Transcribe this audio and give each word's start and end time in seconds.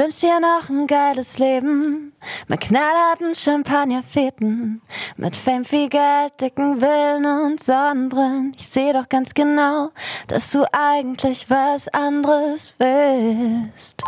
wünsch 0.00 0.20
dir 0.20 0.40
noch 0.40 0.70
ein 0.70 0.86
geiles 0.86 1.36
Leben 1.36 2.14
mit 2.48 2.60
knallharten 2.60 3.34
Champagnerfeten, 3.34 4.80
mit 5.18 5.36
Fame, 5.36 5.66
viel 5.66 5.90
Geld, 5.90 6.40
dicken 6.40 6.80
Willen 6.80 7.26
und 7.26 7.62
Sonnenbrillen. 7.62 8.52
Ich 8.56 8.66
seh 8.66 8.94
doch 8.94 9.10
ganz 9.10 9.34
genau, 9.34 9.90
dass 10.26 10.52
du 10.52 10.64
eigentlich 10.72 11.50
was 11.50 11.88
anderes 11.88 12.72
willst. 12.78 14.02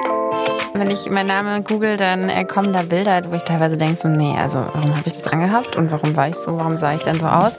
Wenn 0.73 0.91
ich 0.91 1.11
meinen 1.11 1.27
Namen 1.27 1.63
google, 1.63 1.99
dann 1.99 2.47
kommen 2.47 2.72
da 2.72 2.83
Bilder, 2.83 3.31
wo 3.31 3.35
ich 3.35 3.43
teilweise 3.43 3.77
denke, 3.77 3.97
so, 3.97 4.09
nee, 4.09 4.35
also 4.38 4.61
warum 4.72 4.97
habe 4.97 5.06
ich 5.06 5.15
das 5.15 5.27
angehabt 5.27 5.77
und 5.77 5.90
warum 5.90 6.17
war 6.17 6.29
ich 6.29 6.37
so, 6.37 6.56
warum 6.56 6.79
sah 6.79 6.95
ich 6.95 7.03
denn 7.03 7.21
so 7.21 7.27
aus? 7.27 7.59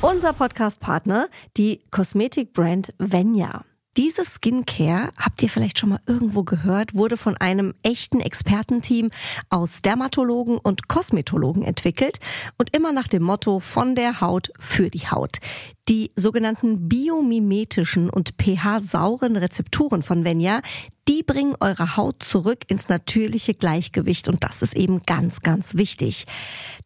Unser 0.00 0.32
Podcast-Partner, 0.32 1.28
die 1.56 1.80
Kosmetikbrand 1.92 2.92
Venya. 2.98 3.62
Diese 3.98 4.24
Skincare, 4.24 5.12
habt 5.18 5.42
ihr 5.42 5.50
vielleicht 5.50 5.78
schon 5.78 5.90
mal 5.90 6.00
irgendwo 6.06 6.44
gehört, 6.44 6.94
wurde 6.94 7.18
von 7.18 7.36
einem 7.36 7.74
echten 7.82 8.20
Expertenteam 8.20 9.10
aus 9.50 9.82
Dermatologen 9.82 10.56
und 10.56 10.88
Kosmetologen 10.88 11.62
entwickelt 11.62 12.18
und 12.56 12.74
immer 12.74 12.94
nach 12.94 13.06
dem 13.06 13.22
Motto 13.22 13.60
von 13.60 13.94
der 13.94 14.22
Haut 14.22 14.50
für 14.58 14.88
die 14.88 15.10
Haut. 15.10 15.40
Die 15.90 16.10
sogenannten 16.16 16.88
biomimetischen 16.88 18.08
und 18.08 18.30
pH-sauren 18.40 19.36
Rezepturen 19.36 20.02
von 20.02 20.24
Venya, 20.24 20.62
die 21.08 21.24
bringen 21.24 21.56
eure 21.58 21.96
Haut 21.96 22.22
zurück 22.22 22.58
ins 22.68 22.88
natürliche 22.88 23.54
Gleichgewicht 23.54 24.28
und 24.28 24.44
das 24.44 24.62
ist 24.62 24.76
eben 24.76 25.02
ganz, 25.02 25.40
ganz 25.40 25.74
wichtig. 25.74 26.26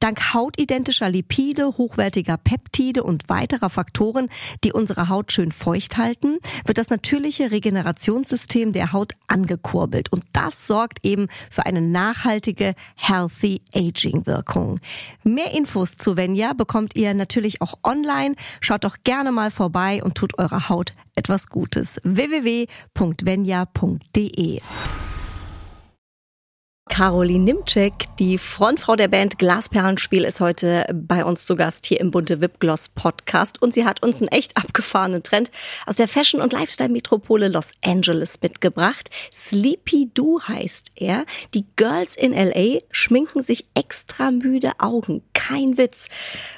Dank 0.00 0.32
hautidentischer 0.32 1.10
Lipide, 1.10 1.66
hochwertiger 1.76 2.38
Peptide 2.38 3.02
und 3.02 3.28
weiterer 3.28 3.68
Faktoren, 3.68 4.28
die 4.64 4.72
unsere 4.72 5.10
Haut 5.10 5.32
schön 5.32 5.52
feucht 5.52 5.98
halten, 5.98 6.38
wird 6.64 6.78
das 6.78 6.88
natürliche 6.96 7.50
Regenerationssystem 7.50 8.72
der 8.72 8.94
Haut 8.94 9.12
angekurbelt 9.26 10.10
und 10.10 10.24
das 10.32 10.66
sorgt 10.66 11.04
eben 11.04 11.28
für 11.50 11.66
eine 11.66 11.82
nachhaltige 11.82 12.74
Healthy 12.94 13.60
Aging 13.74 14.24
Wirkung. 14.24 14.80
Mehr 15.22 15.52
Infos 15.52 15.98
zu 15.98 16.16
Venya 16.16 16.54
bekommt 16.54 16.96
ihr 16.96 17.12
natürlich 17.12 17.60
auch 17.60 17.74
online. 17.82 18.34
Schaut 18.62 18.84
doch 18.84 18.96
gerne 19.04 19.30
mal 19.30 19.50
vorbei 19.50 20.02
und 20.02 20.14
tut 20.14 20.38
eurer 20.38 20.70
Haut 20.70 20.94
etwas 21.14 21.48
Gutes. 21.48 22.00
www.venya.de 22.02 22.66
Caroline 26.88 27.44
Nimczek, 27.44 27.92
die 28.18 28.38
Frontfrau 28.38 28.96
der 28.96 29.08
Band 29.08 29.38
Glasperlenspiel, 29.38 30.24
ist 30.24 30.40
heute 30.40 30.86
bei 30.94 31.24
uns 31.24 31.44
zu 31.44 31.56
Gast 31.56 31.84
hier 31.84 32.00
im 32.00 32.10
Bunte 32.10 32.40
Wipgloss 32.40 32.88
Podcast 32.88 33.60
und 33.60 33.74
sie 33.74 33.84
hat 33.84 34.02
uns 34.02 34.20
einen 34.20 34.28
echt 34.28 34.56
abgefahrenen 34.56 35.22
Trend 35.22 35.50
aus 35.84 35.96
der 35.96 36.08
Fashion- 36.08 36.40
und 36.40 36.52
Lifestyle-Metropole 36.52 37.48
Los 37.48 37.72
Angeles 37.84 38.40
mitgebracht. 38.40 39.10
Sleepy 39.34 40.10
Do 40.14 40.40
heißt 40.46 40.92
er. 40.94 41.26
Die 41.54 41.66
Girls 41.74 42.16
in 42.16 42.32
LA 42.32 42.78
schminken 42.90 43.42
sich 43.42 43.66
extra 43.74 44.30
müde 44.30 44.70
Augen. 44.78 45.22
Kein 45.34 45.76
Witz. 45.76 46.06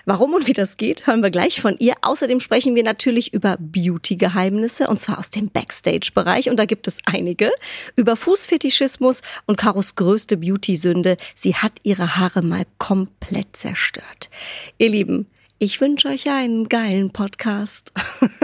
Warum 0.05 0.35
und 0.35 0.47
wie 0.47 0.53
das 0.53 0.77
geht, 0.77 1.07
hören 1.07 1.23
wir 1.23 1.31
gleich 1.31 1.61
von 1.61 1.77
ihr. 1.79 1.95
Außerdem 2.03 2.39
sprechen 2.39 2.77
wir 2.77 2.85
natürlich 2.85 3.33
über 3.33 3.57
Beauty-Geheimnisse 3.59 4.89
und 4.89 5.01
zwar 5.01 5.19
aus 5.19 5.31
dem 5.31 5.49
Backstage-Bereich 5.51 6.49
und 6.49 6.59
da 6.59 6.67
gibt 6.67 6.87
es 6.87 6.99
einige. 7.07 7.51
Über 7.97 8.15
Fußfetischismus 8.15 9.23
und 9.47 9.57
Karos 9.57 9.97
größte 10.19 10.37
Beauty-Sünde. 10.37 11.17
Sie 11.37 11.55
hat 11.55 11.75
ihre 11.85 12.17
Haare 12.17 12.43
mal 12.43 12.65
komplett 12.79 13.57
zerstört. 13.57 14.29
Ihr 14.77 14.89
Lieben, 14.89 15.29
ich 15.61 15.81
wünsche 15.81 16.09
euch 16.09 16.29
einen 16.29 16.69
geilen 16.69 17.13
Podcast. 17.13 17.93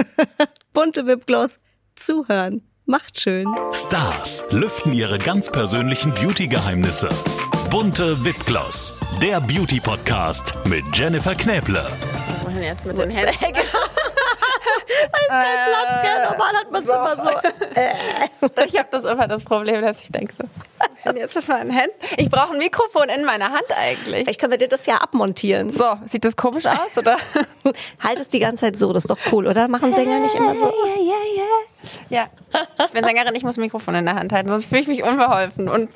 Bunte 0.72 1.06
Wipgloss. 1.06 1.58
Zuhören. 1.96 2.62
Macht 2.86 3.20
schön. 3.20 3.48
Stars 3.72 4.44
lüften 4.50 4.92
ihre 4.92 5.18
ganz 5.18 5.50
persönlichen 5.50 6.14
Beauty-Geheimnisse. 6.14 7.08
Bunte 7.70 8.24
Wipgloss, 8.24 8.96
der 9.20 9.40
Beauty-Podcast 9.40 10.54
mit 10.68 10.84
Jennifer 10.92 11.34
Knäble. 11.34 11.84
Wohin 12.44 12.62
jetzt 12.62 12.84
mit 12.84 12.96
den 12.98 13.10
Händen? 13.10 13.32
Da 15.12 15.18
ist 15.18 15.28
kein 15.28 15.58
Platz, 15.68 16.02
gell? 16.02 16.24
Normal 16.24 16.54
hat 16.60 16.70
man 16.70 16.82
es 16.82 16.88
immer 16.88 17.16
so. 17.22 18.64
Ich 18.64 18.78
habe 18.78 18.88
das 18.90 19.04
immer 19.04 19.28
das 19.28 19.44
Problem, 19.44 19.80
dass 19.82 20.00
ich 20.02 20.10
denke 20.10 20.34
so, 20.34 20.44
jetzt 21.12 21.34
mit 21.34 21.48
meinen 21.48 21.70
Händen? 21.70 21.94
Ich 22.16 22.30
brauche 22.30 22.52
ein 22.52 22.58
Mikrofon 22.58 23.08
in 23.08 23.24
meiner 23.24 23.50
Hand 23.50 23.66
eigentlich. 23.76 24.24
Vielleicht 24.24 24.40
können 24.40 24.52
wir 24.52 24.58
dir 24.58 24.68
das 24.68 24.86
ja 24.86 24.96
abmontieren. 24.96 25.70
So, 25.70 25.98
sieht 26.06 26.24
das 26.24 26.36
komisch 26.36 26.66
aus, 26.66 26.96
oder? 26.96 27.16
Halt 28.02 28.20
es 28.20 28.28
die 28.28 28.38
ganze 28.38 28.62
Zeit 28.62 28.78
so, 28.78 28.92
das 28.92 29.04
ist 29.04 29.10
doch 29.10 29.18
cool, 29.32 29.46
oder? 29.46 29.68
Machen 29.68 29.94
Sänger 29.94 30.20
nicht 30.20 30.34
immer 30.34 30.54
so? 30.54 30.72
Ja. 32.10 32.26
Ich 32.84 32.92
bin 32.92 33.04
Sängerin, 33.04 33.34
ich 33.34 33.42
muss 33.42 33.56
ein 33.56 33.62
Mikrofon 33.62 33.94
in 33.94 34.04
der 34.04 34.14
Hand 34.14 34.32
halten, 34.32 34.48
sonst 34.48 34.66
fühle 34.66 34.80
ich 34.80 34.88
mich 34.88 35.02
unbeholfen 35.02 35.68
und 35.68 35.90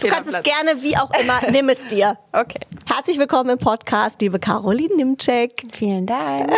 Du 0.00 0.08
kannst 0.08 0.32
es 0.32 0.42
gerne, 0.42 0.82
wie 0.82 0.96
auch 0.96 1.10
immer, 1.18 1.40
nimm 1.50 1.68
es 1.70 1.86
dir. 1.86 2.18
Okay. 2.32 2.60
Herzlich 2.96 3.18
willkommen 3.18 3.50
im 3.50 3.58
Podcast, 3.58 4.22
liebe 4.22 4.38
Caroline 4.38 4.96
Nimczek. 4.96 5.52
Vielen 5.72 6.06
Dank. 6.06 6.50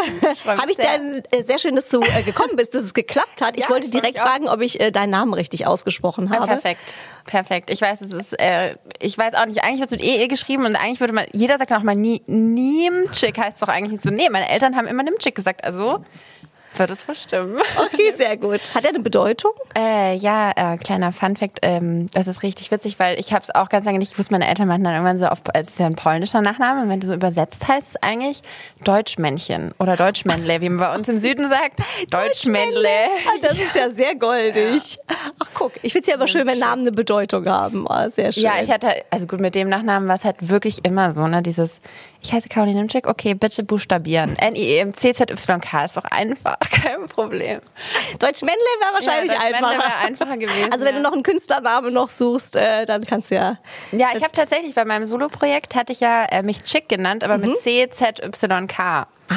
Habe 0.47 0.71
ich 0.71 0.77
denn 0.77 1.21
äh, 1.33 1.43
sehr 1.43 1.59
schön, 1.59 1.75
dass 1.75 1.89
du 1.89 2.01
äh, 2.01 2.23
gekommen 2.23 2.55
bist, 2.55 2.75
dass 2.77 2.83
es 2.85 2.95
geklappt 2.95 3.41
hat. 3.43 3.57
Ich 3.57 3.65
Ja, 3.65 3.71
wollte 3.71 3.91
direkt 3.91 4.15
ich 4.15 4.21
fragen, 4.21 4.47
ob 4.49 4.61
ich 4.61 4.79
äh, 4.81 4.93
deinen 4.93 5.11
Namen 5.11 5.35
richtig 5.35 5.67
ausgesprochen 5.67 6.29
Ja, 6.29 6.37
habe. 6.37 6.47
perfekt. 6.47 6.95
Perfekt. 7.27 7.71
Ich 7.71 7.81
weiß, 7.81 8.03
es 8.03 8.13
ist, 8.13 8.39
äh, 8.39 8.77
ich 9.01 9.19
weiß 9.19 9.35
auch 9.35 9.47
nicht, 9.47 9.65
eigentlich 9.65 9.81
wird 9.81 9.91
es 9.91 9.99
mit 9.99 10.01
EE 10.05 10.29
geschrieben 10.29 10.65
und 10.65 10.77
eigentlich 10.77 11.01
würde 11.01 11.13
man, 11.13 11.27
jeder 11.33 11.59
sagt 11.59 11.73
dann 11.73 11.81
auch 11.81 11.85
mal 11.85 11.97
Niemczyk 11.97 13.37
heißt 13.37 13.55
es 13.57 13.61
doch 13.61 13.69
eigentlich 13.69 13.91
nicht 13.91 14.05
so. 14.05 14.11
Nee, 14.11 14.29
meine 14.31 14.49
Eltern 14.49 14.77
haben 14.77 14.87
immer 14.87 15.03
Nimczyk 15.03 15.35
gesagt, 15.35 15.65
also 15.65 16.05
wird 16.79 16.91
es 16.91 17.03
verstimmen. 17.03 17.57
Okay, 17.77 18.13
sehr 18.17 18.37
gut. 18.37 18.61
Hat 18.75 18.85
er 18.85 18.91
eine 18.91 19.01
Bedeutung? 19.01 19.53
Äh, 19.77 20.17
ja, 20.17 20.53
äh, 20.75 20.77
kleiner 20.79 21.13
Funfact, 21.13 21.59
ähm, 21.63 22.09
das 22.13 22.27
ist 22.27 22.43
richtig 22.43 22.71
witzig, 22.71 22.99
weil 22.99 23.19
ich 23.19 23.33
habe 23.33 23.43
es 23.43 23.55
auch 23.55 23.69
ganz 23.69 23.87
lange 23.87 23.99
nicht 23.99 24.13
gewusst. 24.13 24.31
Meine 24.31 24.47
Eltern 24.49 24.69
meinten 24.69 24.85
dann 24.85 24.95
irgendwann 24.95 25.19
so, 25.19 25.27
auf, 25.27 25.41
äh, 25.53 25.61
das 25.61 25.69
ist 25.69 25.79
ja 25.79 25.87
ein 25.87 25.97
polnischer 25.97 26.41
Nachname, 26.41 26.83
und 26.83 26.89
wenn 26.89 27.01
du 27.01 27.07
so 27.07 27.15
übersetzt 27.15 27.67
heißt 27.69 27.89
es 27.91 28.03
eigentlich 28.03 28.43
Deutschmännchen 28.85 29.73
oder 29.79 29.97
Deutschmännle, 29.97 30.61
wie 30.61 30.69
man 30.69 30.79
bei 30.79 30.95
uns 30.97 31.09
im 31.09 31.19
Süden 31.19 31.49
sagt. 31.49 31.81
Deutschmännle. 32.11 32.89
Ah, 33.27 33.39
Das 33.43 33.53
ist 33.53 33.75
ja 33.75 33.91
sehr 33.91 34.15
goldig. 34.17 34.99
Ach 35.39 35.49
guck, 35.55 35.73
ich 35.83 35.93
finde 35.93 36.03
es 36.03 36.07
ja 36.09 36.15
aber 36.15 36.27
schön, 36.27 36.47
wenn 36.47 36.59
Namen 36.59 36.83
eine 36.83 36.93
Bedeutung 36.93 37.47
haben. 37.47 37.87
Ah, 37.89 38.09
sehr 38.11 38.33
schön. 38.33 38.43
Ja, 38.43 38.63
ich 38.63 38.71
hatte, 38.71 38.89
also 39.11 39.27
gut, 39.27 39.41
mit 39.41 39.55
dem 39.55 39.69
Nachnamen 39.69 40.09
war 40.09 40.15
es 40.17 40.25
halt 40.25 40.37
wirklich 40.49 40.85
immer 40.85 41.11
so, 41.13 41.27
ne, 41.27 41.43
dieses, 41.43 41.81
ich 42.21 42.33
heiße 42.33 42.49
Caroline 42.49 42.79
Nimczyk, 42.81 43.07
okay, 43.07 43.35
bitte 43.35 43.63
buchstabieren. 43.63 44.37
N-I-E-M-C-Z-Y-K 44.39 45.85
ist 45.85 45.97
doch 45.97 46.05
einfach, 46.05 46.59
kein 46.71 47.07
Problem. 47.07 47.61
Deutschmännle 48.19 48.59
wäre 48.81 48.95
wahrscheinlich 48.95 49.33
Ja, 49.33 49.39
einfacher. 49.41 49.73
wäre 49.79 49.97
einfacher 50.07 50.37
gewesen, 50.37 50.73
Also 50.73 50.85
wenn 50.85 50.95
ja. 50.97 51.01
du 51.01 51.07
noch 51.07 51.13
einen 51.13 51.23
Künstlernamen 51.23 51.93
noch 51.95 52.09
suchst, 52.09 52.57
äh, 52.57 52.87
dann 52.87 53.05
kannst 53.05 53.31
du 53.31 53.37
ja. 53.37 53.59
Ja, 53.93 54.09
ich 54.15 54.23
habe 54.23 54.33
tatsächlich 54.33 54.75
bei 54.75 54.85
meinem 54.85 55.07
Solo-Projekt 55.07 55.75
hatte 55.77 55.93
ich 55.93 56.01
ja 56.01 56.25
äh, 56.25 56.43
mich 56.43 56.63
Chick 56.65 56.89
genannt, 56.89 57.23
aber 57.25 57.39
mit 57.39 57.57
C-Z-Y-K. 57.59 59.07
Ah. 59.31 59.35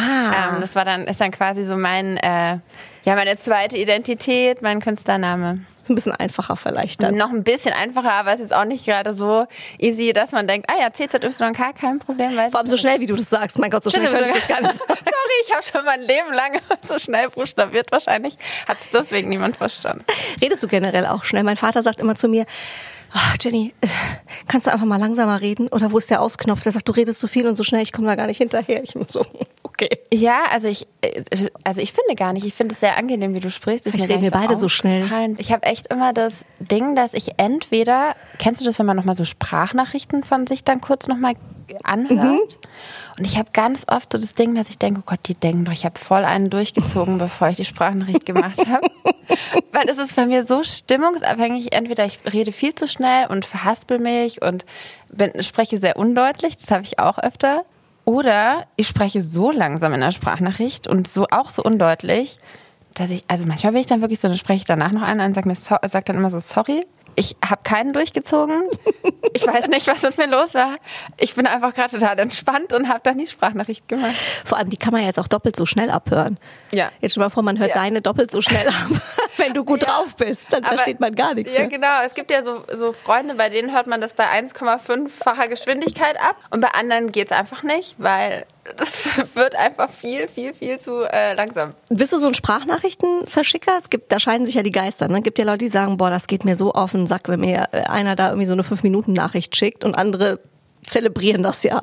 Ähm, 0.54 0.62
das 0.62 0.76
war 0.76 0.86
dann, 0.86 1.06
ist 1.06 1.20
dann 1.22 1.32
quasi 1.32 1.64
so 1.64 1.76
mein, 1.78 2.18
äh, 2.18 2.58
ja, 3.04 3.16
meine 3.16 3.38
zweite 3.38 3.78
Identität, 3.78 4.62
mein 4.62 4.80
Künstlername. 4.82 5.66
Ist 5.84 5.90
ein 5.90 5.96
bisschen 5.96 6.12
einfacher 6.12 6.56
vielleicht 6.56 7.02
dann. 7.02 7.16
Noch 7.16 7.32
ein 7.32 7.44
bisschen 7.44 7.74
einfacher, 7.74 8.12
aber 8.12 8.34
es 8.34 8.40
ist 8.40 8.54
auch 8.54 8.66
nicht 8.66 8.86
gerade 8.86 9.14
so 9.16 9.48
easy, 9.80 10.14
dass 10.14 10.32
man 10.32 10.48
denkt, 10.48 10.70
ah 10.70 10.80
ja, 10.80 10.92
CZYK, 10.92 11.76
kein 11.80 11.98
Problem. 12.00 12.36
Weiß 12.38 12.52
Vor 12.52 12.60
allem 12.60 12.70
so 12.70 12.78
schnell, 12.78 13.00
wie 13.00 13.08
du 13.08 13.16
das 13.16 13.30
sagst. 13.30 13.58
Mein 13.58 13.72
Gott, 13.72 13.84
so 13.84 13.90
schnell 13.92 14.12
könnte 14.12 14.26
ich 14.30 14.34
das 14.34 14.48
gar 14.48 14.62
nicht. 14.62 14.74
Sorry, 14.74 14.98
ich 15.48 15.52
habe 15.52 15.64
schon 15.64 15.84
mein 15.86 16.02
Leben 16.02 16.34
lang 16.34 16.60
so 16.88 17.00
schnell 17.00 17.30
buchstabiert. 17.30 17.92
Wahrscheinlich 17.92 18.38
hat 18.68 18.78
es 18.80 18.90
deswegen 18.90 19.30
niemand 19.30 19.58
verstanden. 19.58 20.06
Redest 20.40 20.62
du 20.62 20.68
generell 20.68 21.08
auch 21.08 21.24
schnell? 21.24 21.44
Mein 21.44 21.58
Vater 21.58 21.82
sagt 21.82 22.00
immer 22.00 22.14
zu 22.16 22.28
mir, 22.28 22.46
"Ah, 23.14 23.34
Jenny, 23.42 23.74
äh, 23.82 23.88
kannst 24.48 24.68
du 24.68 24.72
einfach 24.72 24.86
mal 24.86 25.00
langsamer 25.00 25.42
reden? 25.42 25.68
Oder 25.70 25.92
wo 25.92 25.98
ist 25.98 26.12
der 26.12 26.22
Ausknopf? 26.22 26.62
Der 26.62 26.72
sagt, 26.74 26.88
du 26.88 26.92
redest 26.92 27.20
so 27.20 27.28
viel 27.28 27.48
und 27.48 27.56
so 27.56 27.64
schnell, 27.64 27.82
ich 27.82 27.92
komme 27.92 28.08
da 28.08 28.16
gar 28.16 28.28
nicht 28.28 28.38
hinterher. 28.38 28.84
Ich 28.84 28.94
bin 28.94 29.06
so, 29.08 29.26
okay. 29.72 29.90
Ja, 30.14 30.44
also 30.52 30.68
ich, 30.68 30.88
äh, 31.02 31.24
also 31.64 31.82
ich 31.82 31.94
finde 31.94 32.16
gar 32.16 32.34
nicht. 32.34 32.46
Ich 32.46 32.54
finde 32.54 32.74
es 32.74 32.80
sehr 32.80 32.98
angenehm, 32.98 33.36
wie 33.36 33.40
du 33.40 33.50
sprichst. 33.50 33.86
Ist 33.86 33.94
Vielleicht 33.94 34.10
mir 34.10 34.16
reden 34.16 34.24
wir 34.24 34.32
beide 34.32 34.56
so 34.56 34.70
schnell. 34.70 35.04
Ich 35.38 35.52
habe 35.52 35.64
echt 35.64 35.88
immer 35.88 36.14
das 36.14 36.46
Ding, 36.60 36.96
dass 36.96 37.14
ich 37.14 37.38
entweder, 37.38 38.16
kennst 38.38 38.62
du 38.62 38.66
das, 38.66 38.80
wenn 38.80 38.86
man 38.86 38.98
nochmal 38.98 39.16
so 39.16 39.26
Sprachnachrichten 39.26 40.24
von 40.24 40.48
sich 40.48 40.64
dann 40.64 40.82
kurz 40.82 41.08
nochmal 41.08 41.34
anhört? 41.84 42.58
Mhm. 42.62 43.18
Und 43.18 43.26
ich 43.26 43.38
habe 43.38 43.50
ganz 43.54 43.86
oft 43.88 44.12
so 44.12 44.18
das 44.18 44.36
Ding, 44.36 44.56
dass 44.56 44.70
ich 44.70 44.78
denke, 44.78 45.02
oh 45.02 45.04
Gott, 45.06 45.20
die 45.28 45.34
denken 45.34 45.66
doch, 45.66 45.74
ich 45.74 45.86
habe 45.86 46.00
voll 46.00 46.24
einen 46.24 46.50
durchgezogen, 46.50 47.18
bevor 47.18 47.50
ich 47.50 47.58
die 47.58 47.66
Sprachnachricht 47.66 48.26
gemacht 48.26 48.66
habe. 48.68 48.88
Weil 49.72 49.90
es 49.90 49.98
ist 49.98 50.16
bei 50.16 50.26
mir 50.26 50.44
so 50.44 50.64
stimmungsabhängig. 50.64 51.74
Entweder 51.74 52.06
ich 52.06 52.20
rede 52.32 52.52
viel 52.52 52.76
zu 52.76 52.88
schnell 52.88 53.28
und 53.28 53.46
verhaspel 53.46 54.00
mich 54.00 54.42
und 54.42 54.66
bin, 55.12 55.44
spreche 55.44 55.78
sehr 55.78 55.98
undeutlich, 55.98 56.58
das 56.58 56.72
habe 56.72 56.84
ich 56.84 57.00
auch 57.00 57.18
öfter. 57.18 57.66
Oder 58.06 58.66
ich 58.76 58.88
spreche 58.88 59.22
so 59.22 59.52
langsam 59.52 59.94
in 59.94 60.02
der 60.02 60.12
Sprachnachricht 60.12 60.88
und 60.88 61.08
so 61.08 61.28
auch 61.32 61.50
so 61.50 61.64
undeutlich, 61.64 62.40
dass 62.94 63.10
ich, 63.10 63.24
also 63.28 63.46
manchmal 63.46 63.72
bin 63.74 63.82
ich 63.82 63.88
dann 63.88 64.02
wirklich 64.02 64.20
so, 64.20 64.28
dann 64.28 64.38
spreche 64.38 64.58
ich 64.58 64.66
danach 64.66 64.92
noch 64.92 65.02
einen 65.04 65.22
an 65.22 65.28
und 65.28 65.34
sage 65.36 65.56
so, 65.56 65.76
sag 65.88 66.06
dann 66.06 66.18
immer 66.18 66.30
so, 66.30 66.40
sorry, 66.40 66.86
ich 67.16 67.36
habe 67.46 67.62
keinen 67.64 67.94
durchgezogen. 67.94 68.64
Ich 69.34 69.46
weiß 69.46 69.68
nicht, 69.68 69.88
was 69.88 70.02
mit 70.02 70.18
mir 70.18 70.28
los 70.28 70.54
war. 70.54 70.78
Ich 71.18 71.36
bin 71.36 71.46
einfach 71.46 71.74
gerade 71.74 71.92
total 71.92 72.20
entspannt 72.20 72.74
und 72.74 72.88
habe 72.90 73.00
dann 73.04 73.18
die 73.18 73.28
Sprachnachricht 73.28 73.88
gemacht. 73.88 74.14
Vor 74.46 74.58
allem, 74.58 74.70
die 74.70 74.78
kann 74.78 74.92
man 74.94 75.04
jetzt 75.06 75.20
auch 75.20 75.28
doppelt 75.28 75.56
so 75.56 75.66
schnell 75.66 75.90
abhören. 75.90 76.38
Ja. 76.72 76.90
Jetzt 77.02 77.12
stell 77.12 77.24
mal 77.24 77.30
vor, 77.30 77.44
man 77.44 77.60
hört 77.60 77.70
Ja. 77.70 77.76
deine 77.76 78.02
doppelt 78.02 78.32
so 78.32 78.42
schnell 78.42 78.68
ab. 78.68 79.02
Wenn 79.42 79.54
du 79.54 79.66
gut 79.66 79.82
Ja. 79.84 79.90
drauf 79.90 80.16
bist, 80.16 80.48
dann 80.52 80.64
Aber- 80.64 80.76
versteht 80.78 81.00
man 81.02 81.14
gar 81.16 81.34
nichts 81.34 81.54
Ja, 81.54 81.60
mehr. 81.62 81.70
genau. 81.70 82.02
Es 82.06 82.14
gibt 82.14 82.32
ja 82.32 82.44
so, 82.44 82.64
so 82.74 82.94
Freunde, 82.94 83.36
bei 83.36 83.50
denen 83.50 83.74
hört 83.74 83.88
man 83.88 84.00
das 84.00 84.14
bei 84.14 84.26
1,5-facher 84.30 85.48
Geschwindigkeit 85.50 86.16
ab. 86.22 86.36
Und 86.52 86.62
bei 86.62 86.70
anderen 86.70 87.12
geht 87.12 87.28
es 87.32 87.38
einfach 87.38 87.64
nicht, 87.64 87.96
weil 87.98 88.46
das 88.78 89.06
wird 89.36 89.56
einfach 89.56 89.90
viel, 89.90 90.28
viel, 90.28 90.54
viel 90.54 90.80
zu 90.80 91.04
äh, 91.12 91.34
langsam. 91.34 91.74
Bist 91.90 92.14
du 92.14 92.18
so 92.20 92.28
ein 92.28 92.34
Sprachnachrichtenverschicker? 92.34 93.74
Es 93.78 93.90
gibt, 93.90 94.12
da 94.12 94.20
scheiden 94.20 94.46
sich 94.46 94.56
ja 94.56 94.64
die 94.64 94.72
Geister. 94.72 95.08
Ne? 95.08 95.18
Es 95.18 95.24
gibt 95.24 95.40
ja 95.40 95.46
Leute, 95.46 95.60
die 95.60 95.70
sagen, 95.70 95.98
boah, 95.98 96.10
das 96.10 96.28
geht 96.28 96.46
mir 96.46 96.56
so 96.56 96.72
auf 96.74 96.92
den 96.92 97.08
Sack, 97.08 97.28
wenn 97.30 97.40
mir 97.40 97.68
äh, 97.72 97.82
einer 97.84 98.16
da 98.16 98.30
irgendwie 98.30 98.46
so 98.48 98.54
eine 98.54 98.64
5-Minuten-Nachricht 98.64 99.56
schickt 99.56 99.84
und 99.84 99.96
andere 99.96 100.40
zelebrieren 100.86 101.44
das 101.44 101.64
ja. 101.64 101.82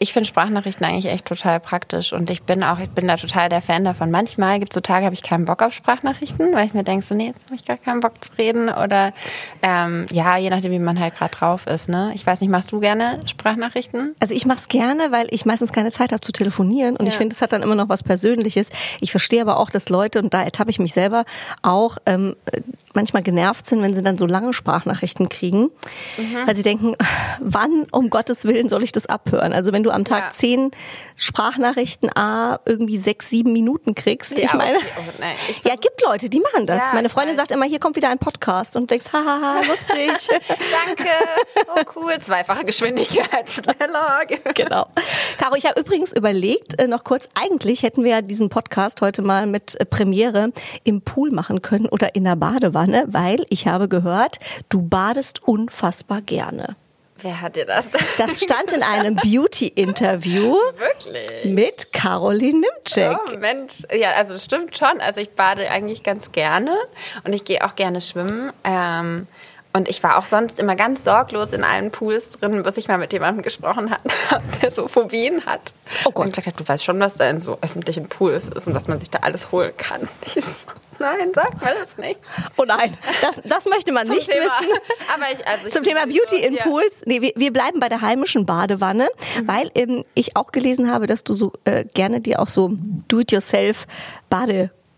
Ich 0.00 0.12
finde 0.12 0.28
Sprachnachrichten 0.28 0.86
eigentlich 0.86 1.06
echt 1.06 1.24
total 1.24 1.58
praktisch 1.58 2.12
und 2.12 2.30
ich 2.30 2.44
bin 2.44 2.62
auch, 2.62 2.78
ich 2.78 2.90
bin 2.90 3.08
da 3.08 3.16
total 3.16 3.48
der 3.48 3.60
Fan 3.60 3.84
davon. 3.84 4.12
Manchmal 4.12 4.60
gibt 4.60 4.72
es 4.72 4.74
so 4.76 4.80
Tage, 4.80 5.04
habe 5.04 5.14
ich 5.14 5.24
keinen 5.24 5.44
Bock 5.44 5.60
auf 5.60 5.72
Sprachnachrichten, 5.72 6.54
weil 6.54 6.66
ich 6.66 6.74
mir 6.74 6.84
denke, 6.84 7.04
so, 7.04 7.16
nee, 7.16 7.26
jetzt 7.26 7.44
habe 7.46 7.56
ich 7.56 7.64
gar 7.64 7.76
keinen 7.78 7.98
Bock 7.98 8.12
zu 8.24 8.30
reden 8.38 8.68
oder 8.68 9.12
ähm, 9.60 10.06
ja, 10.12 10.36
je 10.36 10.50
nachdem, 10.50 10.70
wie 10.70 10.78
man 10.78 11.00
halt 11.00 11.16
gerade 11.16 11.34
drauf 11.34 11.66
ist. 11.66 11.88
Ne? 11.88 12.12
Ich 12.14 12.24
weiß 12.24 12.40
nicht, 12.40 12.50
machst 12.50 12.70
du 12.70 12.78
gerne 12.78 13.20
Sprachnachrichten? 13.26 14.14
Also 14.20 14.34
ich 14.34 14.46
mache 14.46 14.58
es 14.58 14.68
gerne, 14.68 15.10
weil 15.10 15.26
ich 15.30 15.44
meistens 15.46 15.72
keine 15.72 15.90
Zeit 15.90 16.12
habe 16.12 16.20
zu 16.20 16.30
telefonieren 16.30 16.96
und 16.96 17.06
ich 17.06 17.14
Ja. 17.14 17.18
finde, 17.18 17.34
es 17.34 17.42
hat 17.42 17.52
dann 17.52 17.62
immer 17.62 17.74
noch 17.74 17.88
was 17.88 18.04
Persönliches. 18.04 18.70
Ich 19.00 19.10
verstehe 19.10 19.40
aber 19.42 19.56
auch, 19.58 19.70
dass 19.70 19.88
Leute, 19.88 20.20
und 20.20 20.32
da 20.32 20.42
ertappe 20.44 20.70
ich 20.70 20.78
mich 20.78 20.92
selber 20.92 21.24
auch, 21.62 21.98
ähm, 22.06 22.36
äh, 22.52 22.60
manchmal 22.94 23.22
genervt 23.22 23.66
sind, 23.66 23.80
wenn 23.82 23.94
sie 23.94 24.02
dann 24.02 24.18
so 24.18 24.26
lange 24.26 24.52
Sprachnachrichten 24.52 25.28
kriegen, 25.28 25.70
weil 26.46 26.56
sie 26.56 26.62
denken, 26.64 26.96
wann 27.40 27.84
um 27.92 28.10
Gottes 28.10 28.44
Willen 28.44 28.68
soll 28.68 28.82
ich 28.82 28.90
das 28.92 29.06
abhören? 29.06 29.47
Also 29.52 29.72
wenn 29.72 29.82
du 29.82 29.90
am 29.90 30.04
Tag 30.04 30.24
Ja. 30.24 30.30
zehn 30.30 30.70
Sprachnachrichten 31.16 32.10
A 32.16 32.60
irgendwie 32.64 32.96
sechs, 32.96 33.28
sieben 33.28 33.52
Minuten 33.52 33.94
kriegst, 33.94 34.32
ich 34.32 34.50
Ja, 34.50 34.56
meine... 34.56 34.76
okay. 34.76 34.86
Oh, 34.98 35.12
nein, 35.18 35.36
ich 35.48 35.58
Ja, 35.64 35.74
gibt 35.74 36.00
Leute, 36.04 36.28
die 36.30 36.40
machen 36.40 36.66
das. 36.66 36.78
Ja, 36.78 36.90
Meine 36.94 37.08
ich 37.08 37.12
Freundin 37.12 37.36
sagt 37.36 37.50
immer, 37.50 37.66
hier 37.66 37.80
kommt 37.80 37.96
wieder 37.96 38.08
ein 38.08 38.18
Podcast 38.18 38.76
und 38.76 38.82
du 38.82 38.86
denkst, 38.86 39.06
hahaha, 39.12 39.60
lustig. 39.66 40.28
Danke. 40.86 41.08
Oh 41.74 41.80
cool, 41.96 42.18
zweifache 42.18 42.64
Geschwindigkeit. 42.64 43.50
Schneller. 43.50 44.20
genau. 44.54 44.86
Caro, 45.38 45.56
ich 45.56 45.66
habe 45.66 45.80
übrigens 45.80 46.12
überlegt, 46.12 46.78
äh, 46.80 46.86
noch 46.88 47.04
kurz, 47.04 47.28
eigentlich 47.34 47.82
hätten 47.82 48.04
wir 48.04 48.10
ja 48.10 48.22
diesen 48.22 48.48
Podcast 48.48 49.00
heute 49.00 49.22
mal 49.22 49.46
mit 49.46 49.78
äh, 49.80 49.84
Premiere 49.84 50.52
im 50.84 51.02
Pool 51.02 51.30
machen 51.30 51.62
können 51.62 51.86
oder 51.86 52.14
in 52.14 52.24
der 52.24 52.36
Badewanne, 52.36 53.04
weil 53.08 53.44
ich 53.50 53.66
habe 53.66 53.88
gehört, 53.88 54.38
du 54.68 54.82
badest 54.82 55.42
unfassbar 55.42 56.20
gerne. 56.22 56.76
Wer 57.20 57.40
hat 57.40 57.56
dir 57.56 57.66
das? 57.66 57.86
Das 58.16 58.40
stand 58.40 58.72
in 58.72 58.82
einem 58.82 59.16
Beauty-Interview 59.16 60.56
Wirklich? 60.76 61.44
mit 61.52 61.92
Caroline 61.92 62.60
Nimczek. 62.60 63.18
Oh 63.32 63.36
Mensch, 63.38 63.82
ja, 63.92 64.12
also 64.12 64.34
das 64.34 64.44
stimmt 64.44 64.76
schon. 64.76 65.00
Also 65.00 65.20
ich 65.20 65.30
bade 65.30 65.68
eigentlich 65.68 66.04
ganz 66.04 66.30
gerne 66.30 66.76
und 67.24 67.32
ich 67.32 67.44
gehe 67.44 67.64
auch 67.64 67.74
gerne 67.74 68.00
schwimmen. 68.00 68.52
Ähm, 68.62 69.26
und 69.72 69.88
ich 69.88 70.02
war 70.02 70.16
auch 70.18 70.26
sonst 70.26 70.58
immer 70.58 70.76
ganz 70.76 71.04
sorglos 71.04 71.52
in 71.52 71.62
allen 71.64 71.90
Pools 71.90 72.30
drin, 72.30 72.62
bis 72.62 72.76
ich 72.76 72.88
mal 72.88 72.98
mit 72.98 73.12
jemandem 73.12 73.42
gesprochen 73.42 73.90
habe, 73.90 74.02
der 74.62 74.70
so 74.70 74.88
Phobien 74.88 75.44
hat. 75.46 75.72
Oh 76.04 76.10
Gott. 76.10 76.26
Und 76.26 76.30
gesagt 76.32 76.46
hat, 76.46 76.58
du 76.60 76.66
weißt 76.66 76.84
schon, 76.84 76.98
was 77.00 77.14
da 77.14 77.28
in 77.28 77.40
so 77.40 77.58
öffentlichen 77.60 78.08
Pools 78.08 78.48
ist 78.48 78.66
und 78.66 78.74
was 78.74 78.88
man 78.88 78.98
sich 78.98 79.10
da 79.10 79.18
alles 79.22 79.52
holen 79.52 79.72
kann. 79.76 80.08
So, 80.98 81.04
Nein, 81.04 81.30
sag 81.32 81.62
mir 81.62 81.74
das 81.78 81.96
nicht. 81.96 82.18
Oh 82.56 82.64
nein, 82.66 82.98
das, 83.20 83.40
das 83.44 83.66
möchte 83.66 83.92
man 83.92 84.08
nicht 84.08 84.28
Thema- 84.28 84.46
wissen. 84.46 84.78
Aber 85.14 85.32
ich, 85.32 85.46
also 85.46 85.68
ich 85.68 85.72
Zum 85.72 85.84
Thema 85.84 86.06
Beauty 86.06 86.42
in 86.44 86.54
ja. 86.54 86.64
Pools. 86.64 87.02
Nee, 87.06 87.22
wir, 87.22 87.30
wir 87.36 87.52
bleiben 87.52 87.78
bei 87.78 87.88
der 87.88 88.00
heimischen 88.00 88.46
Badewanne, 88.46 89.08
weil 89.44 89.70
ähm, 89.76 90.04
ich 90.14 90.34
auch 90.34 90.50
gelesen 90.50 90.90
habe, 90.90 91.06
dass 91.06 91.22
du 91.22 91.34
so 91.34 91.52
äh, 91.62 91.84
gerne 91.84 92.20
dir 92.20 92.40
auch 92.40 92.48
so 92.48 92.72
do-it-yourself 93.06 93.86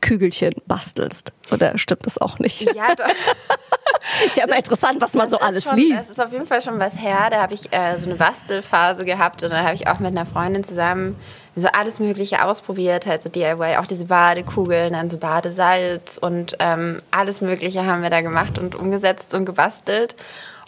Badekügelchen 0.01 0.55
bastelst. 0.67 1.33
Oder 1.53 1.77
stimmt 1.79 2.07
das 2.07 2.19
auch 2.19 2.39
nicht? 2.39 2.63
Ja, 2.75 2.95
doch. 2.95 3.07
Ist 4.27 4.37
ja 4.37 4.45
immer 4.45 4.57
interessant, 4.57 5.01
was 5.01 5.15
man 5.15 5.31
so 5.31 5.37
Das 5.37 5.49
ist 5.49 5.49
alles 5.49 5.65
schon, 5.65 5.77
liest. 5.77 5.99
Das 5.99 6.09
ist 6.09 6.21
auf 6.21 6.33
jeden 6.33 6.47
Fall 6.47 6.63
schon 6.63 6.79
was 6.79 6.97
her. 6.99 7.29
Da 7.31 7.43
habe 7.43 7.55
ich 7.55 7.73
äh, 7.73 7.99
so 7.99 8.07
eine 8.07 8.17
Bastelphase 8.17 9.05
gehabt 9.05 9.43
und 9.43 9.51
dann 9.51 9.65
habe 9.65 9.75
ich 9.75 9.89
auch 9.89 10.01
mit 10.01 10.11
einer 10.11 10.27
Freundin 10.27 10.65
zusammen 10.65 11.17
so 11.55 11.69
alles 11.69 12.01
Mögliche 12.01 12.45
ausprobiert, 12.45 13.07
halt 13.07 13.23
so 13.23 13.29
DIY, 13.29 13.77
auch 13.77 13.87
diese 13.87 14.07
Badekugeln, 14.07 14.95
dann 14.95 15.11
so 15.11 15.19
Badesalz 15.19 16.19
und 16.19 16.57
ähm, 16.61 16.99
alles 17.11 17.41
Mögliche 17.41 17.85
haben 17.85 18.03
wir 18.03 18.11
da 18.11 18.21
gemacht 18.21 18.59
und 18.59 18.75
umgesetzt 18.75 19.35
und 19.35 19.45
gebastelt. 19.45 20.17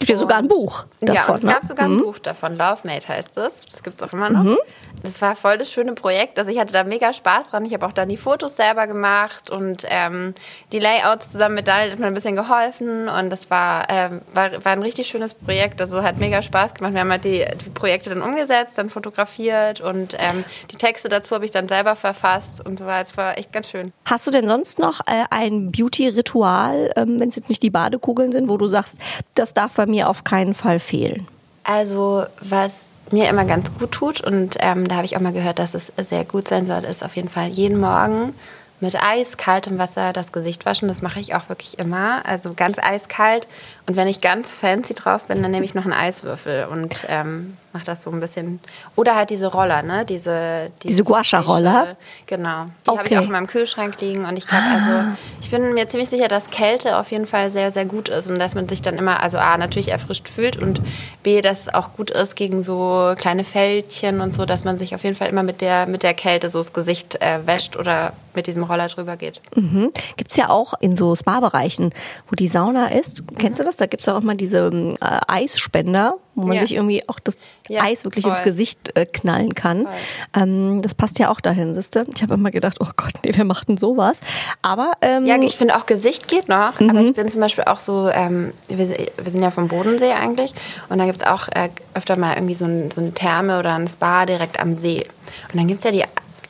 Gibt 0.05 0.17
ja 0.17 0.17
sogar 0.17 0.39
ein 0.39 0.47
Buch 0.47 0.85
ja, 1.01 1.13
davon, 1.13 1.31
und 1.31 1.37
es 1.37 1.43
ne? 1.43 1.53
gab 1.53 1.63
sogar 1.63 1.85
ein 1.85 1.97
Buch 1.97 2.19
davon. 2.19 2.57
Lovemate 2.57 3.07
heißt 3.07 3.37
es. 3.37 3.65
Das 3.65 3.83
gibt 3.83 3.95
es 3.95 4.03
auch 4.03 4.11
immer 4.11 4.29
noch. 4.29 4.57
Das 5.01 5.21
war 5.21 5.35
voll 5.35 5.57
das 5.57 5.71
schöne 5.71 5.93
Projekt. 5.93 6.37
Also 6.37 6.51
ich 6.51 6.59
hatte 6.59 6.73
da 6.73 6.83
mega 6.83 7.13
Spaß 7.13 7.47
dran. 7.47 7.65
Ich 7.65 7.73
habe 7.73 7.85
auch 7.85 7.91
dann 7.91 8.09
die 8.09 8.17
Fotos 8.17 8.55
selber 8.55 8.87
gemacht 8.87 9.49
und 9.49 9.85
ähm, 9.89 10.33
die 10.71 10.79
Layouts 10.79 11.31
zusammen 11.31 11.55
mit 11.55 11.67
Daniel 11.67 11.91
hat 11.91 11.99
mir 11.99 12.07
ein 12.07 12.13
bisschen 12.13 12.35
geholfen. 12.35 13.07
Und 13.07 13.29
das 13.29 13.49
war, 13.49 13.87
ähm, 13.89 14.21
war, 14.33 14.63
war 14.63 14.71
ein 14.71 14.81
richtig 14.81 15.07
schönes 15.07 15.33
Projekt. 15.33 15.81
Also 15.81 16.03
hat 16.03 16.17
mega 16.17 16.41
Spaß 16.41 16.73
gemacht. 16.73 16.93
Wir 16.93 17.01
haben 17.01 17.11
halt 17.11 17.23
die, 17.23 17.45
die 17.65 17.69
Projekte 17.69 18.09
dann 18.09 18.21
umgesetzt, 18.21 18.77
dann 18.77 18.89
fotografiert 18.89 19.81
und 19.81 20.15
ähm, 20.19 20.43
die 20.71 20.77
Texte 20.77 21.09
dazu 21.09 21.35
habe 21.35 21.45
ich 21.45 21.51
dann 21.51 21.67
selber 21.67 21.95
verfasst 21.95 22.65
und 22.65 22.79
so 22.79 22.85
weiter. 22.85 23.01
Es 23.01 23.17
war 23.17 23.37
echt 23.37 23.51
ganz 23.51 23.69
schön. 23.69 23.93
Hast 24.05 24.27
du 24.27 24.31
denn 24.31 24.47
sonst 24.47 24.79
noch 24.79 25.01
äh, 25.01 25.25
ein 25.29 25.71
Beauty-Ritual, 25.71 26.91
ähm, 26.95 27.19
wenn 27.19 27.29
es 27.29 27.35
jetzt 27.35 27.49
nicht 27.49 27.63
die 27.63 27.69
Badekugeln 27.69 28.31
sind, 28.31 28.49
wo 28.49 28.57
du 28.57 28.67
sagst, 28.67 28.97
das 29.35 29.53
darf 29.53 29.75
bei 29.75 29.85
mir 29.85 29.92
auf 30.01 30.23
keinen 30.23 30.53
Fall 30.53 30.79
fehlen? 30.79 31.27
Also, 31.63 32.25
was 32.41 32.85
mir 33.11 33.29
immer 33.29 33.45
ganz 33.45 33.71
gut 33.77 33.91
tut, 33.91 34.21
und 34.21 34.55
ähm, 34.59 34.87
da 34.87 34.95
habe 34.95 35.05
ich 35.05 35.15
auch 35.15 35.21
mal 35.21 35.33
gehört, 35.33 35.59
dass 35.59 35.73
es 35.73 35.91
sehr 35.97 36.25
gut 36.25 36.47
sein 36.47 36.67
soll, 36.67 36.83
ist 36.83 37.03
auf 37.03 37.15
jeden 37.15 37.29
Fall 37.29 37.47
jeden 37.47 37.79
Morgen 37.79 38.33
mit 38.83 39.01
eiskaltem 39.01 39.77
Wasser 39.77 40.13
das 40.13 40.31
Gesicht 40.31 40.65
waschen. 40.65 40.87
Das 40.87 41.01
mache 41.01 41.19
ich 41.19 41.33
auch 41.33 41.47
wirklich 41.47 41.79
immer. 41.79 42.25
Also 42.25 42.53
ganz 42.53 42.77
eiskalt. 42.77 43.47
Und 43.85 43.97
wenn 43.97 44.07
ich 44.07 44.21
ganz 44.21 44.49
fancy 44.49 44.93
drauf 44.93 45.27
bin, 45.27 45.41
dann 45.41 45.51
nehme 45.51 45.65
ich 45.65 45.75
noch 45.75 45.83
einen 45.83 45.91
Eiswürfel 45.93 46.67
und 46.71 47.03
ähm, 47.09 47.57
mache 47.73 47.83
das 47.83 48.03
so 48.03 48.11
ein 48.11 48.21
bisschen. 48.21 48.61
Oder 48.95 49.15
halt 49.15 49.29
diese 49.29 49.47
Roller, 49.47 49.81
ne? 49.83 50.05
Diese, 50.05 50.71
Diese 50.83 51.03
Gua-Sha-Roller? 51.03 51.71
Facial- 51.87 51.95
Genau. 52.27 52.65
Die 52.85 52.91
habe 52.91 53.01
ich 53.03 53.11
Okay. 53.11 53.17
auch 53.17 53.23
in 53.23 53.31
meinem 53.31 53.47
Kühlschrank 53.47 53.99
liegen. 53.99 54.23
Und 54.23 54.37
ich 54.37 54.47
glaube, 54.47 54.63
also, 54.73 55.09
ich 55.41 55.49
bin 55.51 55.73
mir 55.73 55.85
ziemlich 55.87 56.07
sicher, 56.09 56.29
dass 56.29 56.49
Kälte 56.49 56.97
auf 56.97 57.11
jeden 57.11 57.27
Fall 57.27 57.51
sehr, 57.51 57.71
sehr 57.71 57.83
gut 57.85 58.07
ist. 58.07 58.29
Und 58.29 58.39
dass 58.39 58.55
man 58.55 58.69
sich 58.69 58.81
dann 58.81 58.97
immer, 58.97 59.21
also 59.21 59.37
A, 59.37 59.57
natürlich 59.57 59.89
erfrischt 59.89 60.29
fühlt 60.29 60.55
und 60.55 60.79
B, 61.23 61.41
dass 61.41 61.61
es 61.63 61.73
auch 61.73 61.91
gut 61.93 62.09
ist 62.09 62.35
gegen 62.37 62.63
so 62.63 63.13
kleine 63.17 63.43
Fältchen 63.43 64.21
und 64.21 64.33
so, 64.33 64.45
dass 64.45 64.63
man 64.63 64.77
sich 64.77 64.95
auf 64.95 65.03
jeden 65.03 65.17
Fall 65.17 65.27
immer 65.27 65.43
mit 65.43 65.59
der, 65.59 65.87
mit 65.87 66.03
der 66.03 66.13
Kälte 66.13 66.47
so 66.47 66.59
das 66.59 66.71
Gesicht 66.71 67.21
äh, 67.21 67.45
wäscht 67.45 67.75
oder 67.75 68.13
mit 68.35 68.47
diesem 68.47 68.63
Roller 68.63 68.87
drüber 68.87 69.17
geht. 69.17 69.41
Mhm. 69.55 69.91
Gibt's 70.17 70.37
ja 70.37 70.49
auch 70.49 70.73
in 70.79 70.95
so 70.95 71.15
Spa-Bereichen, 71.15 71.93
wo 72.29 72.35
die 72.35 72.47
Sauna 72.47 72.87
ist. 72.87 73.23
Kennst 73.37 73.59
du 73.59 73.63
das? 73.63 73.72
Da 73.81 73.85
gibt's 73.85 74.05
ja 74.05 74.17
auch 74.17 74.21
mal 74.21 74.35
diese 74.35 74.57
ähm, 74.71 74.95
äh, 75.01 75.19
Eisspender, 75.27 76.15
wo 76.35 76.47
man 76.47 76.55
Ja. 76.55 76.61
sich 76.61 76.73
irgendwie 76.75 77.07
auch 77.07 77.19
das 77.19 77.37
Ja, 77.69 77.81
Eis 77.83 78.03
wirklich 78.03 78.23
voll. 78.25 78.33
ins 78.33 78.43
Gesicht 78.43 78.95
äh, 78.95 79.05
knallen 79.05 79.53
kann. 79.55 79.87
Ähm, 80.35 80.81
das 80.81 80.93
passt 80.95 81.19
ja 81.19 81.29
auch 81.29 81.39
dahin, 81.41 81.73
siehste. 81.73 82.05
Ich 82.13 82.21
habe 82.21 82.33
immer 82.33 82.51
gedacht, 82.51 82.77
oh 82.81 82.87
Gott, 82.97 83.13
nee, 83.23 83.31
wer 83.33 83.45
macht 83.45 83.69
denn 83.69 83.77
sowas? 83.77 84.19
Aber 84.61 84.93
ähm, 85.01 85.25
Ja, 85.25 85.41
ich 85.41 85.55
finde 85.55 85.77
auch 85.77 85.85
Gesicht 85.85 86.27
geht 86.27 86.47
noch, 86.49 86.79
aber 86.79 86.99
ich 87.01 87.13
bin 87.13 87.27
zum 87.29 87.39
Beispiel 87.41 87.63
auch 87.65 87.79
so, 87.79 88.09
ähm, 88.09 88.53
wir, 88.67 88.77
wir 88.89 89.31
sind 89.31 89.41
ja 89.43 89.51
vom 89.51 89.67
Bodensee 89.67 90.11
eigentlich 90.11 90.53
und 90.89 90.97
da 90.97 91.05
gibt 91.05 91.17
es 91.17 91.23
auch 91.23 91.47
äh, 91.49 91.69
öfter 91.93 92.17
mal 92.17 92.35
irgendwie 92.35 92.55
so, 92.55 92.65
ein, 92.65 92.91
so 92.91 93.01
eine 93.01 93.11
Therme 93.13 93.59
oder 93.59 93.73
ein 93.75 93.87
Spa 93.87 94.25
direkt 94.25 94.59
am 94.59 94.73
See. 94.73 95.05
Und 95.51 95.57
dann 95.59 95.67
gibt 95.67 95.79
es 95.79 95.83
ja 95.85 95.91
die, 95.91 96.03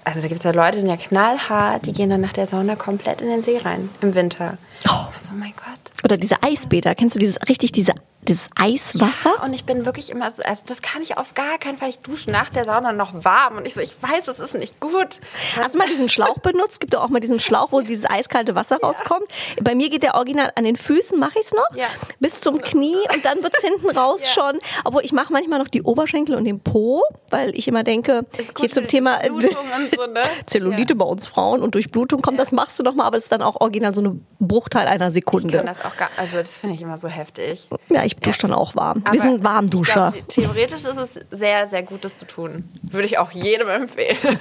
also 0.04 0.22
da 0.22 0.28
gibt 0.28 0.40
es 0.40 0.44
ja 0.44 0.52
Leute, 0.52 0.74
die 0.74 0.82
sind 0.82 0.90
ja 0.90 0.98
knallhart, 0.98 1.86
die 1.86 1.94
gehen 1.94 2.10
dann 2.10 2.22
nach 2.22 2.34
der 2.34 2.48
Sauna 2.48 2.76
komplett 2.76 3.22
in 3.22 3.30
den 3.30 3.44
See 3.44 3.58
rein, 3.58 3.90
im 4.02 4.16
Winter. 4.16 4.58
Oh. 4.88 5.08
Also, 5.16 5.30
oh 5.32 5.38
mein 5.38 5.54
Gott. 5.54 5.92
oder 6.04 6.18
diese 6.18 6.42
Eisbäder, 6.44 6.96
kennst 6.96 7.16
du 7.16 7.20
dieses 7.20 7.38
richtig 7.48 7.72
diese 7.72 7.94
dieses 8.28 8.48
Eiswasser? 8.56 9.44
Und 9.44 9.54
ich 9.54 9.66
bin 9.66 9.86
wirklich 9.86 10.10
immer 10.10 10.30
so, 10.32 10.44
also 10.44 10.64
das 10.68 10.82
kann 10.82 11.02
ich 11.02 11.18
auf 11.18 11.34
gar 11.34 11.58
keinen 11.58 11.78
Fall. 11.78 11.90
Ich 11.90 12.00
dusche 12.00 12.32
nach 12.32 12.50
der 12.50 12.66
Sauna 12.66 12.92
noch 12.92 13.12
warm 13.24 13.58
und 13.58 13.66
ich 13.68 13.74
so, 13.74 13.82
ich 13.82 13.96
weiß, 14.02 14.28
es 14.28 14.40
ist 14.40 14.56
nicht 14.56 14.80
gut. 14.80 15.20
Hast 15.60 15.76
du 15.76 15.80
mal 15.80 15.88
diesen 15.88 16.10
Schlauch 16.10 16.40
benutzt? 16.40 16.80
Gibt 16.80 16.94
doch 16.94 17.04
auch 17.04 17.10
mal 17.10 17.20
diesen 17.20 17.40
Schlauch, 17.40 17.72
wo 17.72 17.82
dieses 17.82 18.10
eiskalte 18.10 18.56
Wasser 18.56 18.78
rauskommt. 18.82 19.26
Bei 19.62 19.76
mir 19.76 19.90
geht 19.90 20.04
der 20.04 20.16
original 20.16 20.52
an 20.56 20.64
den 20.64 20.76
Füßen, 20.76 21.20
mache 21.20 21.40
ich 21.40 21.46
es 21.46 21.52
noch, 21.54 21.76
Ja. 21.76 21.88
bis 22.20 22.40
zum 22.42 22.62
Knie 22.62 22.96
und 23.14 23.24
dann 23.26 23.42
wird's 23.44 23.62
hinten 23.62 23.90
raus 23.98 24.22
Ja. 24.24 24.30
schon. 24.32 24.60
Obwohl 24.84 25.04
ich 25.06 25.12
mache 25.14 25.32
manchmal 25.34 25.60
noch 25.60 25.68
die 25.68 25.82
Oberschenkel 25.84 26.36
und 26.36 26.46
den 26.46 26.60
Po, 26.60 27.04
weil 27.30 27.56
ich 27.58 27.68
immer 27.68 27.84
denke, 27.84 28.26
hier 28.60 28.70
zum 28.70 28.88
Thema 28.88 29.22
äh, 29.24 29.30
so, 29.40 30.06
ne? 30.08 30.22
Zellulite 30.46 30.96
bei 30.96 31.06
uns 31.06 31.26
Frauen 31.26 31.62
und 31.62 31.76
Durchblutung 31.76 32.22
kommt, 32.22 32.40
das 32.40 32.52
machst 32.52 32.80
du 32.80 32.84
noch 32.84 32.94
mal, 32.96 33.06
aber 33.06 33.18
es 33.18 33.24
ist 33.24 33.32
dann 33.32 33.42
auch 33.42 33.60
original 33.62 33.94
so 33.94 34.02
ein 34.02 34.26
Bruchteil 34.40 34.88
einer 34.88 35.08
Ich 35.08 35.14
Sekunde. 35.14 35.58
kann 35.58 35.66
das 35.66 35.82
auch 35.84 35.96
gar, 35.98 36.10
also 36.18 36.38
das 36.38 36.58
finde 36.58 36.76
ich 36.76 36.82
immer 36.82 36.98
so 36.98 37.08
heftig. 37.08 37.68
ja, 37.90 38.04
ich 38.04 38.13
dusche 38.16 38.42
dann 38.42 38.54
auch 38.54 38.76
warm. 38.76 39.04
Wir 39.04 39.22
Aber 39.22 39.22
sind 39.22 39.44
Warmduscher. 39.44 40.14
ich 40.16 40.26
glaub, 40.26 40.30
theoretisch 40.30 40.84
ist 40.84 40.98
es 40.98 41.20
sehr, 41.32 41.68
sehr 41.68 41.84
gut, 41.84 42.04
das 42.04 42.18
zu 42.18 42.26
tun. 42.26 42.70
Würde 42.82 43.06
ich 43.06 43.18
auch 43.18 43.32
jedem 43.32 43.70
empfehlen. 43.70 44.18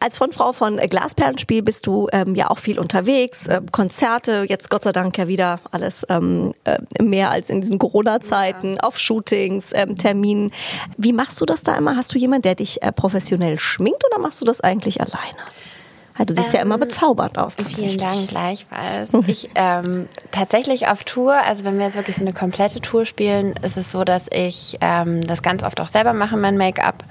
Als 0.00 0.18
Frontfrau 0.18 0.52
von 0.52 0.78
Glasperlenspiel 0.78 1.62
bist 1.62 1.86
du 1.86 2.08
ähm, 2.12 2.34
ja 2.34 2.50
auch 2.50 2.58
viel 2.58 2.78
unterwegs, 2.78 3.46
äh, 3.46 3.60
Konzerte, 3.70 4.46
jetzt 4.48 4.68
Gott 4.68 4.82
sei 4.82 4.92
Dank 4.92 5.16
ja 5.16 5.28
wieder 5.28 5.60
alles 5.70 6.04
ähm, 6.08 6.54
äh, 6.64 6.78
mehr 7.00 7.30
als 7.30 7.50
in 7.50 7.60
diesen 7.60 7.78
Corona-Zeiten, 7.78 8.80
auf 8.80 8.98
Shootings, 8.98 9.70
ähm, 9.74 9.96
Terminen. 9.96 10.50
Wie 10.96 11.12
machst 11.12 11.40
du 11.40 11.46
das 11.46 11.62
da 11.62 11.76
immer? 11.76 11.96
Hast 11.96 12.12
du 12.14 12.18
jemanden, 12.18 12.42
der 12.42 12.56
dich 12.56 12.82
äh, 12.82 12.90
professionell 12.92 13.58
schminkt 13.58 14.04
oder 14.10 14.20
machst 14.20 14.40
du 14.40 14.44
das 14.44 14.60
eigentlich 14.60 15.00
alleine? 15.00 15.38
Du 16.26 16.34
siehst 16.34 16.48
ähm, 16.48 16.54
ja 16.54 16.60
immer 16.60 16.74
ähm, 16.74 16.80
bezaubernd 16.80 17.38
aus. 17.38 17.56
Vielen 17.66 17.98
Dank, 17.98 18.28
gleichfalls. 18.28 19.10
Ich 19.26 19.50
ähm, 19.54 20.08
tatsächlich 20.30 20.88
auf 20.88 21.04
Tour, 21.04 21.34
also 21.34 21.64
wenn 21.64 21.78
wir 21.78 21.84
jetzt 21.86 21.96
wirklich 21.96 22.16
so 22.16 22.22
eine 22.22 22.32
komplette 22.34 22.80
Tour 22.80 23.06
spielen, 23.06 23.54
ist 23.62 23.76
es 23.76 23.90
so, 23.90 24.04
dass 24.04 24.26
ich 24.30 24.76
ähm, 24.80 25.22
das 25.22 25.42
ganz 25.42 25.62
oft 25.62 25.80
auch 25.80 25.88
selber 25.88 26.12
mache, 26.12 26.36
mein 26.36 26.56
Make-up. 26.56 27.04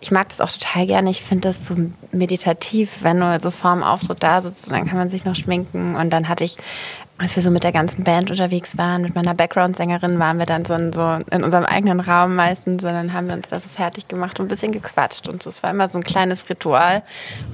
Ich 0.00 0.10
mag 0.10 0.28
das 0.28 0.40
auch 0.40 0.50
total 0.50 0.86
gerne. 0.86 1.10
Ich 1.10 1.22
finde 1.22 1.48
das 1.48 1.64
so 1.66 1.74
meditativ, 2.12 2.98
wenn 3.02 3.20
du 3.20 3.40
so 3.40 3.50
vorm 3.50 3.82
Auftritt 3.82 4.22
da 4.22 4.40
sitzt 4.40 4.68
und 4.68 4.74
dann 4.74 4.86
kann 4.86 4.98
man 4.98 5.10
sich 5.10 5.24
noch 5.24 5.34
schminken. 5.34 5.96
Und 5.96 6.10
dann 6.10 6.28
hatte 6.28 6.44
ich 6.44 6.56
als 7.18 7.34
wir 7.34 7.42
so 7.42 7.50
mit 7.50 7.64
der 7.64 7.72
ganzen 7.72 8.04
Band 8.04 8.30
unterwegs 8.30 8.76
waren, 8.76 9.00
mit 9.00 9.14
meiner 9.14 9.34
Background-Sängerin, 9.34 10.18
waren 10.18 10.38
wir 10.38 10.44
dann 10.44 10.66
so 10.66 10.74
in, 10.74 10.92
so 10.92 11.18
in 11.30 11.44
unserem 11.44 11.64
eigenen 11.64 12.00
Raum 12.00 12.34
meistens, 12.34 12.82
sondern 12.82 13.14
haben 13.14 13.28
wir 13.28 13.36
uns 13.36 13.48
da 13.48 13.58
so 13.58 13.70
fertig 13.70 14.06
gemacht 14.06 14.38
und 14.38 14.46
ein 14.46 14.48
bisschen 14.48 14.72
gequatscht 14.72 15.26
und 15.26 15.42
so. 15.42 15.48
Es 15.48 15.62
war 15.62 15.70
immer 15.70 15.88
so 15.88 15.98
ein 15.98 16.04
kleines 16.04 16.48
Ritual 16.50 17.02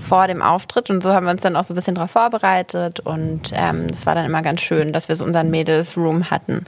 vor 0.01 0.27
dem 0.27 0.43
Auftritt 0.43 0.91
und 0.91 1.01
so 1.01 1.13
haben 1.13 1.27
wir 1.27 1.31
uns 1.31 1.43
dann 1.43 1.55
auch 1.55 1.63
so 1.63 1.75
ein 1.75 1.77
bisschen 1.77 1.95
darauf 1.95 2.11
vorbereitet 2.11 3.01
und 3.01 3.53
ähm, 3.55 3.89
das 3.89 4.05
war 4.05 4.17
dann 4.17 4.27
immer 4.27 4.43
ganz 4.43 4.63
schön, 4.63 4.93
dass 4.93 5.09
wir 5.09 5.15
so 5.15 5.25
unseren 5.25 5.51
Mädels-Room 5.51 6.31
hatten. 6.31 6.65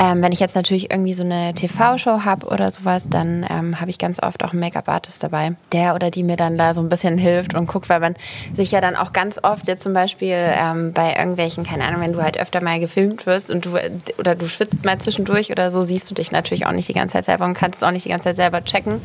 Ähm, 0.00 0.22
wenn 0.22 0.32
ich 0.32 0.40
jetzt 0.40 0.54
natürlich 0.54 0.90
irgendwie 0.90 1.14
so 1.14 1.22
eine 1.22 1.54
TV-Show 1.54 2.24
habe 2.24 2.46
oder 2.46 2.70
sowas, 2.70 3.08
dann 3.08 3.46
ähm, 3.48 3.80
habe 3.80 3.90
ich 3.90 3.98
ganz 3.98 4.22
oft 4.22 4.44
auch 4.44 4.52
einen 4.52 4.60
Make-up-Artist 4.60 5.22
dabei, 5.22 5.56
der 5.72 5.94
oder 5.94 6.10
die 6.10 6.22
mir 6.22 6.36
dann 6.36 6.58
da 6.58 6.74
so 6.74 6.80
ein 6.80 6.88
bisschen 6.88 7.16
hilft 7.18 7.54
und 7.54 7.66
guckt, 7.66 7.88
weil 7.88 8.00
man 8.00 8.14
sich 8.54 8.70
ja 8.70 8.80
dann 8.80 8.96
auch 8.96 9.12
ganz 9.12 9.38
oft 9.42 9.66
jetzt 9.68 9.82
zum 9.82 9.92
Beispiel 9.92 10.36
ähm, 10.36 10.92
bei 10.92 11.14
irgendwelchen, 11.16 11.64
keine 11.64 11.84
Ahnung, 11.84 12.02
wenn 12.08 12.14
du 12.14 12.22
halt 12.22 12.38
öfter 12.38 12.62
mal 12.62 12.80
gefilmt 12.80 13.26
wirst 13.26 13.50
und 13.50 13.66
du 13.66 13.78
oder 14.18 14.34
du 14.34 14.48
schwitzt 14.48 14.84
mal 14.84 14.98
zwischendurch 14.98 15.50
oder 15.50 15.70
so, 15.70 15.82
siehst 15.82 16.10
du 16.10 16.14
dich 16.14 16.32
natürlich 16.32 16.64
auch 16.66 16.72
nicht 16.72 16.88
die 16.88 16.94
ganze 16.94 17.12
Zeit 17.12 17.26
selber 17.26 17.44
und 17.44 17.54
kannst 17.54 17.84
auch 17.84 17.90
nicht 17.90 18.06
die 18.06 18.08
ganze 18.08 18.24
Zeit 18.24 18.36
selber 18.36 18.64
checken. 18.64 19.00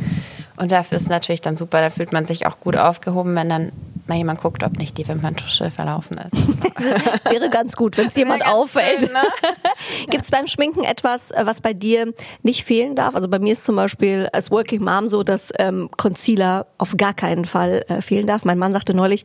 Und 0.55 0.71
dafür 0.71 0.97
ist 0.97 1.03
es 1.03 1.09
natürlich 1.09 1.41
dann 1.41 1.57
super, 1.57 1.81
da 1.81 1.89
fühlt 1.89 2.13
man 2.13 2.25
sich 2.25 2.45
auch 2.45 2.59
gut 2.59 2.77
aufgehoben, 2.77 3.35
wenn 3.35 3.49
dann 3.49 3.71
mal 4.07 4.17
jemand 4.17 4.41
guckt, 4.41 4.63
ob 4.63 4.77
nicht 4.77 4.97
die 4.97 5.07
Wimperntusche 5.07 5.69
verlaufen 5.69 6.17
ist. 6.17 6.35
Also, 6.75 6.89
wäre 7.29 7.49
ganz 7.49 7.75
gut, 7.75 7.97
wenn 7.97 8.07
es 8.07 8.15
jemand 8.15 8.45
auffällt. 8.45 9.01
ne? 9.01 9.21
Gibt 10.09 10.23
es 10.23 10.31
beim 10.31 10.47
Schminken 10.47 10.83
etwas, 10.83 11.31
äh, 11.31 11.45
was 11.45 11.61
bei 11.61 11.73
dir 11.73 12.13
nicht 12.41 12.63
fehlen 12.63 12.95
darf? 12.95 13.15
Also 13.15 13.29
bei 13.29 13.39
mir 13.39 13.53
ist 13.53 13.63
zum 13.63 13.75
Beispiel 13.75 14.27
als 14.33 14.49
Working 14.49 14.83
Mom 14.83 15.07
so, 15.07 15.23
dass 15.23 15.49
ähm, 15.59 15.89
Concealer 15.97 16.65
auf 16.77 16.95
gar 16.97 17.13
keinen 17.13 17.45
Fall 17.45 17.85
äh, 17.87 18.01
fehlen 18.01 18.27
darf. 18.27 18.43
Mein 18.43 18.57
Mann 18.57 18.73
sagte 18.73 18.93
neulich, 18.93 19.23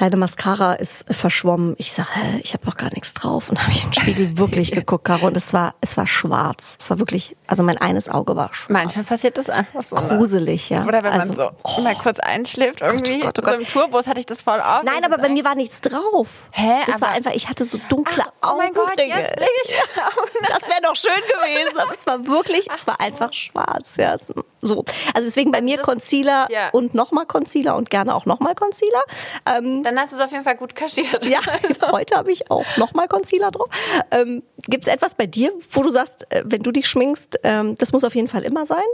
deine 0.00 0.16
Mascara 0.16 0.74
ist 0.74 1.04
verschwommen. 1.10 1.74
Ich 1.78 1.92
sage, 1.92 2.08
ich 2.42 2.54
habe 2.54 2.66
noch 2.66 2.76
gar 2.76 2.90
nichts 2.92 3.12
drauf. 3.12 3.50
Und 3.50 3.60
habe 3.60 3.70
ich 3.70 3.84
in 3.84 3.90
den 3.90 4.00
Spiegel 4.00 4.36
wirklich 4.38 4.72
geguckt, 4.72 5.04
Caro, 5.04 5.26
und 5.26 5.36
es 5.36 5.52
war, 5.52 5.74
es 5.80 5.96
war 5.96 6.06
schwarz. 6.06 6.76
Es 6.80 6.88
war 6.90 6.98
wirklich, 6.98 7.36
also 7.46 7.62
mein 7.62 7.78
eines 7.78 8.08
Auge 8.08 8.34
war 8.34 8.52
schwarz. 8.54 8.70
Manchmal 8.70 9.04
passiert 9.04 9.36
das 9.36 9.50
einfach 9.50 9.82
so. 9.82 9.96
Ne? 9.96 10.02
Gruselig, 10.08 10.70
ja. 10.70 10.84
Oder 10.84 11.02
wenn 11.02 11.12
also, 11.12 11.34
man 11.34 11.36
so 11.36 11.50
oh, 11.62 11.80
mal 11.82 11.94
kurz 11.94 12.18
einschläft 12.18 12.80
irgendwie. 12.80 13.20
Gott, 13.20 13.38
oh 13.38 13.42
Gott, 13.42 13.54
oh 13.56 13.58
Gott. 13.58 13.66
So 13.66 13.80
im 13.80 13.88
Tourbus 13.90 14.06
hatte 14.06 14.20
ich 14.20 14.26
das 14.26 14.42
voll 14.42 14.60
auf. 14.60 14.82
Nein, 14.84 15.04
aber 15.04 15.18
bei 15.18 15.28
mir 15.28 15.44
war 15.44 15.54
nichts 15.54 15.80
drauf. 15.82 16.48
Hä? 16.52 16.80
Das 16.86 16.96
aber 16.96 17.02
war 17.02 17.10
einfach, 17.10 17.32
ich 17.32 17.48
hatte 17.48 17.64
so 17.64 17.78
dunkle 17.88 18.24
Ach, 18.40 18.50
Augenringe. 18.50 18.72
Oh 18.76 18.84
mein 18.86 19.08
Gott, 19.08 19.18
jetzt 19.18 19.36
blicke 19.36 19.50
ich 19.64 19.74
Das 20.48 20.68
wäre 20.68 20.80
doch 20.82 20.96
schön 20.96 21.10
gewesen. 21.12 21.78
Aber 21.78 21.92
es 21.92 22.06
war 22.06 22.26
wirklich, 22.26 22.68
es 22.74 22.86
war 22.86 23.00
einfach 23.00 23.32
schwarz. 23.32 23.88
Ja, 23.96 24.16
so. 24.62 24.84
Also 25.14 25.28
deswegen 25.28 25.50
bei 25.50 25.58
also 25.58 25.70
mir 25.70 25.78
Concealer 25.78 26.46
ja. 26.50 26.70
und 26.70 26.94
nochmal 26.94 27.26
Concealer 27.26 27.76
und 27.76 27.90
gerne 27.90 28.14
auch 28.14 28.26
nochmal 28.26 28.54
Concealer. 28.54 29.02
Ähm, 29.46 29.82
Dann 29.90 29.98
hast 29.98 30.12
du 30.12 30.16
es 30.18 30.22
auf 30.22 30.30
jeden 30.30 30.44
Fall 30.44 30.54
gut 30.54 30.76
kaschiert. 30.76 31.26
Ja, 31.26 31.40
heute 31.90 32.14
habe 32.14 32.30
ich 32.30 32.48
auch 32.48 32.64
nochmal 32.76 33.08
Concealer 33.08 33.50
drauf. 33.50 33.66
Ähm, 34.12 34.44
Gibt 34.68 34.86
es 34.86 34.92
etwas 34.92 35.16
bei 35.16 35.26
dir, 35.26 35.52
wo 35.72 35.82
du 35.82 35.90
sagst, 35.90 36.30
äh, 36.30 36.44
wenn 36.46 36.62
du 36.62 36.70
dich 36.70 36.86
schminkst, 36.86 37.40
ähm, 37.42 37.74
das 37.76 37.90
muss 37.90 38.04
auf 38.04 38.14
jeden 38.14 38.28
Fall 38.28 38.44
immer 38.44 38.66
sein? 38.66 38.84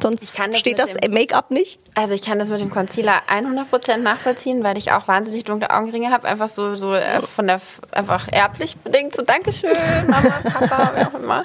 Sonst 0.00 0.38
das 0.38 0.58
steht 0.58 0.78
das 0.78 0.94
Make-up 1.06 1.50
nicht? 1.50 1.78
Also 1.94 2.14
ich 2.14 2.22
kann 2.22 2.38
das 2.38 2.48
mit 2.48 2.58
dem 2.58 2.70
Concealer 2.70 3.20
100% 3.28 3.98
nachvollziehen, 3.98 4.64
weil 4.64 4.78
ich 4.78 4.92
auch 4.92 5.08
wahnsinnig 5.08 5.44
dunkle 5.44 5.68
Augenringe 5.68 6.10
habe. 6.10 6.26
Einfach 6.26 6.48
so, 6.48 6.74
so 6.74 6.90
äh, 6.92 7.20
von 7.20 7.46
der, 7.46 7.60
einfach 7.90 8.28
erblich 8.32 8.78
bedingt. 8.78 9.14
So 9.14 9.20
Dankeschön, 9.20 9.76
Mama, 10.08 10.40
Papa, 10.42 10.92
wie 10.96 11.04
auch 11.04 11.20
immer. 11.22 11.44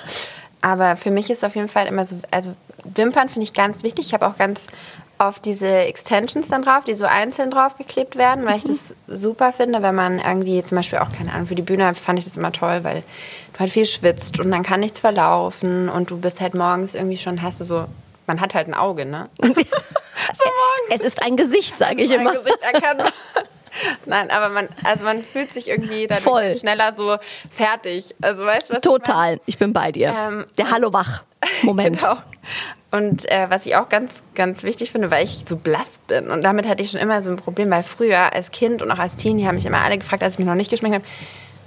Aber 0.61 0.95
für 0.95 1.11
mich 1.11 1.29
ist 1.29 1.43
auf 1.43 1.55
jeden 1.55 1.67
Fall 1.67 1.87
immer 1.87 2.05
so, 2.05 2.15
also 2.31 2.53
Wimpern 2.85 3.27
finde 3.27 3.43
ich 3.43 3.53
ganz 3.53 3.83
wichtig. 3.83 4.07
Ich 4.07 4.13
habe 4.13 4.25
auch 4.25 4.37
ganz 4.37 4.67
auf 5.17 5.39
diese 5.39 5.67
Extensions 5.67 6.49
dann 6.49 6.61
drauf, 6.61 6.83
die 6.83 6.93
so 6.93 7.05
einzeln 7.05 7.51
draufgeklebt 7.51 8.15
werden, 8.17 8.45
weil 8.45 8.57
ich 8.57 8.63
das 8.63 8.93
super 9.07 9.51
finde, 9.51 9.81
wenn 9.81 9.95
man 9.95 10.19
irgendwie 10.19 10.61
zum 10.63 10.77
Beispiel 10.77 10.99
auch, 10.99 11.11
keine 11.11 11.31
Ahnung, 11.33 11.47
für 11.47 11.55
die 11.55 11.61
Bühne 11.61 11.93
fand 11.95 12.19
ich 12.19 12.25
das 12.25 12.37
immer 12.37 12.51
toll, 12.51 12.83
weil 12.83 13.03
du 13.53 13.59
halt 13.59 13.71
viel 13.71 13.85
schwitzt 13.85 14.39
und 14.39 14.51
dann 14.51 14.63
kann 14.63 14.81
nichts 14.81 14.99
verlaufen 14.99 15.89
und 15.89 16.09
du 16.11 16.17
bist 16.19 16.41
halt 16.41 16.53
morgens 16.53 16.95
irgendwie 16.95 17.17
schon, 17.17 17.41
hast 17.41 17.59
du 17.59 17.63
so, 17.63 17.85
man 18.27 18.41
hat 18.41 18.53
halt 18.55 18.67
ein 18.67 18.73
Auge, 18.73 19.05
ne? 19.05 19.27
so 19.41 19.49
es 20.89 21.01
ist 21.01 21.21
ein 21.23 21.37
Gesicht, 21.37 21.77
sage 21.77 22.01
ich 22.01 22.11
immer. 22.11 22.31
Ein 22.31 22.37
Gesicht 22.37 22.61
erkennbar. 22.61 23.11
Nein, 24.05 24.31
aber 24.31 24.49
man, 24.49 24.69
also 24.83 25.03
man 25.03 25.23
fühlt 25.23 25.51
sich 25.51 25.67
irgendwie 25.67 26.07
dadurch 26.07 26.23
Voll. 26.23 26.55
schneller 26.55 26.93
so 26.95 27.17
fertig. 27.49 28.15
Also 28.21 28.45
weißt 28.45 28.69
was? 28.69 28.81
Total. 28.81 29.35
Ich, 29.35 29.41
ich 29.55 29.57
bin 29.57 29.73
bei 29.73 29.91
dir. 29.91 30.13
Ähm, 30.17 30.45
Der 30.57 30.71
Hallo 30.71 30.93
wach. 30.93 31.23
Moment. 31.63 31.99
genau. 31.99 32.17
Und 32.91 33.29
äh, 33.29 33.49
was 33.49 33.65
ich 33.65 33.75
auch 33.75 33.89
ganz, 33.89 34.11
ganz 34.35 34.63
wichtig 34.63 34.91
finde, 34.91 35.11
weil 35.11 35.25
ich 35.25 35.43
so 35.49 35.57
blass 35.57 35.89
bin. 36.07 36.29
Und 36.29 36.43
damit 36.43 36.67
hatte 36.67 36.81
ich 36.81 36.91
schon 36.91 37.01
immer 37.01 37.21
so 37.21 37.29
ein 37.29 37.35
Problem, 37.35 37.69
weil 37.69 37.83
früher 37.83 38.31
als 38.33 38.51
Kind 38.51 38.81
und 38.81 38.89
auch 38.89 38.99
als 38.99 39.15
Teenie 39.15 39.45
haben 39.45 39.55
mich 39.55 39.65
immer 39.65 39.81
alle 39.81 39.97
gefragt, 39.97 40.23
als 40.23 40.35
ich 40.35 40.39
mich 40.39 40.47
noch 40.47 40.55
nicht 40.55 40.69
geschminkt 40.69 40.95
habe, 40.95 41.05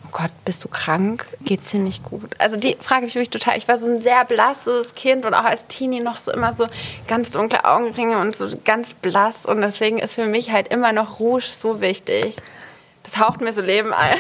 oh 0.06 0.08
Gott, 0.12 0.30
bist 0.47 0.64
du 0.64 0.68
krank? 0.68 1.26
Geht's 1.42 1.70
dir 1.70 1.80
nicht 1.80 2.02
gut? 2.02 2.30
Also 2.38 2.56
die 2.56 2.76
frage 2.80 3.06
ich 3.06 3.14
mich 3.14 3.28
total. 3.28 3.58
Ich 3.58 3.68
war 3.68 3.76
so 3.76 3.90
ein 3.90 4.00
sehr 4.00 4.25
blasses 4.25 4.94
Kind 4.94 5.26
und 5.26 5.35
auch 5.35 5.44
als 5.44 5.66
Teenie 5.66 6.00
noch 6.00 6.16
so 6.16 6.32
immer 6.32 6.54
so 6.54 6.66
ganz 7.06 7.30
dunkle 7.30 7.64
Augenringe 7.64 8.18
und 8.18 8.35
so 8.35 8.49
ganz 8.64 8.94
blass. 8.94 9.44
Und 9.44 9.61
deswegen 9.61 9.99
ist 9.99 10.14
für 10.14 10.26
mich 10.26 10.50
halt 10.50 10.68
immer 10.68 10.92
noch 10.92 11.20
Rouge 11.20 11.44
so 11.61 11.82
wichtig. 11.82 12.37
Das 13.02 13.18
haucht 13.18 13.42
mir 13.42 13.52
so 13.52 13.61
Leben 13.61 13.92
ein. 13.92 14.16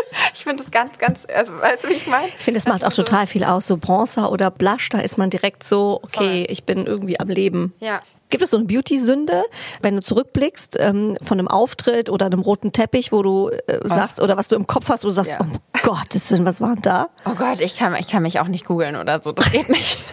Ich 0.34 0.44
finde 0.44 0.62
das 0.62 0.70
ganz, 0.70 0.96
ganz, 0.96 1.26
also 1.34 1.52
weißt 1.60 1.84
du, 1.84 1.88
wie 1.88 1.94
ich 1.94 2.06
meine? 2.06 2.26
Ich 2.28 2.44
finde, 2.44 2.58
es 2.58 2.66
macht 2.66 2.84
auch 2.84 2.92
so 2.92 3.02
total 3.02 3.26
viel 3.26 3.44
aus. 3.44 3.66
So 3.66 3.76
Bronzer 3.76 4.32
oder 4.32 4.50
Blush, 4.50 4.88
da 4.88 4.98
ist 4.98 5.18
man 5.18 5.28
direkt 5.28 5.64
so, 5.64 6.00
okay, 6.02 6.44
Voll. 6.44 6.46
ich 6.48 6.64
bin 6.64 6.86
irgendwie 6.86 7.20
am 7.20 7.28
Leben. 7.28 7.74
Ja. 7.78 8.00
Gibt 8.30 8.44
es 8.44 8.50
so 8.50 8.56
eine 8.56 8.66
Beauty-Sünde, 8.66 9.44
wenn 9.82 9.96
du 9.96 10.02
zurückblickst 10.02 10.76
ähm, 10.78 11.18
von 11.20 11.38
einem 11.38 11.48
Auftritt 11.48 12.08
oder 12.08 12.26
einem 12.26 12.40
roten 12.40 12.72
Teppich, 12.72 13.10
wo 13.12 13.22
du 13.22 13.50
äh, 13.50 13.80
sagst, 13.84 14.20
oder 14.20 14.36
was 14.36 14.48
du 14.48 14.56
im 14.56 14.66
Kopf 14.66 14.88
hast, 14.88 15.02
wo 15.02 15.08
du 15.08 15.12
sagst, 15.12 15.32
ja. 15.32 15.40
oh 15.40 15.78
Gott, 15.82 16.14
was 16.14 16.60
war 16.60 16.74
denn 16.74 16.82
da? 16.82 17.08
Oh 17.26 17.34
Gott, 17.34 17.60
ich 17.60 17.76
kann, 17.76 17.94
ich 17.96 18.08
kann 18.08 18.22
mich 18.22 18.38
auch 18.38 18.46
nicht 18.46 18.64
googeln 18.64 18.96
oder 18.96 19.20
so. 19.20 19.32
Das 19.32 19.50
geht 19.50 19.68
nicht. 19.68 19.98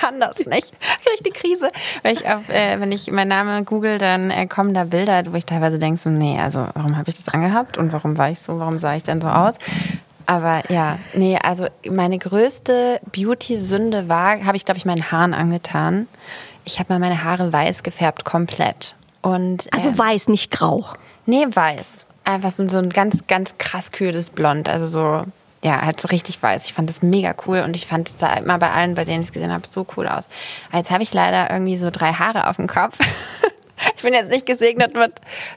Ich 0.00 0.06
kann 0.06 0.20
das 0.20 0.38
nicht. 0.38 0.72
Ich 1.14 1.22
die 1.22 1.30
Krise. 1.30 1.70
Wenn 2.02 2.12
ich, 2.12 2.26
auf, 2.26 2.48
äh, 2.48 2.80
wenn 2.80 2.92
ich 2.92 3.10
meinen 3.10 3.28
Namen 3.28 3.64
google, 3.64 3.98
dann 3.98 4.30
äh, 4.30 4.46
kommen 4.46 4.72
da 4.72 4.84
Bilder, 4.84 5.24
wo 5.32 5.36
ich 5.36 5.44
teilweise 5.44 5.78
denke, 5.78 6.00
so, 6.00 6.08
nee, 6.08 6.38
also 6.38 6.66
warum 6.74 6.96
habe 6.96 7.10
ich 7.10 7.16
das 7.16 7.28
angehabt 7.28 7.78
und 7.78 7.92
warum 7.92 8.16
war 8.16 8.30
ich 8.30 8.38
so, 8.40 8.58
warum 8.58 8.78
sah 8.78 8.94
ich 8.94 9.02
denn 9.02 9.20
so 9.20 9.28
aus? 9.28 9.56
Aber 10.26 10.62
ja, 10.70 10.98
nee, 11.14 11.36
also 11.42 11.66
meine 11.90 12.18
größte 12.18 13.00
Beauty-Sünde 13.12 14.08
war, 14.08 14.44
habe 14.44 14.56
ich, 14.56 14.64
glaube 14.64 14.78
ich, 14.78 14.84
meinen 14.84 15.10
Haaren 15.10 15.34
angetan 15.34 16.06
ich 16.64 16.78
habe 16.78 16.92
mal 16.92 16.98
meine 16.98 17.24
Haare 17.24 17.52
weiß 17.52 17.82
gefärbt, 17.82 18.24
komplett. 18.24 18.94
Und, 19.22 19.72
also 19.72 19.90
äh, 19.90 19.98
weiß, 19.98 20.28
nicht 20.28 20.50
grau. 20.50 20.86
Nee, 21.26 21.46
weiß. 21.50 22.06
Einfach 22.24 22.50
so, 22.50 22.68
so 22.68 22.78
ein 22.78 22.90
ganz, 22.90 23.26
ganz 23.26 23.56
krass 23.58 23.92
kühles 23.92 24.30
Blond. 24.30 24.68
Also 24.68 24.86
so, 24.86 25.24
ja, 25.62 25.82
halt 25.82 26.00
so 26.00 26.08
richtig 26.08 26.42
weiß. 26.42 26.64
Ich 26.64 26.72
fand 26.72 26.88
das 26.88 27.02
mega 27.02 27.34
cool 27.46 27.60
und 27.60 27.76
ich 27.76 27.86
fand 27.86 28.08
es 28.08 28.16
da 28.16 28.34
immer 28.34 28.58
bei 28.58 28.70
allen, 28.70 28.94
bei 28.94 29.04
denen 29.04 29.20
ich 29.20 29.26
es 29.26 29.32
gesehen 29.32 29.52
habe, 29.52 29.66
so 29.68 29.86
cool 29.96 30.08
aus. 30.08 30.28
Aber 30.68 30.78
jetzt 30.78 30.90
habe 30.90 31.02
ich 31.02 31.12
leider 31.12 31.50
irgendwie 31.50 31.76
so 31.76 31.90
drei 31.90 32.12
Haare 32.12 32.48
auf 32.48 32.56
dem 32.56 32.66
Kopf. 32.66 32.98
ich 33.96 34.02
bin 34.02 34.14
jetzt 34.14 34.30
nicht 34.30 34.46
gesegnet 34.46 34.94
mit 34.94 35.12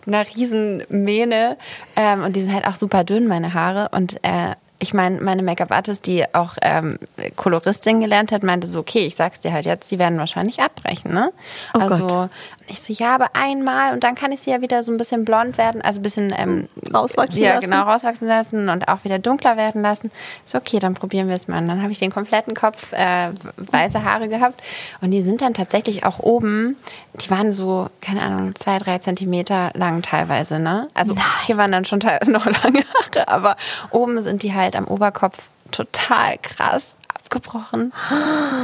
einer 0.05 0.25
riesen 0.35 0.83
Mähne 0.89 1.57
ähm, 1.95 2.23
und 2.23 2.35
die 2.35 2.41
sind 2.41 2.53
halt 2.53 2.65
auch 2.65 2.75
super 2.75 3.03
dünn, 3.05 3.27
meine 3.27 3.53
Haare. 3.53 3.89
Und 3.93 4.21
äh, 4.23 4.55
ich 4.79 4.93
meine, 4.93 5.21
meine 5.21 5.43
Make-up-Artist, 5.43 6.05
die 6.05 6.25
auch 6.35 6.57
ähm, 6.61 6.99
Koloristin 7.37 8.01
gelernt 8.01 8.33
hat, 8.33 8.43
meinte 8.43 8.67
so, 8.67 8.79
okay, 8.79 9.05
ich 9.05 9.15
sag's 9.15 9.39
dir 9.39 9.53
halt 9.53 9.65
jetzt, 9.65 9.89
die 9.91 9.99
werden 9.99 10.19
wahrscheinlich 10.19 10.61
abbrechen, 10.61 11.13
ne? 11.13 11.31
Oh 11.73 11.79
also 11.79 12.07
Gott. 12.07 12.29
Ich 12.67 12.81
so, 12.81 12.93
ja, 12.93 13.15
aber 13.15 13.29
einmal 13.33 13.93
und 13.93 14.03
dann 14.03 14.15
kann 14.15 14.31
ich 14.31 14.41
sie 14.41 14.51
ja 14.51 14.61
wieder 14.61 14.83
so 14.83 14.91
ein 14.91 14.97
bisschen 14.97 15.25
blond 15.25 15.57
werden, 15.57 15.81
also 15.81 15.99
ein 15.99 16.03
bisschen 16.03 16.33
ähm, 16.37 16.67
rauswachsen 16.93 17.41
ja, 17.41 17.55
lassen. 17.55 17.69
genau, 17.69 17.83
rauswachsen 17.83 18.27
lassen 18.27 18.69
und 18.69 18.87
auch 18.87 19.03
wieder 19.03 19.19
dunkler 19.19 19.57
werden 19.57 19.81
lassen. 19.81 20.11
So, 20.45 20.57
okay, 20.57 20.79
dann 20.79 20.93
probieren 20.93 21.27
wir 21.27 21.35
es 21.35 21.47
mal. 21.47 21.59
Und 21.59 21.67
dann 21.67 21.81
habe 21.81 21.91
ich 21.91 21.99
den 21.99 22.11
kompletten 22.11 22.53
Kopf 22.53 22.93
äh, 22.93 23.31
weiße 23.57 24.03
Haare 24.03 24.29
gehabt 24.29 24.61
und 25.01 25.11
die 25.11 25.21
sind 25.21 25.41
dann 25.41 25.53
tatsächlich 25.53 26.05
auch 26.05 26.19
oben, 26.19 26.77
die 27.15 27.29
waren 27.29 27.53
so, 27.53 27.89
keine 28.01 28.21
Ahnung, 28.21 28.55
zwei, 28.55 28.77
drei 28.77 28.97
Zentimeter 28.99 29.71
lang 29.73 30.01
teilweise, 30.01 30.59
ne? 30.59 30.87
Also 30.93 31.13
Nein. 31.13 31.23
hier 31.45 31.57
waren 31.57 31.71
dann 31.71 31.85
schon 31.85 31.99
teilweise 31.99 32.31
noch 32.33 32.45
lange 32.45 32.83
Haare, 32.93 33.27
aber 33.27 33.57
oben 33.91 34.21
sind 34.21 34.43
die 34.43 34.53
halt 34.53 34.75
am 34.75 34.87
Oberkopf 34.87 35.37
total 35.71 36.37
krass 36.37 36.95
abgebrochen. 37.13 37.93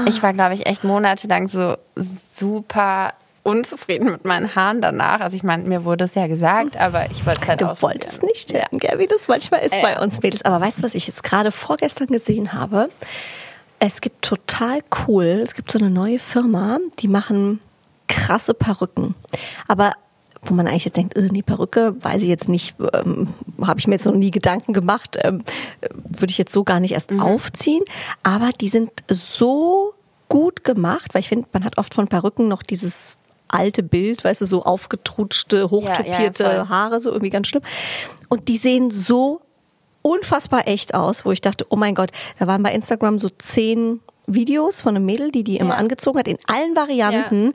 Ich 0.08 0.22
war, 0.22 0.34
glaube 0.34 0.54
ich, 0.54 0.66
echt 0.66 0.84
monatelang 0.84 1.48
so 1.48 1.76
super 1.96 3.14
unzufrieden 3.44 4.12
mit 4.12 4.26
meinen 4.26 4.56
Haaren 4.56 4.82
danach. 4.82 5.20
Also 5.22 5.36
ich 5.36 5.44
meine, 5.44 5.64
mir 5.64 5.86
wurde 5.86 6.06
es 6.06 6.16
ja 6.16 6.28
gesagt, 6.28 6.78
aber 6.78 7.10
ich 7.12 7.26
wollte 7.26 7.42
es 7.42 7.48
halt 7.48 7.62
Du 7.62 7.82
wolltest 7.82 8.24
nicht 8.24 8.52
ja. 8.52 8.66
gell, 8.72 9.00
wie 9.00 9.08
das 9.08 9.28
manchmal 9.28 9.62
ist 9.62 9.76
ja. 9.76 9.82
bei 9.82 10.00
uns 10.00 10.22
Mädels. 10.22 10.44
Aber 10.44 10.60
weißt 10.64 10.80
du, 10.80 10.84
was 10.84 10.96
ich 10.96 11.08
jetzt 11.08 11.24
gerade 11.24 11.52
vorgestern 11.52 12.08
gesehen 12.08 12.54
habe? 12.54 12.90
Es 13.80 14.02
gibt 14.02 14.22
total 14.24 14.80
cool, 15.08 15.24
es 15.44 15.54
gibt 15.56 15.72
so 15.72 15.80
eine 15.80 15.90
neue 15.90 16.20
Firma, 16.20 16.80
die 17.00 17.08
machen 17.08 17.60
krasse 18.08 18.54
Perücken. 18.54 19.16
Aber 19.68 19.94
wo 20.42 20.54
man 20.54 20.68
eigentlich 20.68 20.86
jetzt 20.86 20.98
denkt, 20.98 21.16
äh, 21.18 21.28
nee, 21.32 21.42
Perücke, 21.42 21.96
weiß 22.02 22.22
ich 22.22 22.28
jetzt 22.30 22.48
nicht, 22.50 22.76
ähm, 22.94 23.34
habe 23.62 23.80
ich 23.80 23.88
mir 23.88 23.96
jetzt 23.96 24.06
noch 24.06 24.14
nie 24.16 24.32
Gedanken 24.32 24.74
gemacht, 24.74 25.18
ähm, 25.22 25.44
würde 26.06 26.32
ich 26.32 26.38
jetzt 26.38 26.54
so 26.54 26.64
gar 26.64 26.80
nicht 26.80 26.94
erst 26.94 27.12
Mhm. 27.12 27.20
aufziehen. 27.22 27.84
Aber 28.24 28.50
die 28.60 28.70
sind 28.70 28.90
so 29.10 29.94
gut 30.30 30.64
gemacht, 30.64 31.14
weil 31.14 31.22
ich 31.22 31.30
finde, 31.30 31.48
man 31.54 31.64
hat 31.66 31.78
oft 31.78 31.94
von 31.94 32.08
Perücken 32.08 32.48
noch 32.48 32.64
dieses 32.64 33.18
alte 33.50 33.84
Bild, 33.84 34.24
weißt 34.24 34.42
du, 34.42 34.46
so 34.46 34.64
aufgetrutschte, 34.64 35.70
hochtopierte 35.70 36.44
Ja, 36.44 36.54
ja. 36.54 36.70
Haare, 36.70 37.02
so 37.02 37.10
irgendwie 37.10 37.30
ganz 37.30 37.48
schlimm. 37.48 37.64
Und 38.30 38.48
die 38.48 38.58
sehen 38.58 38.90
so 38.92 39.42
unfassbar 40.02 40.68
echt 40.68 40.94
aus, 40.94 41.26
wo 41.26 41.32
ich 41.32 41.42
dachte, 41.42 41.66
oh 41.70 41.76
mein 41.76 41.96
Gott, 41.96 42.12
da 42.40 42.48
waren 42.48 42.64
bei 42.64 42.74
Instagram 42.74 43.20
so 43.20 43.30
zehn 43.30 44.00
Videos 44.28 44.82
von 44.82 44.96
einem 44.96 45.06
Mädel, 45.06 45.32
die 45.32 45.44
die 45.44 45.58
immer 45.58 45.72
Ja. 45.74 45.78
angezogen 45.78 46.20
hat, 46.20 46.28
in 46.28 46.38
allen 46.48 46.76
Varianten. 46.76 47.54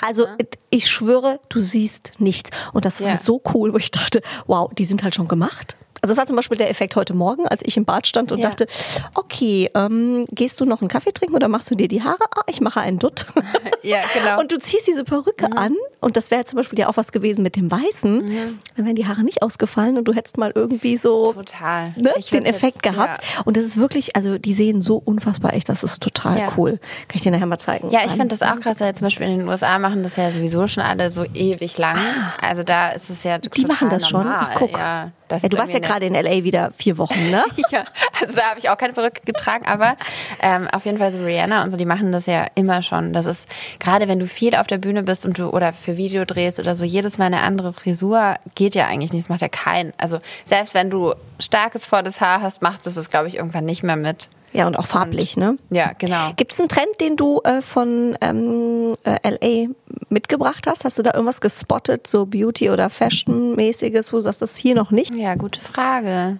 Also 0.00 0.24
ne? 0.24 0.36
ich 0.70 0.88
schwöre, 0.90 1.40
du 1.48 1.60
siehst 1.60 2.12
nichts. 2.18 2.50
Und 2.72 2.84
das 2.84 3.00
war 3.00 3.16
so 3.16 3.40
cool, 3.54 3.72
wo 3.72 3.78
ich 3.78 3.90
dachte, 3.90 4.22
wow, 4.46 4.70
die 4.74 4.84
sind 4.84 5.02
halt 5.02 5.14
schon 5.14 5.28
gemacht. 5.28 5.76
Also 6.04 6.12
das 6.12 6.18
war 6.18 6.26
zum 6.26 6.36
Beispiel 6.36 6.58
der 6.58 6.68
Effekt 6.68 6.96
heute 6.96 7.14
Morgen, 7.14 7.48
als 7.48 7.62
ich 7.64 7.78
im 7.78 7.86
Bad 7.86 8.06
stand 8.06 8.30
und 8.30 8.38
Ja. 8.38 8.48
dachte, 8.48 8.66
okay, 9.14 9.70
ähm, 9.74 10.26
gehst 10.30 10.60
du 10.60 10.66
noch 10.66 10.82
einen 10.82 10.90
Kaffee 10.90 11.12
trinken 11.12 11.34
oder 11.34 11.48
machst 11.48 11.70
du 11.70 11.74
dir 11.74 11.88
die 11.88 12.02
Haare? 12.02 12.18
Ah, 12.36 12.42
ich 12.46 12.60
mache 12.60 12.78
einen 12.80 12.98
Dutt. 12.98 13.26
Ja, 13.82 13.98
genau. 14.14 14.40
Und 14.40 14.50
du 14.50 14.58
ziehst 14.58 14.86
diese 14.86 15.04
Perücke 15.04 15.46
an 15.56 15.74
und 16.00 16.16
das 16.16 16.30
wäre 16.30 16.44
zum 16.46 16.56
Beispiel 16.56 16.78
ja 16.78 16.88
auch 16.88 16.96
was 16.96 17.12
gewesen 17.12 17.42
mit 17.42 17.54
dem 17.54 17.70
Weißen. 17.70 18.58
Dann 18.76 18.86
wären 18.86 18.94
die 18.96 19.06
Haare 19.06 19.22
nicht 19.22 19.42
ausgefallen 19.42 19.98
und 19.98 20.04
du 20.04 20.14
hättest 20.14 20.38
mal 20.38 20.52
irgendwie 20.54 20.96
so 20.96 21.34
Total. 21.34 21.92
ne, 21.98 22.12
den 22.32 22.46
Effekt 22.46 22.76
jetzt- 22.76 22.82
gehabt. 22.82 23.22
Und 23.44 23.58
das 23.58 23.64
ist 23.64 23.76
wirklich, 23.78 24.16
also 24.16 24.38
die 24.38 24.54
sehen 24.54 24.80
so 24.80 24.96
unfassbar 25.04 25.52
echt, 25.52 25.68
das 25.68 25.82
ist 25.82 26.02
total 26.02 26.38
Ja. 26.38 26.48
cool. 26.56 26.72
Kann 27.08 27.16
ich 27.16 27.22
dir 27.22 27.30
nachher 27.30 27.44
mal 27.46 27.58
zeigen. 27.58 27.90
Ja, 27.90 28.00
ich 28.06 28.12
finde 28.12 28.28
das 28.28 28.40
auch 28.42 28.58
krass, 28.60 28.80
weil 28.80 28.94
zum 28.94 29.04
Beispiel 29.06 29.26
in 29.26 29.40
den 29.40 29.48
USA 29.48 29.78
machen 29.78 30.02
das 30.02 30.16
ja 30.16 30.30
sowieso 30.30 30.66
schon 30.66 30.82
alle 30.82 31.10
so 31.10 31.24
ewig 31.34 31.76
lang. 31.76 31.98
Also 32.40 32.62
da 32.62 32.90
ist 32.90 33.10
es 33.10 33.22
ja 33.22 33.36
Die 33.38 33.66
machen 33.66 33.90
das 33.90 34.08
schon. 34.08 34.22
normal. 34.22 34.48
Ach, 34.52 34.58
guck. 34.58 34.72
Ja, 34.78 35.10
das 35.34 35.42
ja, 35.42 35.48
du 35.48 35.58
warst 35.58 35.72
ja 35.72 35.78
gerade 35.78 36.06
in 36.06 36.14
L.A. 36.14 36.44
wieder 36.44 36.70
vier 36.76 36.98
Wochen, 36.98 37.30
ne? 37.30 37.44
Ja, 37.70 37.84
also 38.20 38.36
da 38.36 38.50
habe 38.50 38.58
ich 38.58 38.68
auch 38.68 38.76
keine 38.76 38.92
Perücke 38.92 39.22
getragen, 39.24 39.66
aber 39.66 39.96
ähm, 40.40 40.68
auf 40.68 40.84
jeden 40.84 40.98
Fall 40.98 41.10
so 41.10 41.18
Rihanna 41.18 41.64
und 41.64 41.70
so, 41.70 41.76
die 41.76 41.86
machen 41.86 42.12
das 42.12 42.26
ja 42.26 42.46
immer 42.54 42.82
schon. 42.82 43.12
Das 43.12 43.26
ist, 43.26 43.48
gerade 43.80 44.06
wenn 44.06 44.18
du 44.18 44.26
viel 44.26 44.54
auf 44.54 44.66
der 44.66 44.78
Bühne 44.78 45.02
bist 45.02 45.24
und 45.24 45.38
du 45.38 45.48
oder 45.48 45.72
für 45.72 45.96
Video 45.96 46.24
drehst 46.24 46.60
oder 46.60 46.74
so, 46.74 46.84
jedes 46.84 47.18
Mal 47.18 47.26
eine 47.26 47.40
andere 47.40 47.72
Frisur 47.72 48.36
geht 48.54 48.74
ja 48.74 48.86
eigentlich 48.86 49.12
nicht. 49.12 49.24
Das 49.24 49.28
macht 49.28 49.40
ja 49.40 49.48
keinen. 49.48 49.92
Also 49.96 50.20
selbst 50.44 50.74
wenn 50.74 50.90
du 50.90 51.14
starkes 51.40 51.86
volles 51.86 52.20
Haar 52.20 52.42
hast, 52.42 52.62
macht 52.62 52.86
es 52.86 52.94
das, 52.94 53.10
glaube 53.10 53.28
ich, 53.28 53.36
irgendwann 53.36 53.64
nicht 53.64 53.82
mehr 53.82 53.96
mit. 53.96 54.28
Ja, 54.54 54.68
und 54.68 54.78
auch 54.78 54.86
farblich, 54.86 55.36
ne? 55.36 55.58
Ja, 55.70 55.92
genau. 55.98 56.32
Gibt 56.36 56.52
es 56.52 56.60
einen 56.60 56.68
Trend, 56.68 57.00
den 57.00 57.16
du 57.16 57.40
äh, 57.42 57.60
von 57.60 58.16
ähm, 58.20 58.92
äh, 59.02 59.18
LA 59.28 59.72
mitgebracht 60.10 60.66
hast? 60.68 60.84
Hast 60.84 60.96
du 60.96 61.02
da 61.02 61.12
irgendwas 61.12 61.40
gespottet, 61.40 62.06
so 62.06 62.24
Beauty- 62.24 62.70
oder 62.70 62.88
Fashion-mäßiges, 62.88 64.12
wo 64.12 64.18
du 64.18 64.22
sagst, 64.22 64.42
das 64.42 64.52
ist 64.52 64.58
hier 64.58 64.76
noch 64.76 64.92
nicht? 64.92 65.12
Ja, 65.12 65.34
gute 65.34 65.60
Frage. 65.60 66.38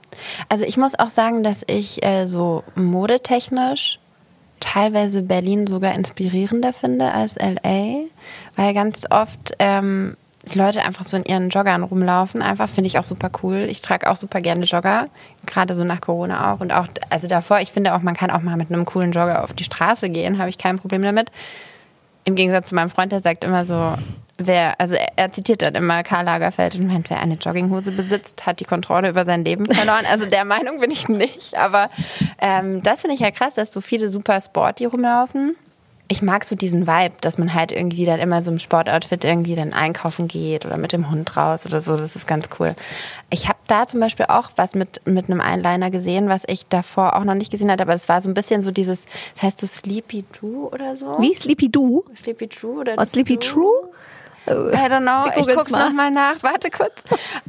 Also 0.49 0.65
ich 0.65 0.77
muss 0.77 0.97
auch 0.97 1.09
sagen, 1.09 1.43
dass 1.43 1.63
ich 1.67 2.05
äh, 2.07 2.27
so 2.27 2.63
modetechnisch 2.77 3.99
teilweise 4.61 5.23
Berlin 5.23 5.67
sogar 5.67 5.95
inspirierender 5.97 6.73
finde 6.73 7.13
als 7.13 7.35
LA, 7.35 8.05
weil 8.55 8.75
ganz 8.75 9.03
oft 9.11 9.55
ähm, 9.59 10.17
die 10.53 10.59
Leute 10.59 10.83
einfach 10.83 11.05
so 11.05 11.17
in 11.17 11.25
ihren 11.25 11.49
Joggern 11.49 11.83
rumlaufen. 11.83 12.43
Einfach 12.43 12.69
finde 12.69 12.89
ich 12.89 12.99
auch 12.99 13.05
super 13.05 13.31
cool. 13.43 13.67
Ich 13.69 13.81
trage 13.81 14.09
auch 14.11 14.17
super 14.17 14.41
gerne 14.41 14.65
Jogger, 14.65 15.09
gerade 15.47 15.75
so 15.75 15.85
nach 15.85 16.01
Corona 16.01 16.53
auch. 16.53 16.61
Und 16.61 16.73
auch, 16.73 16.87
also 17.11 17.27
davor, 17.27 17.61
ich 17.61 17.73
finde 17.73 17.95
auch, 17.95 18.03
man 18.03 18.15
kann 18.15 18.31
auch 18.31 18.43
mal 18.43 18.57
mit 18.57 18.71
einem 18.71 18.85
coolen 18.85 19.13
Jogger 19.13 19.43
auf 19.45 19.53
die 19.53 19.65
Straße 19.65 20.11
gehen, 20.11 20.39
habe 20.39 20.51
ich 20.51 20.59
kein 20.59 20.79
Problem 20.79 21.03
damit. 21.03 21.31
Im 22.25 22.35
Gegensatz 22.35 22.69
zu 22.69 22.75
meinem 22.75 22.91
Freund, 22.91 23.13
der 23.13 23.21
sagt 23.21 23.45
immer 23.45 23.65
so, 23.65 23.95
wer, 24.39 24.81
also 24.81 24.95
er, 24.95 25.13
er 25.17 25.33
zitiert 25.33 25.63
dann 25.63 25.75
immer 25.75 26.03
Karl 26.03 26.25
Lagerfeld 26.25 26.75
und 26.77 26.87
meint, 26.87 27.11
wer 27.11 27.21
eine 27.21 27.35
Jogginghose 27.35 27.93
besitzt, 27.93 28.47
hat 28.47 28.61
die 28.61 28.65
Kontrolle 28.65 29.11
über 29.11 29.25
sein 29.25 29.45
Leben 29.45 29.67
verloren. 29.67 30.05
Also 30.11 30.27
der 30.27 30.45
Meinung 30.47 30.81
bin 30.81 30.91
ich 30.91 31.09
nicht. 31.09 31.57
Aber 31.57 31.91
ähm, 32.39 32.83
das 32.83 33.03
finde 33.03 33.15
ich 33.15 33.21
ja 33.21 33.31
krass, 33.31 33.55
dass 33.55 33.73
so 33.73 33.81
viele 33.81 34.09
super 34.09 34.41
Sporty 34.41 34.87
rumlaufen. 34.87 35.57
Ich 36.07 36.21
mag 36.21 36.45
so 36.45 36.55
diesen 36.55 36.87
Vibe, 36.87 37.15
dass 37.23 37.39
man 37.39 37.55
halt 37.55 37.73
irgendwie 37.73 38.05
dann 38.05 38.21
immer 38.21 38.43
so 38.43 38.51
im 38.51 38.59
Sportoutfit 38.59 39.25
irgendwie 39.25 39.55
dann 39.55 39.73
einkaufen 39.73 40.29
geht 40.29 40.67
oder 40.67 40.77
mit 40.77 40.93
dem 40.93 41.11
Hund 41.11 41.35
raus 41.37 41.65
oder 41.65 41.81
so. 41.81 41.97
Das 41.97 42.15
ist 42.15 42.27
ganz 42.27 42.49
cool. 42.59 42.75
Ich 43.31 43.49
habe 43.49 43.59
da 43.69 43.87
zum 43.87 44.01
Beispiel 44.01 44.27
auch 44.29 44.51
was 44.57 44.75
mit, 44.75 45.01
mit 45.07 45.31
einem 45.31 45.41
Eyeliner 45.41 45.91
gesehen, 45.91 46.29
was 46.29 46.43
ich 46.47 46.67
davor 46.67 47.17
auch 47.17 47.25
noch 47.25 47.35
nicht 47.35 47.51
gesehen 47.51 47.71
hatte. 47.71 47.83
Aber 47.85 47.95
es 47.95 48.09
war 48.09 48.21
so 48.21 48.29
ein 48.29 48.35
bisschen 48.35 48.61
so 48.63 48.71
dieses, 48.71 49.07
das 49.35 49.43
heißt 49.45 49.61
so 49.61 49.67
Sleepy 49.67 50.25
Do 50.41 50.69
oder 50.71 50.95
so? 50.95 51.17
Wie 51.21 51.35
Sleepy 51.35 51.71
Do? 51.71 52.05
Sleepy 52.15 52.49
True 52.49 52.81
oder 52.81 52.97
Oh, 52.99 53.05
Sleepy 53.05 53.39
True? 53.39 53.89
I 54.47 54.51
don't 54.51 55.01
know. 55.01 55.25
Ich 55.41 55.47
guck's 55.57 55.71
mal. 55.71 55.87
nochmal 55.87 56.11
nach. 56.11 56.43
Warte 56.43 56.69
kurz. 56.71 56.93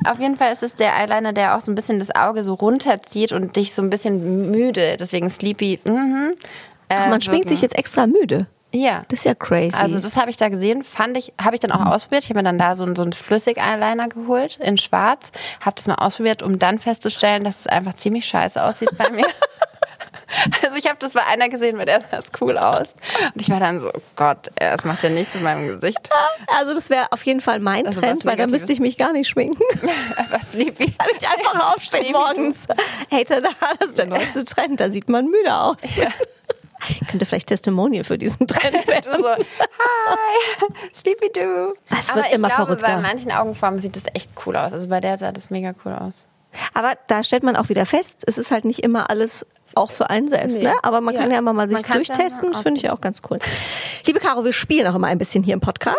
Auf 0.05 0.17
jeden 0.19 0.37
Fall 0.37 0.53
ist 0.53 0.63
es 0.63 0.75
der 0.75 0.93
Eyeliner, 0.95 1.33
der 1.33 1.57
auch 1.57 1.61
so 1.61 1.69
ein 1.69 1.75
bisschen 1.75 1.99
das 1.99 2.15
Auge 2.15 2.45
so 2.45 2.53
runterzieht 2.53 3.33
und 3.33 3.57
dich 3.57 3.73
so 3.73 3.81
ein 3.81 3.89
bisschen 3.89 4.49
müde. 4.49 4.95
Deswegen 4.97 5.29
Sleepy. 5.29 5.81
Mhm. 5.83 6.35
Äh, 6.89 6.95
Ach, 6.97 7.07
man 7.07 7.21
schminkt 7.21 7.49
sich 7.49 7.61
jetzt 7.61 7.77
extra 7.77 8.07
müde. 8.07 8.47
Ja. 8.71 9.05
Das 9.07 9.19
ist 9.19 9.25
ja 9.25 9.35
crazy. 9.35 9.75
Also 9.77 9.99
das 9.99 10.17
habe 10.17 10.29
ich 10.29 10.37
da 10.37 10.49
gesehen, 10.49 10.83
fand 10.83 11.17
ich, 11.17 11.33
habe 11.41 11.55
ich 11.55 11.61
dann 11.61 11.71
auch 11.71 11.85
ausprobiert. 11.85 12.23
Ich 12.23 12.29
habe 12.29 12.39
mir 12.39 12.43
dann 12.43 12.57
da 12.57 12.75
so 12.75 12.83
einen, 12.83 12.95
so 12.95 13.03
einen 13.03 13.13
Flüssig-Eyeliner 13.13 14.09
geholt 14.09 14.57
in 14.61 14.77
Schwarz, 14.77 15.31
habe 15.61 15.75
das 15.75 15.87
mal 15.87 15.95
ausprobiert, 15.95 16.41
um 16.41 16.59
dann 16.59 16.77
festzustellen, 16.79 17.43
dass 17.45 17.61
es 17.61 17.67
einfach 17.67 17.93
ziemlich 17.93 18.25
scheiße 18.25 18.61
aussieht 18.61 18.89
bei 18.97 19.09
mir. 19.11 19.25
Also 20.63 20.77
ich 20.77 20.87
habe 20.87 20.97
das 20.99 21.13
bei 21.13 21.25
einer 21.25 21.49
gesehen, 21.49 21.77
weil 21.77 21.85
der 21.85 22.01
sah 22.01 22.19
cool 22.41 22.57
aus. 22.57 22.93
Und 23.33 23.41
ich 23.41 23.49
war 23.49 23.59
dann 23.59 23.79
so, 23.79 23.89
oh 23.89 24.01
Gott, 24.15 24.51
das 24.55 24.83
macht 24.85 25.03
ja 25.03 25.09
nichts 25.09 25.33
mit 25.33 25.43
meinem 25.43 25.67
Gesicht. 25.67 26.09
Also 26.47 26.73
das 26.73 26.89
wäre 26.89 27.11
auf 27.11 27.23
jeden 27.25 27.41
Fall 27.41 27.59
mein 27.59 27.85
Also 27.87 28.01
Trend, 28.01 28.17
was 28.19 28.25
weil 28.25 28.33
Negatives. 28.33 28.51
müsste 28.61 28.73
ich 28.73 28.79
mich 28.79 28.97
gar 28.97 29.13
nicht 29.13 29.27
schminken. 29.27 29.63
Einfach 30.17 30.41
sleepy. 30.43 30.95
ich 31.17 31.27
einfach 31.27 31.75
aufstehen 31.75 32.11
morgens. 32.11 32.65
Hey, 33.09 33.25
tada, 33.25 33.49
das 33.79 33.89
ist 33.89 33.97
der 33.97 34.07
neueste 34.07 34.45
Trend. 34.45 34.79
Da 34.79 34.89
sieht 34.89 35.09
man 35.09 35.25
müde 35.25 35.53
aus. 35.53 35.77
Könnte 37.09 37.25
vielleicht 37.25 37.47
Testimonial 37.47 38.03
für 38.03 38.17
diesen 38.17 38.47
Trend 38.47 38.87
werden. 38.87 39.11
so, 39.17 39.27
hi, 39.29 40.67
Sleepy 40.99 41.31
Doo. 41.33 41.73
Es 41.89 42.09
Aber 42.09 42.17
wird 42.17 42.27
ich 42.27 42.33
immer 42.33 42.47
glaube, 42.49 42.65
verrückter. 42.65 42.95
bei 42.95 43.01
manchen 43.01 43.31
Augenformen 43.31 43.79
sieht 43.79 43.95
das 43.95 44.03
echt 44.13 44.31
cool 44.45 44.55
aus. 44.57 44.73
Also 44.73 44.87
bei 44.87 45.01
der 45.01 45.17
sah 45.17 45.31
das 45.31 45.49
mega 45.49 45.73
cool 45.85 45.93
aus. 45.93 46.25
Aber 46.73 46.93
da 47.07 47.21
stellt 47.23 47.43
man 47.43 47.55
auch 47.55 47.69
wieder 47.69 47.85
fest, 47.85 48.15
es 48.25 48.37
ist 48.37 48.49
halt 48.51 48.63
nicht 48.65 48.79
immer 48.79 49.09
alles 49.09 49.45
auch 49.75 49.91
für 49.91 50.09
einen 50.09 50.29
selbst, 50.29 50.59
Nee. 50.59 50.63
ne? 50.65 50.73
Aber 50.83 51.01
man 51.01 51.13
Ja. 51.13 51.21
kann 51.21 51.31
ja 51.31 51.37
immer 51.39 51.51
mal 51.51 51.67
sich 51.67 51.81
durchtesten. 51.81 52.51
das 52.53 52.61
finde 52.61 52.79
ich 52.79 52.89
auch 52.89 53.01
ganz 53.01 53.21
cool. 53.29 53.39
Liebe 54.05 54.19
Caro, 54.21 54.45
wir 54.45 54.53
spielen 54.53 54.87
auch 54.87 54.95
immer 54.95 55.07
ein 55.07 55.17
bisschen 55.17 55.43
hier 55.43 55.53
im 55.53 55.59
Podcast. 55.59 55.97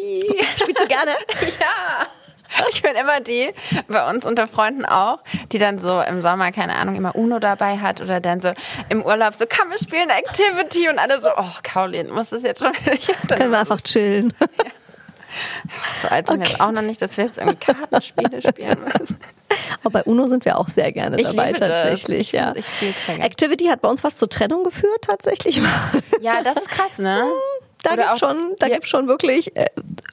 Yay! 0.00 0.42
Spielst 0.56 0.82
du 0.82 0.86
gerne? 0.88 1.12
Ja. 1.60 2.06
Ich 2.70 2.82
bin 2.82 2.94
immer 2.94 3.20
die, 3.20 3.52
bei 3.88 4.08
uns 4.10 4.24
unter 4.24 4.46
Freunden 4.46 4.84
auch, 4.84 5.18
die 5.52 5.58
dann 5.58 5.78
so 5.78 6.00
im 6.00 6.20
Sommer, 6.20 6.52
keine 6.52 6.74
Ahnung, 6.74 6.96
immer 6.96 7.14
Uno 7.14 7.38
dabei 7.38 7.78
hat 7.78 8.00
oder 8.00 8.20
dann 8.20 8.40
so 8.40 8.52
im 8.88 9.02
Urlaub 9.02 9.34
so, 9.34 9.46
kann 9.46 9.70
wir 9.70 9.78
spielen 9.78 10.10
Activity 10.10 10.88
und 10.88 10.98
alle 10.98 11.20
so, 11.20 11.28
oh, 11.36 11.50
Caroline, 11.62 12.10
muss 12.12 12.30
das 12.30 12.42
jetzt 12.42 12.62
schon 12.62 12.72
wieder? 12.72 13.36
Können 13.36 13.50
wir 13.50 13.60
einfach 13.60 13.80
chillen. 13.80 14.32
so 16.02 16.08
alt 16.08 16.26
sind 16.26 16.40
wir 16.40 16.48
jetzt 16.48 16.60
auch 16.60 16.72
noch 16.72 16.82
nicht, 16.82 17.00
dass 17.00 17.16
wir 17.16 17.24
jetzt 17.24 17.38
irgendwie 17.38 17.56
Kartenspiele 17.56 18.42
spielen 18.42 18.78
müssen. 18.80 19.18
Aber 19.82 19.90
bei 19.90 20.02
UNO 20.04 20.26
sind 20.26 20.44
wir 20.44 20.58
auch 20.58 20.68
sehr 20.68 20.90
gerne 20.92 21.20
Ich 21.20 21.28
dabei 21.28 21.52
tatsächlich. 21.52 22.20
Ich 22.20 22.32
ja. 22.32 22.54
find-. 22.54 23.22
Activity 23.22 23.66
hat 23.66 23.82
bei 23.82 23.88
uns 23.88 24.02
was 24.02 24.16
zur 24.16 24.28
Trennung 24.28 24.64
geführt 24.64 25.02
tatsächlich. 25.02 25.60
Ja, 26.20 26.42
das 26.42 26.56
ist 26.56 26.68
krass, 26.68 26.98
ne? 26.98 27.24
Da 27.84 27.96
gibt 27.96 28.18
schon, 28.18 28.54
da 28.58 28.66
ja. 28.66 28.74
gibt's 28.74 28.88
schon 28.88 29.06
wirklich 29.08 29.54
äh, 29.56 29.66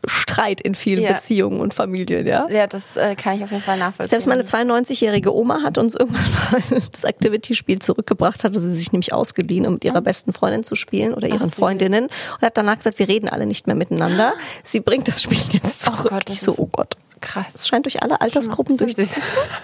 Streit 0.06 0.62
in 0.62 0.76
vielen 0.76 1.04
Ja. 1.04 1.14
Beziehungen 1.14 1.60
und 1.62 1.74
Familien, 1.74 2.28
ja. 2.28 2.48
Ja, 2.50 2.68
das 2.68 2.98
äh, 2.98 3.16
kann 3.16 3.38
ich 3.38 3.44
auf 3.44 3.52
jeden 3.52 3.64
Fall 3.64 3.78
nachvollziehen. 3.78 4.10
Selbst 4.10 4.28
meine 4.28 4.44
92-jährige 4.44 5.34
Oma 5.34 5.64
hat 5.64 5.78
uns 5.78 5.96
irgendwann 5.96 6.32
mal 6.52 6.62
das 6.92 7.04
Activity-Spiel 7.04 7.80
zurückgebracht, 7.80 8.44
hatte 8.44 8.60
sie 8.60 8.72
sich 8.72 8.92
nämlich 8.92 9.14
ausgeliehen, 9.14 9.66
um 9.66 9.74
mit 9.74 9.86
ihrer 9.86 10.02
besten 10.02 10.34
Freundin 10.34 10.64
zu 10.64 10.76
spielen 10.76 11.14
oder 11.14 11.28
ihren 11.28 11.50
süß. 11.50 11.56
Freundinnen 11.56 12.06
und 12.06 12.42
hat 12.42 12.58
danach 12.58 12.78
gesagt, 12.78 13.00
wir 13.00 13.08
reden 13.08 13.30
alle 13.30 13.46
nicht 13.46 13.68
mehr 13.68 13.76
miteinander. 13.76 14.34
Sie 14.64 14.80
bringt 14.80 15.08
das 15.08 15.22
Spiel 15.22 15.40
jetzt 15.52 15.84
zurück. 15.84 16.10
Gott, 16.10 16.30
das 16.30 16.36
ich 16.36 16.42
so, 16.42 16.56
oh 16.58 16.68
Gott. 16.72 16.98
Krass. 17.22 17.48
Es 17.56 17.68
scheint 17.68 17.86
durch 17.86 18.02
alle 18.04 18.20
Altersgruppen 18.22 18.78
Schon 18.78 18.88
mal 18.88 18.94
durch. 18.94 19.08
süß. 19.10 19.16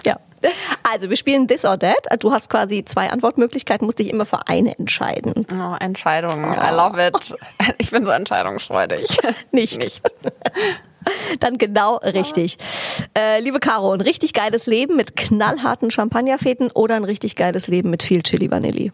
Ja. 0.06 0.18
Also, 0.90 1.10
wir 1.10 1.16
spielen 1.16 1.48
This 1.48 1.64
or 1.64 1.78
That. 1.78 2.06
Du 2.20 2.30
hast 2.32 2.48
quasi 2.48 2.84
zwei 2.84 3.10
Antwortmöglichkeiten, 3.10 3.84
musst 3.84 3.98
dich 3.98 4.08
immer 4.08 4.24
für 4.24 4.46
eine 4.46 4.78
entscheiden. 4.78 5.46
Oh, 5.52 5.74
Entscheidungen. 5.80 6.44
I 6.54 6.70
love 6.74 7.04
it. 7.04 7.34
Ich 7.78 7.90
bin 7.90 8.04
so 8.04 8.10
entscheidungsfreudig. 8.10 9.18
Nicht. 9.52 9.82
Nicht. 9.82 10.02
Dann 11.40 11.58
genau 11.58 11.96
richtig. 11.96 12.58
Äh, 13.16 13.40
liebe 13.40 13.60
Caro, 13.60 13.92
ein 13.92 14.00
richtig 14.00 14.32
geiles 14.32 14.66
Leben 14.66 14.96
mit 14.96 15.16
knallharten 15.16 15.90
Champagnerfeten 15.90 16.70
oder 16.72 16.96
ein 16.96 17.04
richtig 17.04 17.36
geiles 17.36 17.66
Leben 17.66 17.90
mit 17.90 18.02
viel 18.02 18.22
Chili 18.22 18.50
Vanilli? 18.50 18.92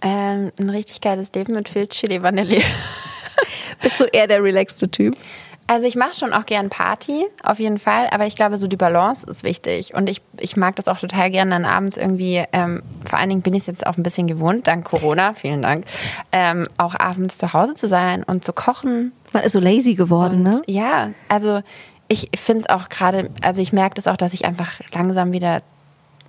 Ähm, 0.00 0.50
ein 0.58 0.70
richtig 0.70 1.00
geiles 1.00 1.32
Leben 1.34 1.54
mit 1.54 1.68
viel 1.68 1.86
Chili 1.86 2.22
Vanille. 2.22 2.62
Bist 3.80 4.00
du 4.00 4.04
eher 4.04 4.26
der 4.26 4.42
relaxte 4.42 4.90
Typ? 4.90 5.16
Also 5.66 5.86
ich 5.86 5.96
mache 5.96 6.14
schon 6.14 6.32
auch 6.32 6.44
gern 6.44 6.68
Party, 6.70 7.26
auf 7.42 7.58
jeden 7.58 7.78
Fall, 7.78 8.08
aber 8.10 8.26
ich 8.26 8.36
glaube, 8.36 8.58
so 8.58 8.66
die 8.66 8.76
Balance 8.76 9.26
ist 9.26 9.42
wichtig. 9.42 9.94
Und 9.94 10.08
ich, 10.08 10.20
ich 10.38 10.56
mag 10.56 10.76
das 10.76 10.88
auch 10.88 10.98
total 10.98 11.30
gern 11.30 11.50
dann 11.50 11.64
abends 11.64 11.96
irgendwie, 11.96 12.44
ähm, 12.52 12.82
vor 13.04 13.18
allen 13.18 13.28
Dingen 13.28 13.42
bin 13.42 13.54
ich 13.54 13.60
es 13.60 13.66
jetzt 13.66 13.86
auch 13.86 13.96
ein 13.96 14.02
bisschen 14.02 14.26
gewohnt, 14.26 14.66
dank 14.66 14.84
Corona, 14.84 15.34
vielen 15.34 15.62
Dank, 15.62 15.86
ähm, 16.32 16.66
auch 16.76 16.98
abends 16.98 17.38
zu 17.38 17.52
Hause 17.52 17.74
zu 17.74 17.88
sein 17.88 18.22
und 18.22 18.44
zu 18.44 18.52
kochen. 18.52 19.12
Man 19.32 19.44
ist 19.44 19.52
so 19.52 19.60
lazy 19.60 19.94
geworden, 19.94 20.44
Und 20.46 20.52
ne? 20.52 20.62
ja, 20.66 21.10
also 21.28 21.62
ich 22.08 22.28
finde 22.34 22.60
es 22.60 22.68
auch 22.68 22.88
gerade, 22.88 23.30
also 23.40 23.62
ich 23.62 23.72
merke 23.72 23.94
das 23.94 24.06
auch, 24.06 24.16
dass 24.16 24.34
ich 24.34 24.44
einfach 24.44 24.80
langsam 24.92 25.32
wieder 25.32 25.62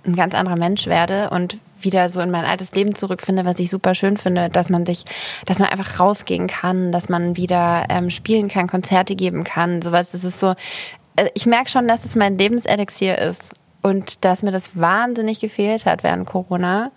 ein 0.06 0.16
ganz 0.16 0.34
anderer 0.34 0.56
Mensch 0.56 0.86
werde 0.86 1.30
und 1.30 1.58
wieder 1.84 2.08
so 2.08 2.20
in 2.20 2.30
mein 2.30 2.44
altes 2.44 2.72
Leben 2.72 2.94
zurückfinde, 2.94 3.44
was 3.44 3.58
ich 3.58 3.70
super 3.70 3.94
schön 3.94 4.16
finde, 4.16 4.48
dass 4.48 4.70
man 4.70 4.86
sich, 4.86 5.04
dass 5.46 5.58
man 5.58 5.68
einfach 5.68 6.00
rausgehen 6.00 6.46
kann, 6.46 6.92
dass 6.92 7.08
man 7.08 7.36
wieder 7.36 7.86
ähm, 7.88 8.10
spielen 8.10 8.48
kann, 8.48 8.66
Konzerte 8.66 9.14
geben 9.14 9.44
kann, 9.44 9.82
sowas. 9.82 10.12
Das 10.12 10.24
ist 10.24 10.40
so, 10.40 10.54
äh, 11.16 11.28
ich 11.34 11.46
merke 11.46 11.70
schon, 11.70 11.88
dass 11.88 12.04
es 12.04 12.16
mein 12.16 12.38
Lebenselixier 12.38 13.18
ist 13.18 13.52
und 13.82 14.24
dass 14.24 14.42
mir 14.42 14.50
das 14.50 14.76
wahnsinnig 14.78 15.40
gefehlt 15.40 15.86
hat 15.86 16.02
während 16.02 16.26
Corona. 16.26 16.90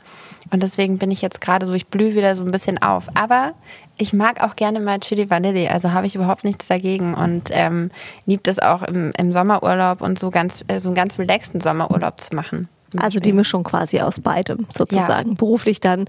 Und 0.51 0.63
deswegen 0.63 0.97
bin 0.97 1.11
ich 1.11 1.21
jetzt 1.21 1.41
gerade 1.41 1.65
so, 1.65 1.73
ich 1.73 1.87
blühe 1.87 2.15
wieder 2.15 2.35
so 2.35 2.43
ein 2.43 2.51
bisschen 2.51 2.81
auf. 2.81 3.09
Aber 3.15 3.53
ich 3.97 4.13
mag 4.13 4.41
auch 4.41 4.55
gerne 4.55 4.79
mal 4.79 4.99
Chili 4.99 5.29
Vanilli, 5.29 5.67
also 5.67 5.91
habe 5.91 6.07
ich 6.07 6.15
überhaupt 6.15 6.43
nichts 6.43 6.67
dagegen 6.67 7.13
und 7.13 7.49
ähm, 7.51 7.91
liebe 8.25 8.43
das 8.43 8.59
auch 8.59 8.83
im, 8.83 9.11
im 9.17 9.33
Sommerurlaub 9.33 10.01
und 10.01 10.19
so 10.19 10.29
ganz 10.29 10.63
äh, 10.67 10.79
so 10.79 10.89
einen 10.89 10.95
ganz 10.95 11.17
relaxten 11.19 11.59
Sommerurlaub 11.59 12.19
zu 12.19 12.35
machen. 12.35 12.69
Also 12.95 13.19
die 13.19 13.33
Mischung 13.33 13.63
quasi 13.63 13.99
aus 13.99 14.19
beidem 14.19 14.65
sozusagen. 14.75 15.31
Ja. 15.31 15.35
Beruflich 15.35 15.79
dann 15.79 16.05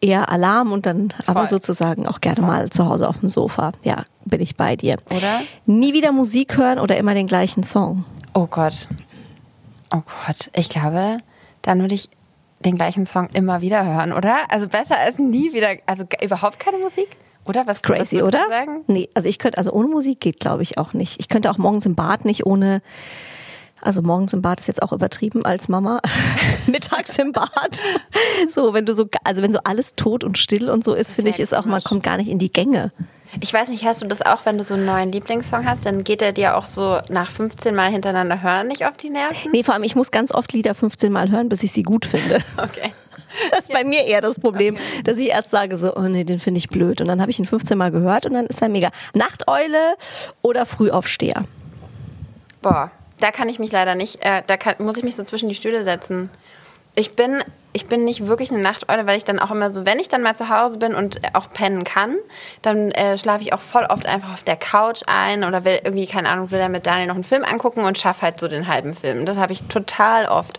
eher 0.00 0.30
Alarm 0.30 0.72
und 0.72 0.84
dann 0.84 1.10
Voll. 1.10 1.24
aber 1.26 1.46
sozusagen 1.46 2.06
auch 2.06 2.20
gerne 2.20 2.40
Voll. 2.40 2.46
mal 2.46 2.70
zu 2.70 2.86
Hause 2.86 3.08
auf 3.08 3.18
dem 3.18 3.30
Sofa. 3.30 3.72
Ja, 3.82 4.04
bin 4.24 4.40
ich 4.40 4.56
bei 4.56 4.76
dir. 4.76 4.96
Oder? 5.10 5.40
Nie 5.66 5.94
wieder 5.94 6.12
Musik 6.12 6.56
hören 6.58 6.78
oder 6.78 6.96
immer 6.98 7.14
den 7.14 7.26
gleichen 7.26 7.62
Song? 7.62 8.04
Oh 8.34 8.46
Gott. 8.46 8.88
Oh 9.92 10.02
Gott. 10.26 10.50
Ich 10.54 10.68
glaube, 10.68 11.18
dann 11.62 11.80
würde 11.80 11.94
ich 11.94 12.10
den 12.60 12.74
gleichen 12.74 13.04
Song 13.04 13.28
immer 13.32 13.60
wieder 13.60 13.84
hören, 13.84 14.12
oder? 14.12 14.36
Also 14.50 14.68
besser 14.68 14.98
als 14.98 15.18
nie 15.18 15.52
wieder, 15.52 15.76
also 15.86 16.04
überhaupt 16.22 16.60
keine 16.60 16.78
Musik? 16.78 17.16
Oder 17.46 17.66
was 17.66 17.80
crazy, 17.80 18.20
was 18.20 18.28
oder? 18.28 18.40
Nee, 18.88 19.08
also 19.14 19.26
ich 19.26 19.38
könnte, 19.38 19.56
also 19.56 19.72
ohne 19.72 19.88
Musik 19.88 20.20
geht, 20.20 20.38
glaube 20.38 20.62
ich, 20.62 20.76
auch 20.76 20.92
nicht. 20.92 21.18
Ich 21.18 21.28
könnte 21.28 21.50
auch 21.50 21.56
morgens 21.56 21.86
im 21.86 21.94
Bad 21.94 22.26
nicht 22.26 22.44
ohne 22.44 22.82
also 23.80 24.02
morgens 24.02 24.32
im 24.32 24.42
Bad 24.42 24.60
ist 24.60 24.66
jetzt 24.66 24.82
auch 24.82 24.92
übertrieben 24.92 25.44
als 25.44 25.68
Mama. 25.68 26.00
Mittags 26.66 27.18
im 27.18 27.32
Bad. 27.32 27.80
So, 28.48 28.74
wenn 28.74 28.86
du 28.86 28.94
so, 28.94 29.08
also 29.24 29.42
wenn 29.42 29.52
so 29.52 29.60
alles 29.64 29.94
tot 29.94 30.24
und 30.24 30.38
still 30.38 30.70
und 30.70 30.84
so 30.84 30.94
ist, 30.94 31.14
finde 31.14 31.30
ich, 31.30 31.40
ist 31.40 31.54
auch, 31.54 31.64
man 31.64 31.82
kommt 31.82 32.02
gar 32.02 32.16
nicht 32.16 32.28
in 32.28 32.38
die 32.38 32.52
Gänge. 32.52 32.92
Ich 33.40 33.52
weiß 33.52 33.68
nicht, 33.68 33.84
hast 33.84 34.00
du 34.00 34.06
das 34.06 34.22
auch, 34.22 34.46
wenn 34.46 34.56
du 34.56 34.64
so 34.64 34.74
einen 34.74 34.86
neuen 34.86 35.12
Lieblingssong 35.12 35.66
hast, 35.66 35.84
dann 35.84 36.02
geht 36.02 36.22
er 36.22 36.32
dir 36.32 36.56
auch 36.56 36.64
so 36.64 37.00
nach 37.10 37.30
15 37.30 37.74
Mal 37.74 37.90
hintereinander 37.90 38.42
hören 38.42 38.68
nicht 38.68 38.86
auf 38.86 38.96
die 38.96 39.10
Nerven? 39.10 39.50
Nee, 39.52 39.62
vor 39.62 39.74
allem, 39.74 39.82
ich 39.82 39.94
muss 39.94 40.10
ganz 40.10 40.32
oft 40.32 40.52
Lieder 40.52 40.74
15 40.74 41.12
Mal 41.12 41.30
hören, 41.30 41.48
bis 41.48 41.62
ich 41.62 41.72
sie 41.72 41.82
gut 41.82 42.06
finde. 42.06 42.38
Okay. 42.56 42.92
Das 43.50 43.60
ist 43.60 43.72
bei 43.72 43.84
mir 43.84 44.04
eher 44.04 44.20
das 44.20 44.40
Problem, 44.40 44.74
okay. 44.74 45.02
dass 45.04 45.18
ich 45.18 45.28
erst 45.28 45.50
sage 45.50 45.76
so, 45.76 45.94
oh 45.94 46.02
nee, 46.02 46.24
den 46.24 46.40
finde 46.40 46.58
ich 46.58 46.68
blöd. 46.68 47.00
Und 47.00 47.08
dann 47.08 47.20
habe 47.20 47.30
ich 47.30 47.38
ihn 47.38 47.44
15 47.44 47.78
Mal 47.78 47.90
gehört 47.90 48.26
und 48.26 48.32
dann 48.32 48.46
ist 48.46 48.60
er 48.60 48.68
mega. 48.68 48.90
Nachteule 49.14 49.96
oder 50.42 50.66
Frühaufsteher? 50.66 51.44
Boah, 52.62 52.90
da 53.20 53.30
kann 53.30 53.48
ich 53.48 53.58
mich 53.58 53.72
leider 53.72 53.94
nicht, 53.94 54.24
äh, 54.24 54.42
da 54.46 54.56
kann, 54.56 54.76
muss 54.78 54.96
ich 54.96 55.04
mich 55.04 55.16
so 55.16 55.24
zwischen 55.24 55.48
die 55.48 55.54
Stühle 55.54 55.84
setzen. 55.84 56.30
Ich 56.94 57.12
bin, 57.12 57.44
ich 57.72 57.86
bin 57.86 58.04
nicht 58.04 58.26
wirklich 58.26 58.50
eine 58.50 58.60
Nachteule, 58.60 59.06
weil 59.06 59.16
ich 59.16 59.24
dann 59.24 59.38
auch 59.38 59.52
immer 59.52 59.70
so, 59.70 59.86
wenn 59.86 60.00
ich 60.00 60.08
dann 60.08 60.22
mal 60.22 60.34
zu 60.34 60.48
Hause 60.48 60.78
bin 60.78 60.94
und 60.94 61.20
auch 61.34 61.50
pennen 61.52 61.84
kann, 61.84 62.16
dann 62.62 62.90
äh, 62.90 63.16
schlafe 63.16 63.42
ich 63.42 63.52
auch 63.52 63.60
voll 63.60 63.84
oft 63.88 64.06
einfach 64.06 64.32
auf 64.32 64.42
der 64.42 64.56
Couch 64.56 65.02
ein 65.06 65.44
oder 65.44 65.64
will 65.64 65.80
irgendwie, 65.84 66.06
keine 66.06 66.28
Ahnung, 66.28 66.50
will 66.50 66.58
dann 66.58 66.72
mit 66.72 66.86
Daniel 66.86 67.06
noch 67.06 67.14
einen 67.14 67.24
Film 67.24 67.44
angucken 67.44 67.84
und 67.84 67.98
schaffe 67.98 68.22
halt 68.22 68.40
so 68.40 68.48
den 68.48 68.66
halben 68.66 68.94
Film. 68.94 69.26
Das 69.26 69.38
habe 69.38 69.52
ich 69.52 69.62
total 69.64 70.26
oft. 70.26 70.58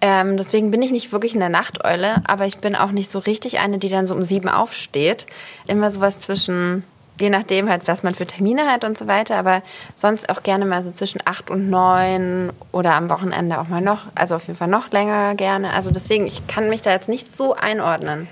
Ähm, 0.00 0.36
deswegen 0.36 0.70
bin 0.70 0.82
ich 0.82 0.92
nicht 0.92 1.12
wirklich 1.12 1.34
eine 1.34 1.50
Nachteule, 1.50 2.22
aber 2.26 2.46
ich 2.46 2.58
bin 2.58 2.76
auch 2.76 2.90
nicht 2.90 3.10
so 3.10 3.18
richtig 3.18 3.58
eine, 3.58 3.78
die 3.78 3.88
dann 3.88 4.06
so 4.06 4.14
um 4.14 4.22
sieben 4.22 4.48
aufsteht. 4.48 5.26
Immer 5.66 5.90
sowas 5.90 6.18
zwischen 6.18 6.84
je 7.18 7.30
nachdem 7.30 7.68
halt, 7.68 7.88
was 7.88 8.02
man 8.02 8.14
für 8.14 8.26
Termine 8.26 8.66
hat 8.66 8.84
und 8.84 8.96
so 8.96 9.06
weiter, 9.06 9.36
aber 9.36 9.62
sonst 9.94 10.28
auch 10.28 10.42
gerne 10.42 10.66
mal 10.66 10.82
so 10.82 10.90
zwischen 10.90 11.20
acht 11.24 11.50
und 11.50 11.70
neun 11.70 12.52
oder 12.72 12.94
am 12.94 13.10
Wochenende 13.10 13.58
auch 13.58 13.68
mal 13.68 13.80
noch, 13.80 14.02
also 14.14 14.34
auf 14.34 14.46
jeden 14.46 14.58
Fall 14.58 14.68
noch 14.68 14.90
länger 14.90 15.34
gerne. 15.34 15.72
Also 15.72 15.90
deswegen, 15.90 16.26
ich 16.26 16.46
kann 16.46 16.68
mich 16.68 16.82
da 16.82 16.92
jetzt 16.92 17.08
nicht 17.08 17.30
so 17.34 17.54
einordnen. 17.54 18.28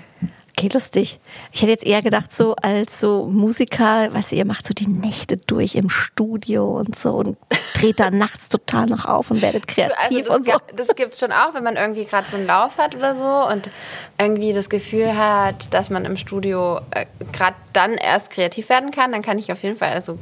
Okay, 0.57 0.69
lustig. 0.71 1.19
Ich 1.51 1.61
hätte 1.61 1.71
jetzt 1.71 1.85
eher 1.85 2.01
gedacht, 2.01 2.31
so 2.31 2.55
als 2.55 3.01
so 3.01 3.25
Musiker, 3.25 4.13
weißt 4.13 4.31
du, 4.31 4.35
ihr 4.37 4.45
macht 4.45 4.65
so 4.65 4.73
die 4.73 4.87
Nächte 4.87 5.35
durch 5.35 5.75
im 5.75 5.89
Studio 5.89 6.79
und 6.79 6.95
so 6.97 7.15
und 7.15 7.37
dreht 7.73 7.99
da 7.99 8.09
nachts 8.09 8.47
total 8.47 8.85
noch 8.85 9.03
auf 9.03 9.31
und 9.31 9.41
werdet 9.41 9.67
kreativ 9.67 10.29
also 10.29 10.33
und 10.33 10.45
so. 10.45 10.53
Das 10.73 10.87
gibt 10.95 11.13
es 11.13 11.19
schon 11.19 11.33
auch, 11.33 11.53
wenn 11.55 11.63
man 11.63 11.75
irgendwie 11.75 12.05
gerade 12.05 12.25
so 12.31 12.37
einen 12.37 12.47
Lauf 12.47 12.77
hat 12.77 12.95
oder 12.95 13.15
so 13.15 13.51
und 13.51 13.69
irgendwie 14.17 14.53
das 14.53 14.69
Gefühl 14.69 15.17
hat, 15.17 15.73
dass 15.73 15.89
man 15.89 16.05
im 16.05 16.15
Studio 16.15 16.79
äh, 16.91 17.05
gerade 17.33 17.57
dann 17.73 17.95
erst 17.95 18.31
kreativ 18.31 18.69
werden 18.69 18.91
kann, 18.91 19.11
dann 19.11 19.23
kann 19.23 19.37
ich 19.37 19.51
auf 19.51 19.61
jeden 19.61 19.75
Fall, 19.75 19.91
also 19.91 20.17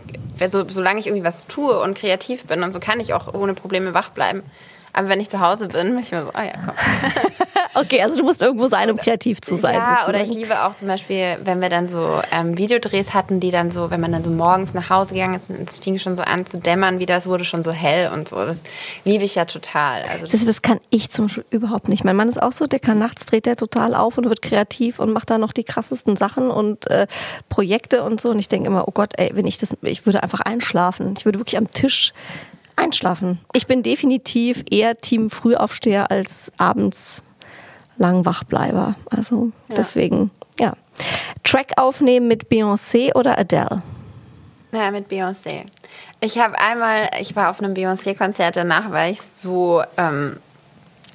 so, 0.48 0.67
solange 0.67 1.00
ich 1.00 1.06
irgendwie 1.06 1.24
was 1.24 1.46
tue 1.46 1.80
und 1.80 1.96
kreativ 1.96 2.46
bin 2.46 2.63
und 2.63 2.74
so 2.74 2.80
kann 2.80 3.00
ich 3.00 3.13
auch 3.13 3.32
ohne 3.36 3.54
Probleme 3.54 3.93
wach 3.93 4.10
bleiben. 4.10 4.41
Aber 4.94 5.10
wenn 5.10 5.20
ich 5.20 5.30
zu 5.30 5.40
Hause 5.40 5.68
bin, 5.68 5.96
bin 5.96 6.00
ich 6.00 6.12
mir 6.12 6.24
so, 6.24 6.32
ah 6.34 6.44
ja, 6.44 6.54
komm. 6.54 6.76
okay, 7.82 8.02
also 8.02 8.18
du 8.18 8.24
musst 8.24 8.44
irgendwo 8.44 8.68
sein, 8.68 8.92
um 8.92 8.98
kreativ 8.98 9.42
zu 9.42 9.56
sein. 9.56 9.76
Ja, 9.76 9.86
sozusagen. 9.86 10.10
oder 10.10 10.24
ich 10.24 10.32
liebe 10.32 10.64
auch 10.64 10.76
zum 10.76 10.88
Beispiel, 10.88 11.38
wenn 11.44 11.62
wir 11.62 11.70
dann 11.70 11.88
so 11.88 12.22
ähm, 12.32 12.58
Videodrehs 12.58 13.14
hatten, 13.14 13.40
die 13.40 13.50
dann 13.50 13.72
so, 13.72 13.90
wenn 13.90 14.00
man 14.00 14.12
dann 14.12 14.22
so 14.22 14.30
morgens 14.30 14.76
nach 14.76 14.92
Hause 14.92 15.16
gegangen 15.16 15.34
ist, 15.34 15.50
es 15.50 15.80
fing 15.80 15.98
schon 15.98 16.16
so 16.16 16.22
an 16.22 16.46
zu 16.46 16.60
dämmern, 16.60 17.00
wie 17.00 17.08
das 17.08 17.26
wurde 17.26 17.44
schon 17.44 17.64
so 17.64 17.72
hell 17.72 18.12
und 18.14 18.30
so. 18.30 18.36
Das 18.36 18.62
liebe 19.04 19.24
ich 19.24 19.34
ja 19.34 19.46
total. 19.46 20.04
Also 20.04 20.26
das, 20.26 20.32
das, 20.32 20.46
das 20.46 20.62
kann 20.62 20.80
ich 20.92 21.10
zum 21.10 21.26
Beispiel 21.26 21.46
überhaupt 21.50 21.90
nicht. 21.90 22.04
Mein 22.04 22.16
Mann 22.16 22.30
ist 22.30 22.42
auch 22.42 22.52
so, 22.52 22.68
der 22.68 22.80
kann 22.80 23.00
nachts 23.00 23.26
dreht 23.26 23.48
der 23.48 23.56
total 23.56 23.96
auf 23.96 24.18
und 24.20 24.30
wird 24.30 24.44
kreativ 24.44 25.00
und 25.00 25.12
macht 25.12 25.32
da 25.32 25.40
noch 25.40 25.54
die 25.54 25.64
krassesten 25.64 26.16
Sachen 26.16 26.52
und 26.52 26.90
äh, 26.92 27.08
Projekte 27.50 28.04
und 28.04 28.22
so. 28.22 28.30
Und 28.30 28.38
ich 28.38 28.50
denke 28.50 28.68
immer, 28.68 28.88
oh 28.88 28.92
Gott, 28.92 29.14
ey, 29.18 29.32
wenn 29.34 29.48
ich 29.48 29.58
das, 29.58 29.76
ich 29.82 30.06
würde 30.06 30.22
einfach 30.22 30.42
einschlafen. 30.42 31.16
Ich 31.18 31.26
würde 31.26 31.40
wirklich 31.40 31.58
am 31.58 31.72
Tisch 31.72 32.14
Einschlafen. 32.76 33.40
Ich 33.54 33.68
bin 33.68 33.84
definitiv 33.84 34.64
eher 34.70 35.00
Team 35.00 35.30
Frühaufsteher 35.30 36.12
als 36.12 36.52
abends 36.58 37.24
lang 37.98 38.26
Wachbleiber. 38.26 38.96
Also 39.10 39.52
ja. 39.68 39.76
deswegen, 39.76 40.32
ja. 40.60 40.74
Track 41.44 41.72
aufnehmen 41.78 42.28
mit 42.28 42.50
Beyoncé 42.50 43.16
oder 43.16 43.38
Adele? 43.38 43.82
Ja, 44.74 44.92
mit 44.92 45.10
Beyoncé. 45.10 45.66
Ich 46.20 46.38
habe 46.38 46.58
einmal, 46.58 47.10
ich 47.20 47.36
war 47.36 47.50
auf 47.50 47.60
einem 47.60 47.74
Beyoncé-Konzert 47.74 48.56
danach, 48.56 48.92
weil 48.92 49.12
ich 49.12 49.22
so 49.22 49.84
ähm, 49.98 50.38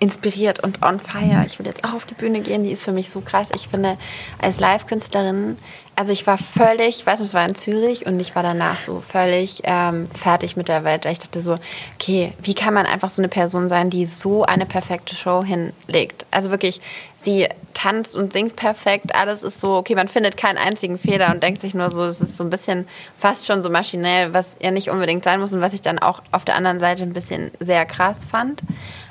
inspiriert 0.01 0.63
und 0.63 0.83
on 0.83 1.01
fire. 1.01 1.45
Ich 1.47 1.59
will 1.59 1.67
jetzt 1.67 1.85
auch 1.85 1.95
auf 1.95 2.05
die 2.05 2.15
Bühne 2.15 2.41
gehen, 2.41 2.65
die 2.65 2.71
ist 2.71 2.85
für 2.85 2.93
mich 2.93 3.11
so 3.11 3.21
krass. 3.21 3.49
Ich 3.55 3.69
finde, 3.69 3.97
als 4.41 4.61
Live-Künstlerin 4.61 5.57
also 5.99 6.13
ich 6.13 6.29
war 6.29 6.39
völlig, 6.39 7.01
ich 7.01 7.07
weiß 7.07 7.19
nicht, 7.19 7.31
es 7.31 7.35
war 7.35 7.45
in 7.45 7.57
Zürich 7.57 8.07
und 8.07 8.21
ich 8.21 8.37
war 8.37 8.45
danach 8.45 8.81
so 8.81 9.01
völlig 9.01 9.63
ähm, 9.65 10.07
fertig 10.07 10.57
mit 10.57 10.69
der 10.69 10.85
Welt. 10.85 11.05
Ich 11.07 11.19
dachte 11.19 11.41
so, 11.41 11.59
okay, 11.97 12.33
wie 12.41 12.55
kann 12.55 12.73
man 12.73 12.87
einfach 12.87 13.11
so 13.11 13.21
eine 13.21 13.29
Person 13.29 13.69
sein, 13.69 13.91
die 13.91 14.07
so 14.07 14.45
eine 14.45 14.65
perfekte 14.65 15.17
Show 15.17 15.43
hinlegt? 15.43 16.25
Also 16.31 16.51
wirklich, 16.51 16.81
sie 17.21 17.49
tanzt 17.75 18.15
und 18.15 18.33
singt 18.33 18.55
perfekt, 18.55 19.13
alles 19.13 19.43
ist 19.43 19.61
so, 19.61 19.75
okay, 19.75 19.97
man 19.97 20.07
findet 20.07 20.37
keinen 20.37 20.57
einzigen 20.57 20.99
Fehler 20.99 21.33
und 21.33 21.43
denkt 21.43 21.61
sich 21.61 21.75
nur 21.75 21.91
so, 21.91 22.05
es 22.05 22.21
ist 22.21 22.37
so 22.37 22.45
ein 22.45 22.51
bisschen 22.51 22.87
fast 23.17 23.49
schon 23.49 23.61
so 23.61 23.69
maschinell, 23.69 24.33
was 24.33 24.57
ja 24.61 24.71
nicht 24.71 24.91
unbedingt 24.91 25.25
sein 25.25 25.41
muss 25.41 25.53
und 25.53 25.61
was 25.63 25.73
ich 25.73 25.83
dann 25.83 25.99
auch 25.99 26.23
auf 26.31 26.45
der 26.45 26.55
anderen 26.55 26.79
Seite 26.79 27.03
ein 27.03 27.13
bisschen 27.13 27.51
sehr 27.59 27.85
krass 27.87 28.19
fand. 28.25 28.63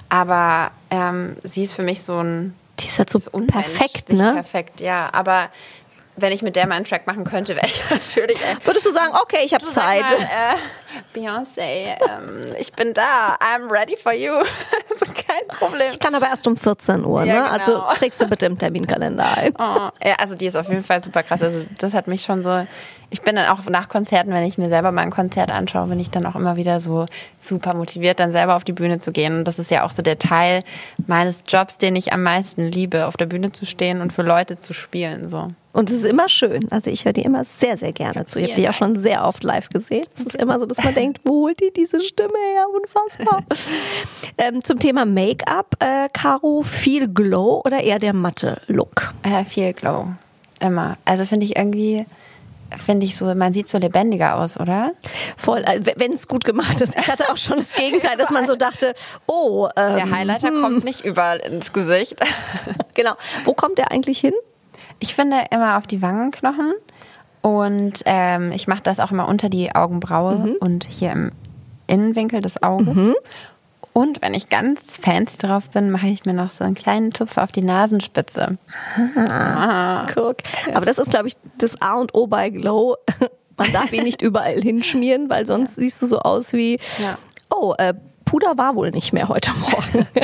Aber 0.10 0.72
ähm, 0.90 1.38
sie 1.44 1.64
ist 1.64 1.74
für 1.74 1.84
mich 1.84 2.02
so 2.02 2.22
ein 2.22 2.56
die 2.80 2.88
ist 2.88 3.00
halt 3.00 3.10
so 3.10 3.20
perfekt, 3.20 4.10
ne? 4.10 4.34
Perfekt, 4.34 4.82
ja. 4.82 5.10
Aber 5.12 5.50
wenn 6.16 6.32
ich 6.32 6.42
mit 6.42 6.56
der 6.56 6.68
mal 6.68 6.76
einen 6.76 6.86
Track 6.86 7.08
machen 7.08 7.24
könnte, 7.24 7.56
wäre 7.56 7.66
ich 7.68 7.82
natürlich. 7.90 8.38
Würdest 8.64 8.86
du 8.86 8.92
sagen, 8.92 9.14
okay, 9.22 9.40
ich 9.44 9.54
habe 9.54 9.66
Zeit? 9.66 10.04
Mal, 10.04 10.14
äh, 10.14 10.56
Beyoncé, 11.14 11.96
ähm, 12.00 12.56
ich 12.60 12.72
bin 12.72 12.94
da. 12.94 13.38
I'm 13.40 13.70
ready 13.72 13.96
for 13.96 14.14
you. 14.14 14.34
also 14.90 15.06
kein 15.06 15.48
Problem. 15.48 15.88
Ich 15.90 16.00
kann 16.00 16.16
aber 16.16 16.28
erst 16.28 16.48
um 16.48 16.58
14 16.58 17.06
Uhr, 17.06 17.24
ja, 17.24 17.34
ne? 17.34 17.50
Also 17.50 17.72
genau. 17.72 17.84
Also 17.84 18.00
trägst 18.00 18.22
du 18.22 18.28
bitte 18.28 18.46
im 18.46 18.58
Terminkalender 18.58 19.38
ein. 19.38 19.54
Oh, 19.68 19.90
ja, 20.04 20.16
also 20.20 20.36
die 20.36 20.46
ist 20.46 20.56
auf 20.56 20.70
jeden 20.70 20.84
Fall 20.84 21.04
super 21.04 21.24
krass. 21.24 21.42
Also 21.42 21.62
das 21.78 21.94
hat 21.94 22.08
mich 22.08 22.24
schon 22.24 22.44
so. 22.44 22.66
Ich 23.10 23.22
bin 23.22 23.36
dann 23.36 23.48
auch 23.48 23.64
nach 23.66 23.90
Konzerten, 23.90 24.32
wenn 24.32 24.46
ich 24.46 24.58
mir 24.58 24.70
selber 24.70 24.92
mal 24.92 25.02
ein 25.02 25.12
Konzert 25.12 25.52
anschaue, 25.52 25.88
bin 25.88 26.00
ich 26.00 26.10
dann 26.10 26.26
auch 26.26 26.36
immer 26.36 26.58
wieder 26.58 26.80
so 26.80 27.06
super 27.40 27.74
motiviert, 27.74 28.20
dann 28.20 28.32
selber 28.32 28.56
auf 28.56 28.64
die 28.64 28.74
Bühne 28.74 29.00
zu 29.00 29.12
gehen. 29.12 29.40
Und 29.40 29.46
das 29.46 29.60
ist 29.60 29.72
ja 29.72 29.84
auch 29.84 29.92
so 29.92 30.02
der 30.02 30.20
Teil 30.20 30.64
meines 31.08 31.44
Jobs, 31.48 31.78
den 31.78 31.96
ich 31.96 32.14
am 32.14 32.24
meisten 32.24 32.64
liebe, 32.66 33.08
auf 33.08 33.18
der 33.18 33.26
Bühne 33.26 33.52
zu 33.52 33.66
stehen 33.66 34.02
und 34.02 34.14
für 34.14 34.24
Leute 34.24 34.60
zu 34.60 34.74
spielen. 34.74 35.30
So. 35.30 35.50
Und 35.78 35.92
es 35.92 35.98
ist 35.98 36.06
immer 36.06 36.28
schön. 36.28 36.72
Also 36.72 36.90
ich 36.90 37.06
höre 37.06 37.14
die 37.14 37.22
immer 37.22 37.44
sehr, 37.60 37.78
sehr 37.78 37.94
gerne 37.94 38.26
zu. 38.26 38.40
Ich 38.40 38.50
habe 38.50 38.60
die 38.60 38.68
auch 38.68 38.74
schon 38.74 38.96
sehr 38.96 39.24
oft 39.24 39.44
live 39.44 39.70
gesehen. 39.70 40.06
Es 40.18 40.26
ist 40.26 40.36
immer 40.36 40.60
so, 40.60 40.66
dass 40.66 40.84
man 40.88 40.96
denkt, 40.96 41.22
wo 41.24 41.44
holt 41.44 41.60
die 41.60 41.72
diese 41.72 42.02
Stimme 42.02 42.38
her? 42.54 42.66
Unfassbar. 42.74 43.44
ähm, 44.38 44.64
zum 44.64 44.80
Thema 44.80 45.06
Make-up, 45.06 45.76
äh, 45.80 46.10
Caro, 46.14 46.64
viel 46.64 47.08
Glow 47.08 47.62
oder 47.66 47.82
eher 47.82 48.00
der 48.00 48.14
matte 48.14 48.62
Look? 48.68 49.14
Äh, 49.24 49.44
viel 49.46 49.74
Glow. 49.74 50.08
Immer. 50.60 50.98
Also 51.06 51.26
finde 51.26 51.46
ich 51.46 51.56
irgendwie 51.56 52.06
finde 52.86 53.06
ich 53.06 53.16
so, 53.16 53.34
man 53.34 53.54
sieht 53.54 53.70
so 53.70 53.78
lebendiger 53.78 54.36
aus, 54.36 54.60
oder? 54.60 54.92
Voll, 55.38 55.64
also, 55.64 55.90
wenn 55.96 56.12
es 56.12 56.28
gut 56.28 56.44
gemacht 56.44 56.82
ist. 56.82 56.98
Ich 57.00 57.08
hatte 57.08 57.32
auch 57.32 57.38
schon 57.38 57.60
das 57.60 57.72
Gegenteil, 57.72 58.18
dass 58.18 58.30
man 58.30 58.46
so 58.46 58.58
dachte, 58.58 58.94
oh. 59.26 59.70
Ähm, 59.78 59.94
der 59.94 60.12
Highlighter 60.12 60.50
hm. 60.50 60.62
kommt 60.62 60.84
nicht 60.84 61.06
überall 61.06 61.38
ins 61.40 61.72
Gesicht. 61.72 62.18
genau. 62.94 63.14
Wo 63.46 63.54
kommt 63.54 63.78
der 63.78 63.92
eigentlich 63.92 64.20
hin? 64.20 64.34
Ich 65.00 65.16
finde 65.16 65.46
immer 65.52 65.78
auf 65.78 65.88
die 65.88 66.02
Wangenknochen 66.02 66.74
und 67.48 68.04
ähm, 68.06 68.52
ich 68.52 68.68
mache 68.68 68.82
das 68.84 69.00
auch 69.00 69.12
immer 69.12 69.26
unter 69.30 69.48
die 69.48 69.74
Augenbraue 69.74 70.36
mhm. 70.36 70.56
und 70.60 70.84
hier 70.84 71.14
im 71.14 71.32
Innenwinkel 71.88 72.42
des 72.42 72.62
Auges. 72.62 72.94
Mhm. 72.94 73.16
Und 73.94 74.22
wenn 74.22 74.34
ich 74.34 74.50
ganz 74.50 74.82
fancy 75.02 75.38
drauf 75.38 75.70
bin, 75.70 75.90
mache 75.90 76.08
ich 76.08 76.26
mir 76.26 76.34
noch 76.34 76.52
so 76.52 76.66
einen 76.66 76.76
kleinen 76.76 77.12
Tupfer 77.12 77.44
auf 77.44 77.54
die 77.54 77.62
Nasenspitze. 77.62 78.58
Guck. 80.14 80.38
Aber 80.74 80.86
das 80.86 80.98
ist, 80.98 81.10
glaube 81.10 81.30
ich, 81.30 81.38
das 81.58 81.82
A 81.82 81.96
und 81.96 82.14
O 82.14 82.28
bei 82.28 82.50
Glow. 82.50 82.98
Man 83.58 83.72
darf 83.72 83.94
ihn 83.94 84.04
nicht 84.04 84.22
überall 84.22 84.62
hinschmieren, 84.62 85.30
weil 85.30 85.48
sonst 85.48 85.76
siehst 85.76 86.02
du 86.02 86.06
so 86.06 86.20
aus 86.20 86.52
wie, 86.52 86.78
Ja. 87.00 87.18
oh, 87.50 87.74
äh, 87.78 87.94
Puder 88.28 88.58
war 88.58 88.76
wohl 88.76 88.92
nicht 88.92 89.14
mehr 89.14 89.30
heute 89.30 89.52
Morgen. 89.54 90.08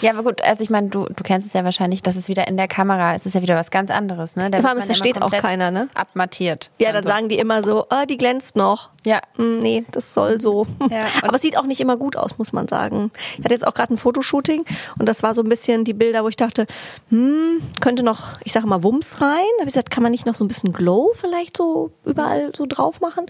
Ja, 0.00 0.12
aber 0.12 0.22
gut, 0.22 0.42
also 0.42 0.62
ich 0.62 0.70
meine, 0.70 0.88
du, 0.88 1.06
du 1.06 1.22
kennst 1.24 1.46
es 1.46 1.52
ja 1.52 1.64
wahrscheinlich, 1.64 2.02
das 2.02 2.14
ist 2.14 2.28
wieder 2.28 2.46
in 2.46 2.56
der 2.56 2.68
Kamera, 2.68 3.14
es 3.14 3.26
ist 3.26 3.34
ja 3.34 3.42
wieder 3.42 3.56
was 3.56 3.70
ganz 3.72 3.90
anderes, 3.90 4.36
ne? 4.36 4.48
Da 4.50 4.60
Vor 4.60 4.70
allem, 4.70 4.78
es 4.78 4.86
versteht 4.86 5.20
auch 5.20 5.30
keiner, 5.30 5.70
ne? 5.72 5.88
Abmattiert. 5.94 6.70
Ja, 6.78 6.88
dann 6.88 6.98
Also, 6.98 7.08
sagen 7.08 7.28
die 7.28 7.38
immer 7.38 7.64
so, 7.64 7.86
ah, 7.90 8.06
die 8.06 8.16
glänzt 8.16 8.54
noch. 8.54 8.90
Ja. 9.04 9.20
Hm, 9.36 9.58
Nee, 9.58 9.84
das 9.90 10.14
soll 10.14 10.40
so. 10.40 10.66
Ja, 10.90 11.06
Aber 11.22 11.34
es 11.34 11.42
sieht 11.42 11.58
auch 11.58 11.64
nicht 11.64 11.80
immer 11.80 11.96
gut 11.96 12.16
aus, 12.16 12.38
muss 12.38 12.52
man 12.52 12.68
sagen. 12.68 13.10
Ich 13.38 13.44
hatte 13.44 13.54
jetzt 13.54 13.66
auch 13.66 13.74
gerade 13.74 13.92
ein 13.94 13.98
Fotoshooting 13.98 14.64
und 14.98 15.06
das 15.06 15.22
war 15.24 15.34
so 15.34 15.42
ein 15.42 15.48
bisschen 15.48 15.84
die 15.84 15.94
Bilder, 15.94 16.22
wo 16.22 16.28
ich 16.28 16.36
dachte, 16.36 16.66
hm, 17.10 17.60
könnte 17.80 18.02
noch, 18.04 18.38
ich 18.44 18.52
sage 18.52 18.66
mal, 18.68 18.82
Wumms 18.84 19.20
rein. 19.20 19.28
Da 19.56 19.62
habe 19.62 19.68
ich 19.68 19.72
gesagt, 19.74 19.90
kann 19.90 20.02
man 20.04 20.12
nicht 20.12 20.26
noch 20.26 20.34
so 20.36 20.44
ein 20.44 20.48
bisschen 20.48 20.72
Glow 20.72 21.10
vielleicht 21.14 21.56
so 21.56 21.90
überall 22.04 22.52
so 22.56 22.66
drauf 22.66 23.00
machen? 23.00 23.26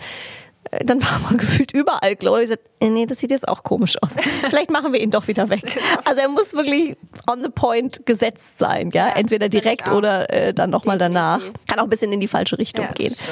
Äh, 0.71 0.85
Dann 0.85 1.03
war 1.03 1.21
aber 1.25 1.37
gefühlt 1.39 1.73
überall 1.73 2.17
Glow. 2.17 2.37
Ich 2.37 2.43
gesagt, 2.45 2.63
äh, 2.81 2.89
nee, 2.89 3.07
das 3.07 3.19
sieht 3.19 3.31
jetzt 3.31 3.47
auch 3.49 3.63
komisch 3.63 3.97
aus. 4.03 4.15
Vielleicht 4.49 4.71
machen 4.71 4.93
wir 4.93 5.01
ihn 5.01 5.11
doch 5.11 5.27
wieder 5.29 5.49
weg. 5.49 5.79
Also 6.05 6.21
er 6.21 6.29
muss 6.29 6.53
wirklich 6.55 6.97
on 7.27 7.43
the 7.43 7.49
point 7.51 8.05
gesetzt 8.07 8.59
sein, 8.59 8.91
ja. 8.93 9.09
Ja, 9.09 9.15
Entweder 9.15 9.49
direkt 9.49 9.89
oder 9.91 10.33
äh, 10.33 10.53
dann 10.55 10.71
nochmal 10.71 10.99
danach. 10.99 11.41
Kann 11.69 11.79
auch 11.79 11.85
ein 11.85 11.91
bisschen 11.91 12.13
in 12.13 12.21
die 12.21 12.29
falsche 12.29 12.59
Richtung 12.59 12.85
Ja, 12.87 12.93
gehen. 12.93 13.11
stimmt. 13.15 13.29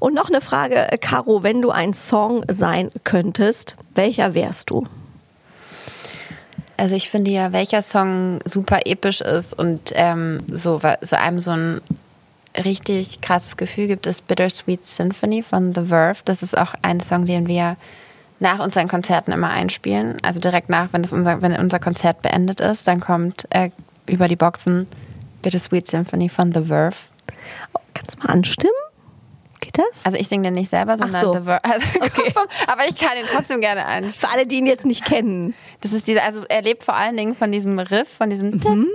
Und 0.00 0.14
noch 0.14 0.28
eine 0.28 0.40
Frage, 0.40 0.90
äh, 0.90 0.98
Caro, 0.98 1.42
wenn 1.42 1.60
du 1.62 1.70
ein 1.70 1.94
Song 1.94 2.44
sein 2.48 2.90
könntest, 3.04 3.76
welcher 3.94 4.34
wärst 4.34 4.70
du? 4.70 4.86
Also 6.76 6.94
ich 6.94 7.10
finde 7.10 7.30
ja, 7.30 7.52
welcher 7.52 7.82
Song 7.82 8.38
super 8.46 8.80
episch 8.86 9.20
ist 9.20 9.52
und 9.52 9.92
ähm, 9.94 10.38
so, 10.50 10.80
so 11.02 11.16
einem 11.16 11.40
so 11.40 11.50
ein 11.50 11.80
richtig 12.60 13.20
krasses 13.20 13.56
Gefühl 13.56 13.86
gibt, 13.86 14.06
ist 14.06 14.26
Bittersweet 14.26 14.82
Symphony 14.82 15.42
von 15.42 15.74
The 15.74 15.86
Verve. 15.86 16.20
Das 16.24 16.42
ist 16.42 16.56
auch 16.56 16.74
ein 16.82 17.00
Song, 17.00 17.26
den 17.26 17.46
wir 17.48 17.76
nach 18.38 18.58
unseren 18.58 18.88
Konzerten 18.88 19.32
immer 19.32 19.50
einspielen. 19.50 20.16
Also 20.22 20.40
direkt 20.40 20.68
nach, 20.68 20.92
wenn, 20.92 21.02
das 21.02 21.12
unser, 21.12 21.42
wenn 21.42 21.52
unser 21.52 21.78
Konzert 21.78 22.22
beendet 22.22 22.60
ist, 22.60 22.88
dann 22.88 23.00
kommt 23.00 23.46
äh, 23.50 23.70
über 24.06 24.28
die 24.28 24.36
Boxen 24.36 24.86
Bittersweet 25.42 25.86
Symphony 25.86 26.28
von 26.28 26.52
The 26.52 26.64
Verve. 26.64 26.96
Kannst 27.94 28.16
du 28.16 28.18
mal 28.20 28.32
anstimmen? 28.32 28.72
Geht 29.72 29.84
das? 29.84 30.04
Also 30.04 30.18
ich 30.18 30.28
singe 30.28 30.44
den 30.44 30.54
nicht 30.54 30.70
selber, 30.70 30.96
sondern 30.96 31.22
so. 31.22 31.32
The 31.32 31.40
Verve. 31.40 31.64
Also, 31.64 31.86
okay. 32.00 32.34
aber 32.66 32.88
ich 32.88 32.96
kann 32.96 33.16
ihn 33.16 33.26
trotzdem 33.30 33.60
gerne 33.60 33.86
einstimmen. 33.86 34.20
Für 34.20 34.28
alle, 34.28 34.46
die 34.46 34.56
ihn 34.56 34.66
jetzt 34.66 34.86
nicht 34.86 35.04
kennen. 35.04 35.54
Das 35.80 35.92
ist 35.92 36.06
diese, 36.06 36.22
also 36.22 36.44
er 36.48 36.62
lebt 36.62 36.82
vor 36.82 36.94
allen 36.94 37.16
Dingen 37.16 37.34
von 37.34 37.52
diesem 37.52 37.78
Riff, 37.78 38.08
von 38.08 38.30
diesem 38.30 38.50
Mhm. 38.50 38.88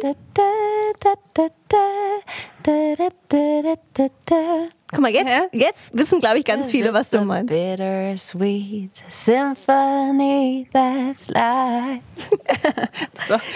Guck 4.92 5.00
mal, 5.00 5.12
jetzt, 5.12 5.32
jetzt 5.52 5.98
wissen, 5.98 6.20
glaube 6.20 6.40
ich, 6.40 6.46
ganz 6.46 6.72
viele, 6.72 6.94
was 6.94 7.10
du 7.10 7.22
meinst. 7.22 7.52
Bittersweet 7.52 8.92
symphony 9.10 10.68
that's 10.72 11.28
life. 11.28 12.02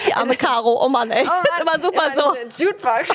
Die 0.06 0.14
arme 0.14 0.36
Caro, 0.36 0.84
oh 0.84 0.88
Mann, 0.88 1.10
ey. 1.10 1.22
ist 1.22 1.30
immer 1.60 1.80
super 1.80 2.10
so. 2.14 2.64
Jukebox. 2.64 3.08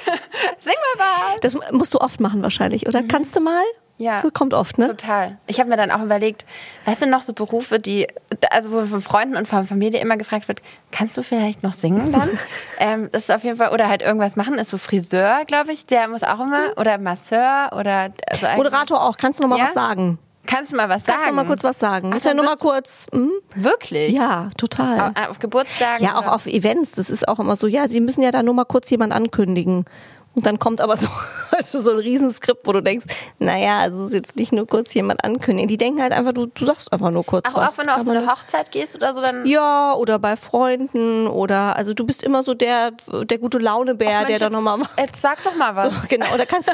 Sing 0.60 0.74
mal 0.98 1.06
was. 1.06 1.40
Das 1.42 1.58
musst 1.72 1.94
du 1.94 2.00
oft 2.00 2.20
machen 2.20 2.42
wahrscheinlich, 2.42 2.88
oder? 2.88 3.04
Kannst 3.04 3.36
du 3.36 3.42
mal? 3.42 3.64
Ja. 3.98 4.20
So 4.20 4.30
kommt 4.30 4.54
oft, 4.54 4.78
ne? 4.78 4.88
Total. 4.88 5.38
Ich 5.48 5.60
habe 5.60 5.70
mir 5.70 5.78
dann 5.78 5.90
auch 5.90 6.02
überlegt, 6.02 6.46
weißt 6.86 7.04
du 7.04 7.08
noch 7.08 7.22
so 7.22 7.32
Berufe, 7.34 7.80
die, 7.80 8.08
also 8.50 8.72
wo 8.72 8.86
von 8.86 9.02
Freunden 9.02 9.38
und 9.38 9.48
von 9.48 9.66
Familie 9.66 10.02
immer 10.02 10.18
gefragt 10.18 10.48
wird, 10.50 10.62
kannst 10.92 11.16
du 11.16 11.24
vielleicht 11.24 11.64
noch 11.64 11.74
singen 11.74 12.12
dann? 12.12 12.30
ähm, 12.80 13.10
das 13.12 13.24
ist 13.24 13.32
auf 13.32 13.44
jeden 13.46 13.58
Fall, 13.58 13.72
oder 13.74 13.88
halt 13.88 14.02
irgendwas 14.02 14.36
machen, 14.36 14.56
ist 14.56 14.70
so 14.70 14.78
Friseur, 14.78 15.46
glaube 15.48 15.72
ich, 15.72 15.86
der 15.86 16.10
muss 16.10 16.24
auch 16.24 16.42
immer, 16.42 16.74
oder 16.78 16.98
Masseur 16.98 17.70
oder 17.80 18.10
also 18.30 18.48
Moderator 18.58 19.02
auch. 19.02 19.16
Kannst 19.18 19.40
du 19.40 19.44
noch 19.44 19.50
mal 19.50 19.60
Ja? 19.60 19.66
was 19.68 19.74
sagen? 19.74 20.20
Kannst 20.46 20.72
du 20.72 20.76
mal 20.76 20.90
was 20.90 21.04
sagen? 21.04 21.18
Kannst 21.18 21.30
du 21.32 21.34
mal 21.34 21.46
kurz 21.46 21.64
was 21.64 21.80
sagen? 21.80 22.10
Ach, 22.10 22.14
Muss 22.16 22.24
ja 22.24 22.34
nur 22.34 22.46
mal 22.46 22.58
kurz. 22.58 23.08
Hm? 23.12 23.32
Wirklich? 23.56 24.14
Ja, 24.14 24.50
total. 24.58 25.14
Auf, 25.16 25.30
auf 25.30 25.40
Geburtstagen? 25.40 26.04
Ja, 26.06 26.16
auch 26.18 26.24
oder- 26.24 26.36
auf 26.36 26.46
Events. 26.46 26.92
Das 26.92 27.10
ist 27.10 27.28
auch 27.28 27.40
immer 27.40 27.56
so, 27.56 27.66
ja, 27.66 27.88
sie 27.88 28.00
müssen 28.02 28.22
ja 28.22 28.30
da 28.32 28.44
nur 28.44 28.54
mal 28.54 28.66
kurz 28.66 28.90
jemand 28.92 29.12
ankündigen. 29.14 29.86
Und 30.36 30.46
dann 30.46 30.60
kommt 30.60 30.82
aber 30.82 30.98
so, 30.98 31.08
weißt 31.52 31.74
du, 31.74 31.80
so 31.80 31.92
ein 31.92 31.98
Riesenskript, 32.00 32.68
wo 32.68 32.74
du 32.74 32.82
denkst, 32.82 33.06
naja, 33.40 33.80
also 33.80 34.02
es 34.02 34.08
ist 34.08 34.14
jetzt 34.14 34.36
nicht 34.36 34.52
nur 34.52 34.68
kurz 34.68 34.94
jemand 34.94 35.24
ankündigen. 35.24 35.68
Die 35.68 35.78
denken 35.78 36.02
halt 36.02 36.12
einfach, 36.12 36.34
du, 36.34 36.48
du 36.48 36.66
sagst 36.66 36.92
einfach 36.92 37.12
nur 37.12 37.26
kurz 37.26 37.50
Auch, 37.50 37.56
was. 37.56 37.74
auch 37.74 37.78
wenn 37.78 37.86
du 37.88 37.96
auf 37.96 38.02
so 38.04 38.12
eine 38.12 38.28
Hochzeit 38.28 38.72
gehst 38.72 38.96
oder 38.96 39.14
so, 39.14 39.22
dann. 39.22 39.46
ja, 39.46 39.94
oder 39.94 40.20
bei 40.20 40.36
Freunden 40.36 41.28
oder 41.28 41.76
also 41.76 41.94
du 41.94 42.06
bist 42.06 42.24
immer 42.24 42.44
so 42.44 42.54
der 42.54 42.92
der 43.24 43.38
gute 43.38 43.58
Launebär, 43.60 44.18
Mensch, 44.24 44.28
der 44.28 44.40
da 44.40 44.50
nochmal 44.50 44.80
Jetzt 44.98 45.22
sag 45.22 45.44
doch 45.44 45.56
mal 45.56 45.76
was. 45.76 45.86
so, 45.86 45.92
genau, 46.10 46.34
oder 46.34 46.46
kannst 46.46 46.70
du, 46.70 46.74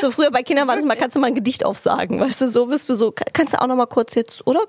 so 0.00 0.10
früher 0.10 0.30
bei 0.30 0.42
Kindern 0.42 0.68
war 0.68 0.76
das 0.76 0.84
mal, 0.84 0.96
kannst 0.96 1.16
du 1.16 1.20
mal 1.20 1.28
ein 1.28 1.34
Gedicht 1.34 1.64
aufsagen, 1.64 2.20
weißt 2.20 2.40
du, 2.42 2.48
so 2.48 2.66
bist 2.66 2.88
du 2.88 2.94
so, 2.94 3.12
kannst 3.32 3.54
du 3.54 3.60
auch 3.60 3.66
noch 3.66 3.76
mal 3.76 3.86
kurz 3.86 4.14
jetzt, 4.14 4.46
oder? 4.46 4.60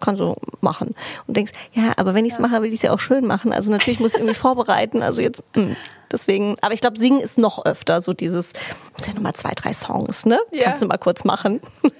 Kannst 0.00 0.20
du 0.20 0.34
machen. 0.60 0.94
Und 1.26 1.36
denkst, 1.36 1.52
ja, 1.72 1.92
aber 1.96 2.14
wenn 2.14 2.24
ich 2.26 2.34
es 2.34 2.38
mache, 2.38 2.60
will 2.62 2.68
ich 2.70 2.76
es 2.76 2.82
ja 2.82 2.92
auch 2.92 3.00
schön 3.00 3.26
machen. 3.26 3.52
Also 3.52 3.70
natürlich 3.70 4.00
muss 4.00 4.14
ich 4.14 4.18
irgendwie 4.20 4.34
vorbereiten, 4.38 5.02
also 5.02 5.22
jetzt, 5.22 5.42
mh, 5.54 5.76
deswegen, 6.14 6.56
aber 6.62 6.72
ich 6.72 6.80
glaube, 6.80 6.98
singen 6.98 7.20
ist 7.20 7.36
noch 7.38 7.64
öfter 7.66 8.00
so 8.00 8.12
dieses, 8.14 8.52
muss 8.96 9.06
ja 9.06 9.12
noch 9.14 9.20
mal 9.22 9.34
zwei, 9.34 9.50
drei 9.54 9.72
Songs, 9.74 10.24
ne? 10.24 10.38
Ja. 10.52 10.64
Kannst 10.64 10.82
du 10.82 10.86
mal 10.86 10.98
kurz 10.98 11.24
machen. 11.24 11.60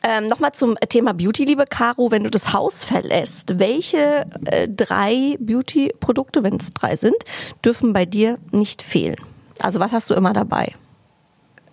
Ähm, 0.00 0.28
Nochmal 0.28 0.52
zum 0.52 0.76
Thema 0.88 1.12
Beauty, 1.12 1.44
liebe 1.44 1.64
Caro, 1.64 2.12
wenn 2.12 2.22
du 2.22 2.30
das 2.30 2.52
Haus 2.52 2.84
verlässt, 2.84 3.58
welche 3.58 4.26
äh, 4.46 4.68
drei 4.68 5.36
Beauty-Produkte, 5.40 6.44
wenn 6.44 6.54
es 6.56 6.70
drei 6.70 6.94
sind, 6.94 7.16
dürfen 7.64 7.92
bei 7.92 8.06
dir 8.06 8.38
nicht 8.52 8.80
fehlen? 8.82 9.16
Also 9.58 9.80
was 9.80 9.90
hast 9.90 10.08
du 10.08 10.14
immer 10.14 10.32
dabei? 10.32 10.72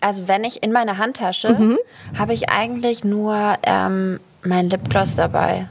Also 0.01 0.27
wenn 0.27 0.43
ich 0.43 0.63
in 0.63 0.71
meiner 0.71 0.97
Handtasche 0.97 1.53
Mhm. 1.53 1.77
habe 2.17 2.33
ich 2.33 2.49
eigentlich 2.49 3.03
nur 3.03 3.57
ähm, 3.61 4.19
mein 4.43 4.71
Lipgloss 4.71 5.13
dabei. 5.13 5.67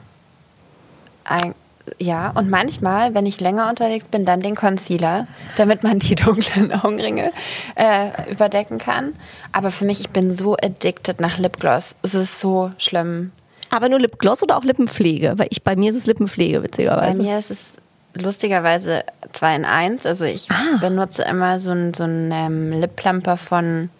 Ein, 1.24 1.56
ja, 1.98 2.30
und 2.30 2.48
manchmal, 2.50 3.14
wenn 3.14 3.26
ich 3.26 3.40
länger 3.40 3.68
unterwegs 3.68 4.08
bin, 4.08 4.24
dann 4.24 4.40
den 4.40 4.54
Concealer, 4.54 5.26
damit 5.56 5.82
man 5.82 5.98
die 5.98 6.14
dunklen 6.14 6.72
Augenringe 6.72 7.30
äh, 7.76 8.30
überdecken 8.30 8.78
kann. 8.78 9.12
Aber 9.52 9.70
für 9.70 9.84
mich, 9.84 10.00
ich 10.00 10.10
bin 10.10 10.32
so 10.32 10.54
addicted 10.56 11.20
nach 11.20 11.38
Lipgloss. 11.38 11.94
Es 12.02 12.14
ist 12.14 12.40
so 12.40 12.70
schlimm. 12.78 13.32
Aber 13.70 13.88
nur 13.88 13.98
Lipgloss 14.00 14.42
oder 14.42 14.56
auch 14.56 14.64
Lippenpflege? 14.64 15.34
Weil 15.36 15.48
ich 15.50 15.62
bei 15.62 15.76
mir 15.76 15.90
ist 15.90 15.96
es 15.96 16.06
Lippenpflege, 16.06 16.58
Bei 16.58 16.64
witzigerweise. 16.64 17.20
mir 17.22 17.38
ist 17.38 17.50
es 17.50 17.72
lustigerweise 18.14 19.04
2 19.32 19.56
in 19.56 19.64
1. 19.64 20.06
Also 20.06 20.24
ich 20.24 20.48
Ah. 20.50 20.78
benutze 20.80 21.22
immer 21.22 21.60
so 21.60 21.70
einen 21.70 21.92
so 21.94 22.04
ähm, 22.04 22.72
Lip 22.72 22.96
Plumper 22.96 23.36
von 23.36 23.90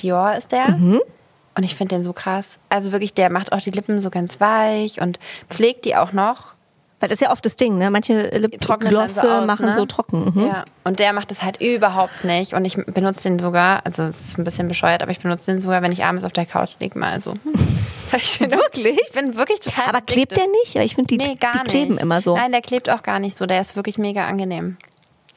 Dior 0.00 0.34
ist 0.36 0.52
der. 0.52 0.70
Mhm. 0.70 1.00
Und 1.56 1.62
ich 1.62 1.74
finde 1.76 1.96
den 1.96 2.04
so 2.04 2.12
krass. 2.12 2.58
Also 2.68 2.90
wirklich, 2.92 3.14
der 3.14 3.30
macht 3.30 3.52
auch 3.52 3.60
die 3.60 3.70
Lippen 3.70 4.00
so 4.00 4.10
ganz 4.10 4.40
weich 4.40 5.00
und 5.00 5.18
pflegt 5.50 5.84
die 5.84 5.94
auch 5.96 6.12
noch. 6.12 6.53
Weil 7.04 7.08
das 7.10 7.20
ist 7.20 7.26
ja 7.26 7.32
oft 7.32 7.44
das 7.44 7.56
Ding, 7.56 7.76
ne? 7.76 7.90
Manche 7.90 8.28
Lipglosse 8.28 9.20
so 9.20 9.28
aus, 9.28 9.46
machen 9.46 9.66
ne? 9.66 9.74
so 9.74 9.84
trocken. 9.84 10.32
Mhm. 10.34 10.46
Ja. 10.46 10.64
Und 10.84 10.98
der 11.00 11.12
macht 11.12 11.30
das 11.30 11.42
halt 11.42 11.60
überhaupt 11.60 12.24
nicht. 12.24 12.54
Und 12.54 12.64
ich 12.64 12.76
benutze 12.76 13.24
den 13.24 13.38
sogar, 13.38 13.84
also 13.84 14.04
es 14.04 14.18
ist 14.22 14.38
ein 14.38 14.44
bisschen 14.44 14.68
bescheuert, 14.68 15.02
aber 15.02 15.12
ich 15.12 15.20
benutze 15.20 15.50
den 15.50 15.60
sogar, 15.60 15.82
wenn 15.82 15.92
ich 15.92 16.02
abends 16.02 16.24
auf 16.24 16.32
der 16.32 16.46
Couch 16.46 16.70
liege, 16.80 16.98
mal 16.98 17.20
so. 17.20 17.34
wirklich? 18.12 18.98
Ich 19.06 19.14
bin 19.14 19.36
wirklich 19.36 19.60
total. 19.60 19.84
Aber 19.84 20.00
klebt 20.00 20.32
addicted. 20.32 20.38
der 20.38 20.46
nicht? 20.46 20.76
Ich 20.76 20.94
finde, 20.94 21.08
die, 21.08 21.18
Nee, 21.18 21.34
gar 21.34 21.52
die 21.52 21.58
nicht. 21.58 21.68
kleben 21.68 21.98
immer 21.98 22.22
so. 22.22 22.34
Nein, 22.34 22.52
der 22.52 22.62
klebt 22.62 22.88
auch 22.88 23.02
gar 23.02 23.18
nicht 23.18 23.36
so. 23.36 23.44
Der 23.44 23.60
ist 23.60 23.76
wirklich 23.76 23.98
mega 23.98 24.26
angenehm. 24.26 24.78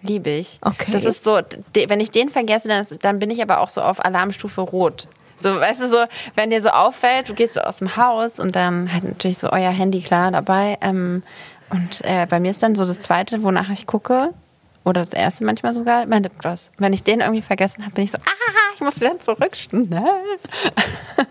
Liebe 0.04 0.30
ich. 0.30 0.60
Okay. 0.62 0.94
Das 0.94 1.04
ist 1.04 1.26
so, 1.26 1.42
wenn 1.74 2.00
ich 2.00 2.12
den 2.12 2.30
vergesse, 2.30 2.70
dann, 2.70 2.80
ist, 2.80 2.98
dann 3.04 3.20
bin 3.20 3.30
ich 3.30 3.42
aber 3.42 3.60
auch 3.60 3.68
so 3.68 3.82
auf 3.82 4.06
Alarmstufe 4.06 4.62
Rot. 4.62 5.10
So, 5.40 5.60
weißt 5.60 5.82
du, 5.82 5.90
so, 5.90 5.98
wenn 6.36 6.50
dir 6.50 6.62
so 6.62 6.70
auffällt, 6.70 7.30
du 7.30 7.34
gehst 7.34 7.56
so 7.56 7.60
aus 7.60 7.78
dem 7.78 7.96
Haus 7.96 8.40
und 8.40 8.56
dann 8.56 8.92
hat 8.94 9.04
natürlich 9.04 9.38
so 9.38 9.52
euer 9.52 9.70
Handy 9.70 10.02
klar 10.02 10.32
dabei. 10.32 10.78
Ähm, 10.82 11.24
und 11.70 12.02
äh, 12.04 12.26
bei 12.30 12.40
mir 12.40 12.52
ist 12.52 12.64
dann 12.64 12.76
so 12.76 12.86
das 12.86 13.00
zweite, 13.00 13.44
wonach 13.44 13.70
ich 13.70 13.86
gucke, 13.88 14.34
oder 14.86 15.02
das 15.02 15.12
erste 15.14 15.44
manchmal 15.44 15.74
sogar, 15.74 16.06
mein 16.06 16.24
Lipgloss. 16.24 16.70
Wenn 16.78 16.94
ich 16.94 17.04
den 17.04 17.20
irgendwie 17.20 17.42
vergessen 17.42 17.84
habe, 17.84 17.94
bin 17.96 18.06
ich 18.06 18.12
so, 18.12 18.18
ah, 18.20 18.74
ich 18.76 18.80
muss 18.82 18.96
wieder 19.02 19.20
zurück. 19.20 19.56
Schnell. 19.56 19.88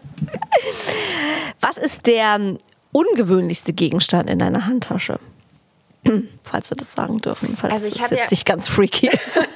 Was 1.60 1.76
ist 1.78 2.06
der 2.06 2.56
ungewöhnlichste 2.92 3.72
Gegenstand 3.72 4.28
in 4.28 4.38
deiner 4.38 4.66
Handtasche? 4.66 5.18
Falls 6.44 6.70
wir 6.70 6.76
das 6.76 6.92
sagen 6.92 7.20
dürfen, 7.20 7.56
falls 7.60 7.72
Also 7.74 7.86
ich 7.86 7.94
das 7.94 8.10
jetzt 8.10 8.20
ja- 8.20 8.26
nicht 8.30 8.46
ganz 8.46 8.68
freaky 8.68 9.08
ist. 9.08 9.30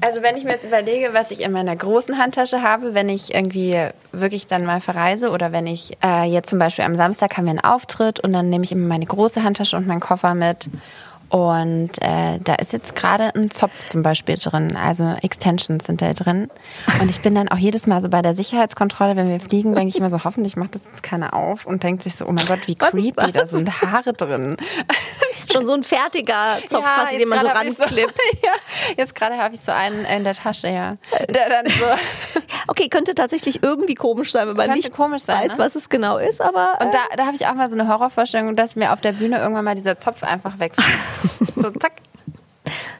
Also 0.00 0.22
wenn 0.22 0.36
ich 0.36 0.44
mir 0.44 0.52
jetzt 0.52 0.64
überlege, 0.64 1.10
was 1.12 1.30
ich 1.30 1.40
in 1.40 1.52
meiner 1.52 1.74
großen 1.74 2.18
Handtasche 2.18 2.62
habe, 2.62 2.94
wenn 2.94 3.08
ich 3.08 3.34
irgendwie 3.34 3.88
wirklich 4.12 4.46
dann 4.46 4.64
mal 4.64 4.80
verreise 4.80 5.30
oder 5.30 5.52
wenn 5.52 5.66
ich 5.66 5.96
äh, 6.04 6.24
jetzt 6.24 6.50
zum 6.50 6.58
Beispiel 6.58 6.84
am 6.84 6.94
Samstag 6.94 7.36
haben 7.36 7.44
wir 7.44 7.50
einen 7.50 7.60
Auftritt 7.60 8.20
und 8.20 8.32
dann 8.32 8.48
nehme 8.48 8.64
ich 8.64 8.72
immer 8.72 8.86
meine 8.86 9.06
große 9.06 9.42
Handtasche 9.42 9.76
und 9.76 9.86
meinen 9.86 10.00
Koffer 10.00 10.34
mit 10.34 10.68
Und 11.28 11.90
äh, 12.00 12.38
da 12.42 12.54
ist 12.54 12.72
jetzt 12.72 12.94
gerade 12.94 13.34
ein 13.34 13.50
Zopf 13.50 13.86
zum 13.86 14.02
Beispiel 14.02 14.36
drin, 14.36 14.76
also 14.76 15.14
Extensions 15.22 15.84
sind 15.86 16.00
da 16.00 16.12
drin. 16.12 16.48
Und 17.00 17.10
ich 17.10 17.20
bin 17.20 17.34
dann 17.34 17.48
auch 17.48 17.58
jedes 17.58 17.86
Mal 17.86 18.00
so 18.00 18.08
bei 18.08 18.22
der 18.22 18.34
Sicherheitskontrolle, 18.34 19.16
wenn 19.16 19.28
wir 19.28 19.40
fliegen, 19.40 19.74
denke 19.74 19.88
ich 19.88 19.98
immer 19.98 20.10
so, 20.10 20.24
hoffentlich 20.24 20.56
macht 20.56 20.74
das 20.74 20.82
jetzt 20.84 21.02
keiner 21.02 21.34
auf 21.34 21.66
und 21.66 21.82
denkt 21.82 22.02
sich 22.02 22.16
so, 22.16 22.26
oh 22.26 22.32
mein 22.32 22.46
Gott, 22.46 22.66
wie 22.66 22.76
Was 22.78 22.90
creepy, 22.90 23.32
da 23.32 23.46
sind 23.46 23.82
Haare 23.82 24.12
drin. 24.12 24.56
Schon 25.52 25.66
so 25.66 25.74
ein 25.74 25.82
fertiger 25.82 26.58
Zopf 26.66 26.84
quasi, 26.84 27.12
jetzt 27.12 27.20
den 27.22 27.28
man 27.28 27.40
so 27.40 27.46
ranklippt. 27.46 28.18
ja, 28.42 28.52
jetzt 28.96 29.14
gerade 29.14 29.36
habe 29.36 29.54
ich 29.54 29.60
so 29.60 29.72
einen 29.72 30.04
in 30.04 30.24
der 30.24 30.34
Tasche, 30.34 30.68
ja. 30.68 30.96
Der 31.28 31.48
dann 31.48 31.66
so, 31.66 32.40
Okay, 32.68 32.88
könnte 32.88 33.14
tatsächlich 33.14 33.62
irgendwie 33.62 33.94
komisch 33.94 34.32
sein, 34.32 34.48
wenn 34.48 34.56
man 34.56 34.70
nicht 34.70 34.92
komisch 34.92 35.22
sein, 35.22 35.44
weiß, 35.44 35.52
ne? 35.52 35.58
was 35.58 35.74
es 35.74 35.88
genau 35.88 36.18
ist, 36.18 36.40
aber 36.40 36.78
und 36.80 36.88
äh, 36.88 36.90
da, 36.90 37.16
da 37.16 37.26
habe 37.26 37.36
ich 37.36 37.46
auch 37.46 37.54
mal 37.54 37.70
so 37.70 37.78
eine 37.78 37.88
Horrorvorstellung, 37.88 38.56
dass 38.56 38.76
mir 38.76 38.92
auf 38.92 39.00
der 39.00 39.12
Bühne 39.12 39.38
irgendwann 39.38 39.64
mal 39.64 39.74
dieser 39.74 39.98
Zopf 39.98 40.22
einfach 40.22 40.58
wegfällt. 40.58 40.86
so, 41.54 41.70
zack. 41.70 41.92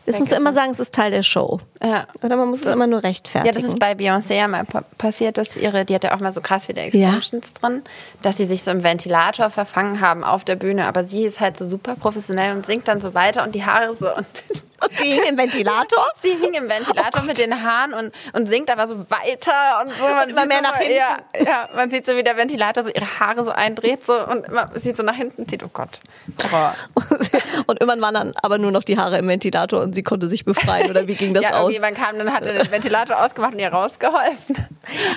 das 0.06 0.18
musst 0.18 0.30
du 0.30 0.36
immer 0.36 0.52
sagen, 0.52 0.70
es 0.70 0.78
ist 0.78 0.94
Teil 0.94 1.10
der 1.10 1.22
Show. 1.24 1.60
Ja. 1.82 2.06
Oder 2.22 2.36
man 2.36 2.48
muss 2.48 2.62
es 2.62 2.70
immer 2.72 2.86
nur 2.86 3.00
Ja, 3.02 3.08
rechtfertigen. 3.08 3.54
das 3.54 3.64
ist 3.64 3.78
bei 3.80 3.92
Beyoncé 3.92 4.34
ja 4.34 4.46
mal 4.46 4.64
pa- 4.64 4.84
passiert, 4.98 5.36
dass 5.38 5.56
ihre, 5.56 5.84
die 5.84 5.94
hatte 5.94 6.14
auch 6.14 6.20
mal 6.20 6.30
so 6.32 6.40
krass 6.40 6.66
viele 6.66 6.80
Extensions 6.82 7.52
drin, 7.54 7.82
dass 8.22 8.36
sie 8.36 8.44
sich 8.44 8.62
so 8.62 8.70
im 8.70 8.82
Ventilator 8.84 9.50
verfangen 9.50 10.00
haben 10.00 10.22
auf 10.22 10.44
der 10.44 10.54
Bühne. 10.56 10.86
Aber 10.86 11.02
sie 11.02 11.24
ist 11.24 11.40
halt 11.40 11.56
so 11.56 11.66
super 11.66 11.96
professionell 11.96 12.54
und 12.56 12.64
singt 12.66 12.86
dann 12.86 13.00
so 13.00 13.14
weiter 13.14 13.42
und 13.42 13.54
die 13.56 13.64
Haare 13.64 13.92
so. 13.94 14.14
Und 14.14 14.26
Sie 14.90 15.04
hing 15.04 15.22
im 15.28 15.38
Ventilator. 15.38 16.06
sie 16.20 16.30
hing 16.30 16.54
im 16.54 16.68
Ventilator 16.68 17.22
mit 17.22 17.38
den 17.38 17.62
Haaren 17.62 17.94
und, 17.94 18.12
und 18.32 18.46
singt 18.46 18.70
aber 18.70 18.86
so 18.86 18.98
weiter 19.10 19.82
und 19.82 19.92
so. 19.92 20.04
Man 20.04 20.30
immer 20.30 20.46
mehr 20.46 20.58
so, 20.58 20.62
nach 20.62 20.76
hinten. 20.76 20.96
Ja, 20.96 21.18
ja, 21.44 21.68
man 21.74 21.88
sieht 21.90 22.06
so, 22.06 22.16
wie 22.16 22.22
der 22.22 22.36
Ventilator 22.36 22.82
so 22.82 22.90
ihre 22.90 23.20
Haare 23.20 23.44
so 23.44 23.50
eindreht 23.50 24.04
so 24.04 24.12
und 24.12 24.46
immer 24.46 24.70
sie 24.74 24.92
so 24.92 25.02
nach 25.02 25.14
hinten 25.16 25.46
zieht. 25.48 25.62
Oh 25.62 25.70
Gott. 25.72 26.00
Und 27.66 27.80
irgendwann 27.80 28.00
waren 28.00 28.14
dann 28.14 28.34
aber 28.42 28.58
nur 28.58 28.70
noch 28.70 28.82
die 28.82 28.98
Haare 28.98 29.18
im 29.18 29.28
Ventilator 29.28 29.80
und 29.80 29.94
sie 29.94 30.02
konnte 30.02 30.28
sich 30.28 30.44
befreien. 30.44 30.90
Oder 30.90 31.06
wie 31.08 31.14
ging 31.14 31.32
das 31.32 31.42
ja, 31.44 31.50
aus? 31.54 31.72
irgendjemand 31.72 31.96
kam, 31.96 32.18
dann 32.18 32.32
hat 32.32 32.46
er 32.46 32.62
den 32.62 32.70
Ventilator 32.70 33.22
ausgemacht 33.24 33.54
und 33.54 33.60
ihr 33.60 33.68
rausgeholfen. 33.68 34.56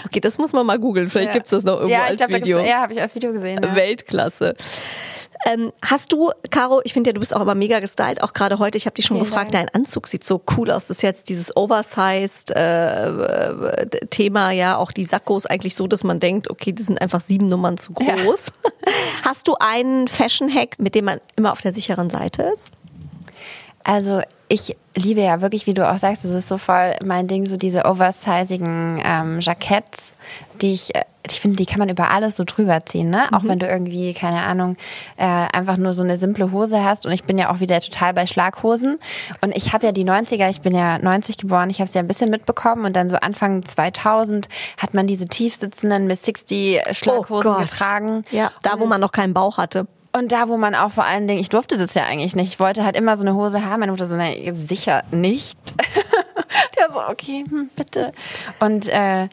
Okay, 0.06 0.20
das 0.20 0.38
muss 0.38 0.54
man 0.54 0.66
mal 0.66 0.80
googeln. 0.80 1.10
Vielleicht 1.10 1.30
Ja. 1.30 1.34
gibt's 1.34 1.50
das 1.50 1.64
noch 1.64 1.76
irgendwo 1.76 1.94
ja, 1.94 2.04
ich 2.06 2.10
als 2.12 2.18
glaub, 2.18 2.34
Video. 2.34 2.60
Ja, 2.60 2.82
habe 2.82 2.94
ich 2.94 3.02
als 3.02 3.16
Video 3.16 3.32
gesehen. 3.32 3.60
Weltklasse. 3.76 4.56
Ähm, 5.46 5.72
hast 5.82 6.12
du, 6.12 6.32
Caro, 6.50 6.82
ich 6.84 6.94
finde 6.94 7.10
ja, 7.10 7.14
du 7.14 7.20
bist 7.20 7.34
auch 7.34 7.42
immer 7.42 7.56
mega 7.56 7.80
gestylt, 7.80 8.22
auch 8.22 8.34
gerade 8.34 8.60
heute. 8.60 8.78
Ich 8.78 8.86
habe 8.86 8.96
dich 8.96 9.06
schon 9.06 9.18
Vielen 9.18 9.26
gefragt, 9.26 9.54
Dank. 9.54 9.72
dein 9.72 9.82
Anzug 9.82 10.08
sieht 10.08 10.24
so 10.24 10.42
cool 10.58 10.70
aus. 10.70 10.88
Das 10.88 10.98
ist 10.98 11.04
jetzt 11.04 11.30
dieses 11.30 11.56
Oversized 11.56 12.52
äh, 12.52 13.08
äh, 13.08 13.86
Thema, 14.10 14.52
ja, 14.52 14.78
auch 14.78 14.92
die 14.92 15.06
Sakkos 15.06 15.46
eigentlich 15.46 15.76
so, 15.76 15.88
dass 15.88 16.04
man 16.04 16.20
denkt, 16.20 16.50
okay, 16.50 16.74
die 16.74 16.84
sind 16.84 17.02
einfach 17.02 17.22
sieben 17.22 17.48
Nummern 17.48 17.78
zu 17.78 17.94
groß. 17.94 18.52
Hast 19.24 19.48
du 19.48 19.56
einen 19.60 20.08
Fashion-Hack, 20.08 20.78
mit 20.78 20.96
dem 20.96 21.06
man 21.06 21.22
immer 21.38 21.54
auf 21.54 21.62
der 21.62 21.72
sicheren 21.72 22.10
Seite 22.10 22.44
ist? 22.44 22.72
Also 23.84 24.22
ich 24.50 24.76
liebe 24.96 25.22
ja 25.22 25.42
wirklich, 25.42 25.66
wie 25.66 25.74
du 25.74 25.90
auch 25.90 25.98
sagst, 25.98 26.24
das 26.26 26.32
ist 26.32 26.48
so 26.48 26.58
voll 26.58 26.96
mein 27.04 27.28
Ding, 27.28 27.46
so 27.46 27.56
diese 27.56 27.86
oversizigen 27.86 29.02
ähm, 29.04 29.40
Jacketts, 29.40 30.14
die 30.62 30.74
ich, 30.74 30.96
äh, 30.96 31.04
ich 31.26 31.40
finde, 31.40 31.58
die 31.58 31.66
kann 31.66 31.80
man 31.80 31.90
über 31.90 32.12
alles 32.12 32.36
so 32.36 32.44
drüber 32.44 32.86
ziehen, 32.86 33.10
ne? 33.10 33.28
Auch 33.32 33.44
wenn 33.44 33.60
du 33.60 33.68
irgendwie, 33.68 34.14
keine 34.14 34.42
Ahnung, 34.42 34.78
äh, 35.18 35.26
einfach 35.26 35.78
nur 35.78 35.94
so 35.94 36.02
eine 36.02 36.18
simple 36.18 36.52
Hose 36.52 36.84
hast. 36.84 37.06
Und 37.06 37.12
ich 37.12 37.24
bin 37.24 37.38
ja 37.38 37.52
auch 37.52 37.60
wieder 37.60 37.80
total 37.82 38.14
bei 38.14 38.26
Schlaghosen. 38.26 39.00
Und 39.42 39.56
ich 39.56 39.74
habe 39.74 39.86
ja 39.86 39.92
die 39.92 40.06
90er, 40.06 40.50
ich 40.50 40.62
bin 40.62 40.74
ja 40.74 40.98
90 40.98 41.38
geboren, 41.38 41.70
ich 41.70 41.80
habe 41.80 41.88
es 41.88 41.94
ja 41.94 42.02
ein 42.02 42.08
bisschen 42.08 42.30
mitbekommen. 42.30 42.86
Und 42.86 42.96
dann 42.96 43.10
so 43.10 43.18
Anfang 43.18 43.64
2000 43.64 44.48
hat 44.78 44.94
man 44.94 45.08
diese 45.08 45.28
tiefsitzenden 45.28 46.08
Miss 46.08 46.24
60 46.24 46.82
Schlaghosen 46.92 47.58
getragen. 47.58 48.24
Ja, 48.32 48.52
da 48.64 48.80
wo 48.80 48.86
man 48.86 49.00
noch 49.02 49.12
keinen 49.12 49.34
Bauch 49.34 49.58
hatte. 49.58 49.88
Und 50.12 50.32
da, 50.32 50.48
wo 50.48 50.58
man 50.58 50.74
auch 50.74 50.92
vor 50.92 51.06
allen 51.06 51.28
Dingen, 51.28 51.40
ich 51.40 51.50
durfte 51.50 51.78
das 51.78 51.94
ja 51.94 52.04
eigentlich 52.04 52.36
nicht. 52.36 52.54
Ich 52.54 52.60
wollte 52.60 52.84
halt 52.84 52.96
immer 52.96 53.16
so 53.16 53.22
eine 53.22 53.36
Hose 53.36 53.64
haben. 53.64 53.82
Meine 53.82 53.92
Mutter 53.92 54.08
so, 54.08 54.16
nein, 54.16 54.56
sicher 54.56 55.04
nicht. 55.12 55.58
Der 56.78 56.92
so, 56.92 57.00
okay, 57.00 57.46
hm, 57.48 57.70
bitte. 57.76 58.12
Und 58.60 58.88
äh, 58.88 59.30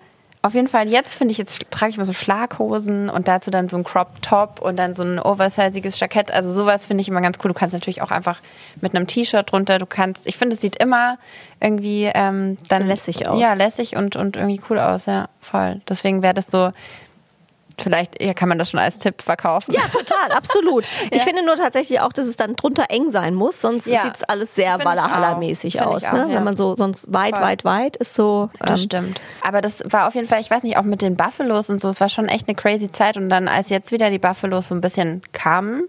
auf 0.47 0.55
jeden 0.55 0.69
Fall, 0.69 0.89
jetzt 0.89 1.15
finde 1.15 1.33
ich, 1.33 1.39
jetzt 1.39 1.61
trage 1.71 1.91
ich 1.91 1.99
mal 1.99 2.05
so 2.05 2.13
Schlaghosen 2.13 3.11
und 3.11 3.29
dazu 3.29 3.51
dann 3.51 3.69
so 3.69 3.77
ein 3.77 3.85
Crop 3.85 4.23
Top 4.23 4.61
und 4.61 4.77
dann 4.77 4.95
so 4.95 5.03
ein 5.03 5.19
oversiziges 5.19 5.99
Jackett. 5.99 6.31
Also 6.31 6.53
sowas 6.53 6.87
finde 6.87 7.03
ich 7.03 7.09
immer 7.09 7.21
ganz 7.21 7.39
cool. 7.43 7.49
Du 7.49 7.55
kannst 7.55 7.75
natürlich 7.75 8.03
auch 8.03 8.11
einfach 8.11 8.41
mit 8.81 8.95
einem 8.95 9.07
T-Shirt 9.07 9.51
drunter, 9.51 9.79
du 9.79 9.87
kannst, 9.87 10.27
ich 10.27 10.37
finde, 10.37 10.55
es 10.55 10.61
sieht 10.61 10.77
immer 10.77 11.19
irgendwie 11.61 12.11
ähm, 12.15 12.57
dann 12.69 12.87
Lässig 12.87 13.27
aus. 13.27 13.41
Ja, 13.41 13.55
lässig 13.55 13.97
und, 13.97 14.17
und 14.17 14.37
irgendwie 14.37 14.61
cool 14.71 14.79
aus, 14.79 15.07
ja, 15.07 15.29
voll. 15.41 15.81
Deswegen 15.89 16.23
wäre 16.23 16.35
das 16.35 16.47
so, 16.47 16.71
vielleicht 17.81 18.23
ja, 18.23 18.35
kann 18.35 18.49
man 18.49 18.59
das 18.59 18.71
schon 18.71 18.81
als 18.81 18.99
Tipp 18.99 19.23
verkaufen. 19.23 19.73
Ja, 19.73 19.83
total, 19.89 20.33
absolut. 20.35 20.85
Ich 21.11 21.23
finde 21.23 21.45
nur 21.45 21.57
tatsächlich 21.57 22.01
auch, 22.01 22.13
dass 22.13 22.27
es 22.27 22.37
dann 22.37 22.57
drunter 22.57 22.87
eng 22.89 23.09
sein 23.11 23.35
muss, 23.35 23.61
sonst 23.61 23.87
Ja. 23.87 24.03
sieht 24.03 24.17
es 24.17 24.23
alles 24.25 24.55
sehr 24.55 24.75
auch. 24.75 24.79
Finde 25.83 25.87
aus. 25.97 26.03
ne? 26.13 26.25
auch, 26.25 26.29
ja. 26.29 26.37
Wenn 26.37 26.45
man 26.45 26.57
so 26.57 26.77
sonst 26.77 27.13
weit, 27.13 27.35
Voll. 27.35 27.43
weit, 27.45 27.65
weit 27.65 27.97
ist 27.97 28.15
so. 28.15 28.51
Das 28.59 28.81
ähm, 28.81 28.85
stimmt. 28.87 29.21
Aber 29.43 29.61
das 29.61 29.83
war 29.91 30.09
auf 30.09 30.15
jeden 30.15 30.27
Fall, 30.29 30.41
ich 30.41 30.51
weiß 30.51 30.63
nicht, 30.63 30.77
auch 30.77 30.83
mit 30.83 31.03
den 31.03 31.17
Buffalos 31.17 31.71
und 31.71 31.81
so, 31.81 31.89
es 31.89 32.01
war 32.01 32.09
schon 32.09 32.29
echt 32.29 32.49
eine 32.49 32.55
crazy 32.55 32.91
Zeit. 32.91 33.17
Und 33.17 33.29
dann, 33.29 33.49
als 33.49 33.69
jetzt 33.69 33.93
wieder 33.93 34.11
die 34.11 34.19
Buffalos 34.19 34.69
so 34.69 34.75
ein 34.75 34.81
bisschen 34.81 35.23
kamen, 35.33 35.85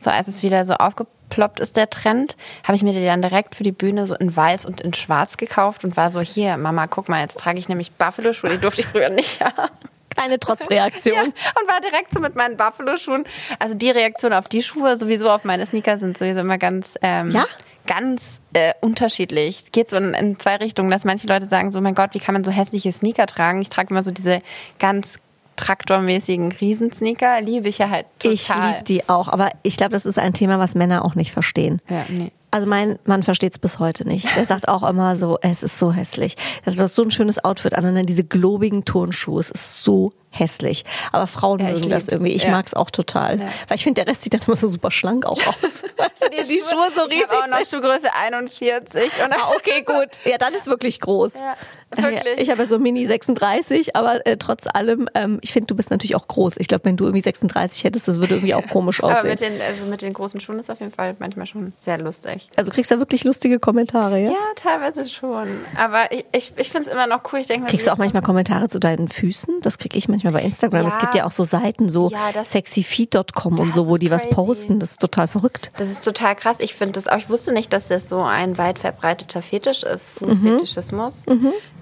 so 0.00 0.10
als 0.10 0.28
es 0.28 0.42
wieder 0.42 0.64
so 0.64 0.74
aufgeploppt 0.74 1.60
ist, 1.60 1.76
der 1.76 1.90
Trend, 1.90 2.36
habe 2.64 2.74
ich 2.76 2.82
mir 2.82 2.92
die 2.92 3.04
dann 3.04 3.22
direkt 3.22 3.54
für 3.54 3.62
die 3.62 3.72
Bühne 3.72 4.06
so 4.06 4.14
in 4.14 4.34
weiß 4.34 4.64
und 4.64 4.80
in 4.80 4.94
schwarz 4.94 5.36
gekauft 5.36 5.84
und 5.84 5.96
war 5.96 6.10
so, 6.10 6.20
hier, 6.20 6.56
Mama, 6.56 6.86
guck 6.86 7.08
mal, 7.08 7.20
jetzt 7.20 7.38
trage 7.38 7.58
ich 7.58 7.68
nämlich 7.68 7.92
Buffalo-Schuhe, 7.92 8.50
die 8.50 8.58
durfte 8.58 8.80
ich 8.80 8.86
früher 8.86 9.08
nicht 9.10 9.40
haben. 9.44 9.70
Kleine 10.14 10.38
Trotzreaktion. 10.38 11.14
Ja, 11.44 11.60
und 11.60 11.68
war 11.68 11.80
direkt 11.80 12.12
so 12.12 12.20
mit 12.20 12.34
meinen 12.36 12.56
Buffalo-Schuhen. 12.56 13.24
Also 13.58 13.74
die 13.74 13.90
Reaktion 13.90 14.32
auf 14.32 14.48
die 14.48 14.62
Schuhe, 14.62 14.96
sowieso 14.96 15.30
auf 15.30 15.44
meine 15.44 15.64
Sneaker, 15.66 15.98
sind 15.98 16.16
sowieso 16.18 16.40
immer 16.40 16.58
ganz, 16.58 16.94
ähm, 17.02 17.30
Ja? 17.30 17.44
ganz 17.86 18.22
äh, 18.52 18.72
unterschiedlich. 18.80 19.72
Geht 19.72 19.90
so 19.90 19.96
in, 19.96 20.14
in 20.14 20.38
zwei 20.38 20.56
Richtungen, 20.56 20.90
dass 20.90 21.04
manche 21.04 21.26
Leute 21.26 21.46
sagen 21.46 21.72
so, 21.72 21.80
mein 21.80 21.94
Gott, 21.94 22.14
wie 22.14 22.20
kann 22.20 22.32
man 22.34 22.44
so 22.44 22.50
hässliche 22.50 22.92
Sneaker 22.92 23.26
tragen? 23.26 23.60
Ich 23.62 23.68
trage 23.70 23.90
immer 23.90 24.02
so 24.02 24.10
diese 24.10 24.40
ganz 24.78 25.18
traktormäßigen 25.56 26.52
Riesensneaker. 26.52 27.40
Liebe 27.40 27.68
ich 27.68 27.78
ja 27.78 27.88
halt 27.88 28.06
total. 28.18 28.32
Ich 28.34 28.48
liebe 28.48 28.84
die 28.86 29.08
auch, 29.08 29.28
aber 29.28 29.50
ich 29.62 29.76
glaube, 29.76 29.92
das 29.92 30.06
ist 30.06 30.18
ein 30.18 30.32
Thema, 30.34 30.58
was 30.58 30.74
Männer 30.74 31.04
auch 31.04 31.14
nicht 31.14 31.32
verstehen. 31.32 31.80
Ja, 31.88 32.04
nee. 32.08 32.32
Also 32.52 32.68
mein 32.68 32.98
Mann 33.06 33.22
versteht 33.22 33.52
es 33.52 33.58
bis 33.58 33.78
heute 33.78 34.06
nicht. 34.06 34.36
Der 34.36 34.44
sagt 34.44 34.68
auch 34.68 34.88
immer 34.88 35.16
so, 35.16 35.38
es 35.40 35.62
ist 35.62 35.78
so 35.78 35.90
hässlich. 35.90 36.36
Also 36.66 36.76
du 36.76 36.82
hast 36.82 36.94
so 36.94 37.02
ein 37.02 37.10
schönes 37.10 37.42
Outfit 37.42 37.72
an 37.72 37.86
und 37.86 37.94
dann 37.94 38.04
diese 38.04 38.24
globigen 38.24 38.84
Turnschuhe. 38.84 39.40
Es 39.40 39.50
ist 39.50 39.82
so 39.82 40.12
hässlich. 40.32 40.84
Aber 41.12 41.26
Frauen 41.26 41.60
Ja, 41.60 41.70
mögen 41.70 41.88
das 41.90 42.08
irgendwie. 42.08 42.32
Ich 42.32 42.42
Ja. 42.44 42.50
mag's 42.50 42.74
auch 42.74 42.90
total. 42.90 43.38
Ja. 43.40 43.46
Weil 43.68 43.76
ich 43.76 43.84
finde, 43.84 44.02
der 44.02 44.10
Rest 44.10 44.22
sieht 44.22 44.34
dann 44.34 44.40
immer 44.46 44.56
so 44.56 44.66
super 44.66 44.90
schlank 44.90 45.24
auch 45.26 45.38
aus. 45.46 45.56
Weißt 45.96 46.22
du, 46.22 46.30
die, 46.30 46.42
die 46.48 46.60
Schuhe 46.60 46.88
so 46.94 47.02
riesig 47.02 47.20
Ich 47.22 47.28
habe 47.28 47.44
auch 47.44 47.46
noch 47.48 47.64
sind. 47.64 47.68
Schuhgröße 47.68 48.12
41. 48.12 49.02
Und 49.24 49.32
Ah, 49.32 49.50
okay, 49.56 49.82
gut. 49.86 50.18
Ja, 50.24 50.38
dann 50.38 50.54
ist 50.54 50.66
wirklich 50.66 51.00
groß. 51.00 51.34
Ja, 51.34 51.54
wirklich. 52.02 52.40
Ich 52.40 52.50
habe 52.50 52.62
ja 52.62 52.66
so 52.66 52.78
Mini 52.78 53.06
36, 53.06 53.94
aber 53.96 54.26
äh, 54.26 54.36
trotz 54.38 54.66
allem, 54.72 55.08
ähm, 55.14 55.38
ich 55.42 55.52
finde, 55.52 55.66
du 55.66 55.74
bist 55.76 55.90
natürlich 55.90 56.16
auch 56.16 56.26
groß. 56.26 56.54
Ich 56.58 56.68
glaube, 56.68 56.84
wenn 56.86 56.96
du 56.96 57.04
irgendwie 57.04 57.20
36 57.20 57.84
hättest, 57.84 58.08
das 58.08 58.18
würde 58.18 58.34
irgendwie 58.34 58.54
auch 58.54 58.66
komisch 58.68 59.02
Aber 59.02 59.12
aussehen. 59.12 59.30
mit 59.30 59.40
den, 59.40 59.60
also 59.60 59.86
mit 59.86 60.00
den 60.02 60.12
großen 60.14 60.40
Schuhen 60.40 60.58
ist 60.58 60.70
auf 60.70 60.80
jeden 60.80 60.92
Fall 60.92 61.14
manchmal 61.18 61.46
schon 61.46 61.72
sehr 61.84 61.98
lustig. 61.98 62.48
also 62.56 62.70
kriegst 62.72 62.90
du 62.90 62.94
da 62.94 63.00
wirklich 63.00 63.24
lustige 63.24 63.58
Kommentare, 63.58 64.18
ja? 64.20 64.30
Ja, 64.30 64.36
teilweise 64.56 65.06
schon. 65.08 65.48
Aber 65.76 66.10
ich, 66.12 66.24
ich, 66.32 66.52
ich 66.56 66.70
finde 66.70 66.88
es 66.88 66.92
immer 66.94 67.06
noch 67.06 67.20
cool. 67.32 67.40
Ich 67.40 67.46
denke 67.48 67.64
mir 67.64 67.70
Kriegst 67.70 67.86
du 67.86 67.92
auch 67.92 67.98
manchmal 67.98 68.22
Kommentare 68.22 68.68
zu 68.68 68.78
deinen 68.78 69.08
Füßen? 69.08 69.60
Das 69.60 69.76
kriege 69.78 69.98
ich 69.98 70.08
manchmal 70.08 70.21
bei 70.30 70.42
Instagram. 70.42 70.82
Ja. 70.82 70.88
Es 70.88 70.98
gibt 70.98 71.14
ja 71.16 71.24
auch 71.26 71.30
so 71.32 71.42
Seiten, 71.44 71.88
so 71.88 72.10
Ja, 72.10 72.44
sexyfeed.com 72.44 73.58
und 73.58 73.74
so, 73.74 73.88
wo 73.88 73.96
die 73.96 74.10
was 74.10 74.22
crazy. 74.22 74.34
posten. 74.34 74.78
Das 74.78 74.92
ist 74.92 75.00
total 75.00 75.26
verrückt. 75.26 75.70
Das 75.76 75.88
ist 75.88 76.04
total 76.04 76.36
krass. 76.36 76.60
Ich 76.60 76.74
finde 76.74 76.92
das 76.92 77.08
auch, 77.08 77.16
ich 77.18 77.28
wusste 77.28 77.52
nicht, 77.52 77.72
dass 77.72 77.88
das 77.88 78.08
so 78.08 78.22
ein 78.22 78.58
weit 78.58 78.78
verbreiteter 78.78 79.42
Fetisch 79.42 79.82
ist, 79.82 80.10
Fußfetischismus. 80.10 81.24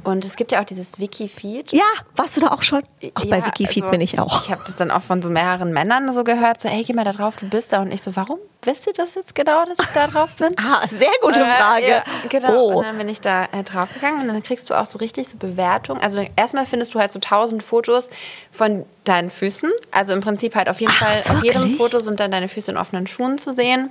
Und 0.03 0.24
es 0.24 0.37
gibt 0.37 0.53
ja 0.53 0.61
auch 0.61 0.64
dieses 0.64 0.98
Wiki-Feed. 0.98 1.72
Ja, 1.72 1.83
warst 2.16 2.37
du 2.37 2.40
da 2.40 2.48
auch 2.53 2.62
schon? 2.62 2.83
Auch 3.14 3.24
bei 3.26 3.38
Ja, 3.38 3.46
Wikifeed 3.46 3.83
also, 3.83 3.90
bin 3.92 4.00
ich 4.00 4.18
auch. 4.18 4.44
Ich 4.44 4.50
habe 4.50 4.62
das 4.66 4.76
dann 4.76 4.90
auch 4.90 5.03
von 5.03 5.20
so 5.20 5.29
mehreren 5.29 5.72
Männern 5.72 6.12
so 6.14 6.24
gehört, 6.24 6.61
so, 6.61 6.68
hey, 6.70 6.83
geh 6.85 6.94
mal 6.94 7.05
da 7.05 7.12
drauf, 7.12 7.37
du 7.37 7.46
bist 7.48 7.72
da. 7.74 7.83
Und 7.83 7.92
ich 7.92 8.00
so, 8.00 8.16
warum 8.16 8.38
wisst 8.62 8.87
ihr 8.87 8.92
das 8.92 9.14
jetzt 9.14 9.35
genau, 9.35 9.64
dass 9.64 9.79
ich 9.79 9.92
da 9.94 10.07
drauf 10.07 10.31
bin? 10.37 10.55
Ah, 10.61 10.87
sehr 10.88 11.09
gute 11.23 11.40
Äh, 11.40 11.46
Frage. 11.46 11.87
Ja, 11.88 12.03
genau. 12.29 12.53
Oh. 12.55 12.79
Und 12.79 12.85
dann 12.85 12.99
bin 12.99 13.09
ich 13.09 13.20
da 13.20 13.44
äh, 13.46 13.62
draufgegangen 13.64 14.20
und 14.23 14.29
dann 14.29 14.42
kriegst 14.42 14.68
du 14.70 14.75
auch 14.75 14.87
so 14.87 14.99
richtig 14.99 15.29
so 15.29 15.37
Bewertungen. 15.37 16.01
Also 16.03 16.25
erstmal 16.37 16.66
findest 16.66 16.94
du 16.94 17.01
halt 17.01 17.12
so 17.12 17.18
tausend 17.18 17.62
Fotos 17.62 18.11
von 18.53 18.85
deinen 19.05 19.31
Füßen. 19.31 19.71
Also 19.90 20.13
im 20.13 20.21
Prinzip 20.21 20.54
halt 20.54 20.69
auf 20.69 20.81
jeden 20.81 20.92
Ach, 20.94 21.04
Fall, 21.06 21.37
auf 21.37 21.42
jedem 21.44 21.63
wirklich? 21.63 21.79
Foto 21.79 22.00
sind 22.00 22.21
dann 22.21 22.31
deine 22.31 22.48
Füße 22.48 22.71
in 22.71 22.77
offenen 22.77 23.06
Schuhen 23.06 23.38
zu 23.38 23.52
sehen. 23.52 23.90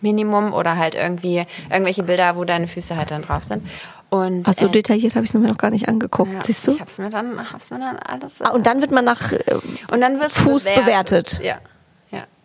Minimum 0.00 0.52
oder 0.52 0.76
halt 0.76 0.94
irgendwie 0.94 1.46
irgendwelche 1.70 2.02
Bilder, 2.02 2.36
wo 2.36 2.44
deine 2.44 2.66
Füße 2.68 2.94
halt 2.96 3.10
dann 3.10 3.22
drauf 3.22 3.44
sind. 3.44 3.66
Und, 4.10 4.46
Ach 4.48 4.52
so 4.54 4.66
äh, 4.66 4.70
detailliert 4.70 5.14
habe 5.14 5.24
ich 5.24 5.30
es 5.30 5.34
mir 5.34 5.48
noch 5.48 5.56
gar 5.56 5.70
nicht 5.70 5.88
angeguckt. 5.88 6.30
ja, 6.32 6.40
Siehst 6.42 6.66
du? 6.66 6.72
Ich 6.72 6.80
hab's 6.80 6.98
mir 6.98 7.10
dann, 7.10 7.50
hab's 7.52 7.70
mir 7.70 7.78
dann 7.78 7.98
alles. 7.98 8.34
Ah, 8.40 8.50
und 8.50 8.66
dann 8.66 8.80
wird 8.80 8.90
man 8.92 9.04
nach. 9.04 9.32
Äh, 9.32 9.42
und 9.90 10.00
dann 10.00 10.20
wirst 10.20 10.36
Fuß 10.36 10.64
du 10.64 10.74
bewertet. 10.74 11.40
Ja. 11.42 11.56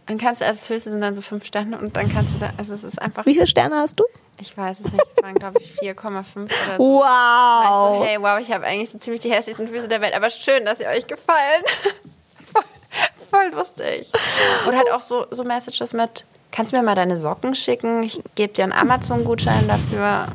Dann 0.10 0.18
kannst 0.18 0.42
du, 0.42 0.46
also 0.46 0.60
das 0.60 0.70
höchste 0.70 0.92
sind 0.92 1.00
dann 1.00 1.16
so 1.16 1.22
fünf 1.22 1.46
Sterne 1.46 1.78
und 1.78 1.96
dann 1.96 2.12
kannst 2.12 2.36
du 2.36 2.40
da, 2.40 2.52
also 2.58 2.74
es 2.74 2.84
ist 2.84 3.02
einfach, 3.02 3.26
wie 3.26 3.34
viele 3.36 3.48
Sterne 3.48 3.78
hast 3.78 3.98
du? 4.00 4.04
ich 4.42 4.56
weiß 4.58 4.80
es 4.80 4.92
nicht, 4.92 5.06
es 5.16 5.24
waren 5.24 5.36
glaube 5.36 5.60
ich 5.60 5.72
4,5 5.80 6.44
oder 6.44 6.78
so. 6.78 6.84
Wow. 6.84 7.04
Weißt 7.64 8.02
du, 8.02 8.06
hey, 8.06 8.22
wow, 8.22 8.40
ich 8.40 8.52
habe 8.52 8.66
eigentlich 8.66 8.90
so 8.90 8.98
ziemlich 8.98 9.22
die 9.22 9.32
hässlichsten 9.32 9.68
Füße 9.68 9.88
der 9.88 10.02
Welt, 10.02 10.14
aber 10.14 10.30
schön, 10.30 10.66
dass 10.66 10.78
sie 10.78 10.88
euch 10.88 11.08
gefallen. 11.08 11.64
voll, 12.54 12.64
voll 13.30 13.52
lustig. 13.54 14.10
Oder 14.68 14.78
halt 14.78 14.92
auch 14.92 15.02
so, 15.02 15.26
so 15.32 15.44
Messages 15.44 15.94
mit, 15.94 16.26
kannst 16.52 16.72
du 16.72 16.78
mir 16.78 16.84
mal 16.84 16.96
deine 16.96 17.18
Socken 17.18 17.54
schicken? 17.54 18.04
Ich 18.04 18.22
gebe 18.36 18.54
dir 18.54 18.64
einen 18.64 18.74
Amazon-Gutschein 18.74 19.68
dafür. 19.68 20.28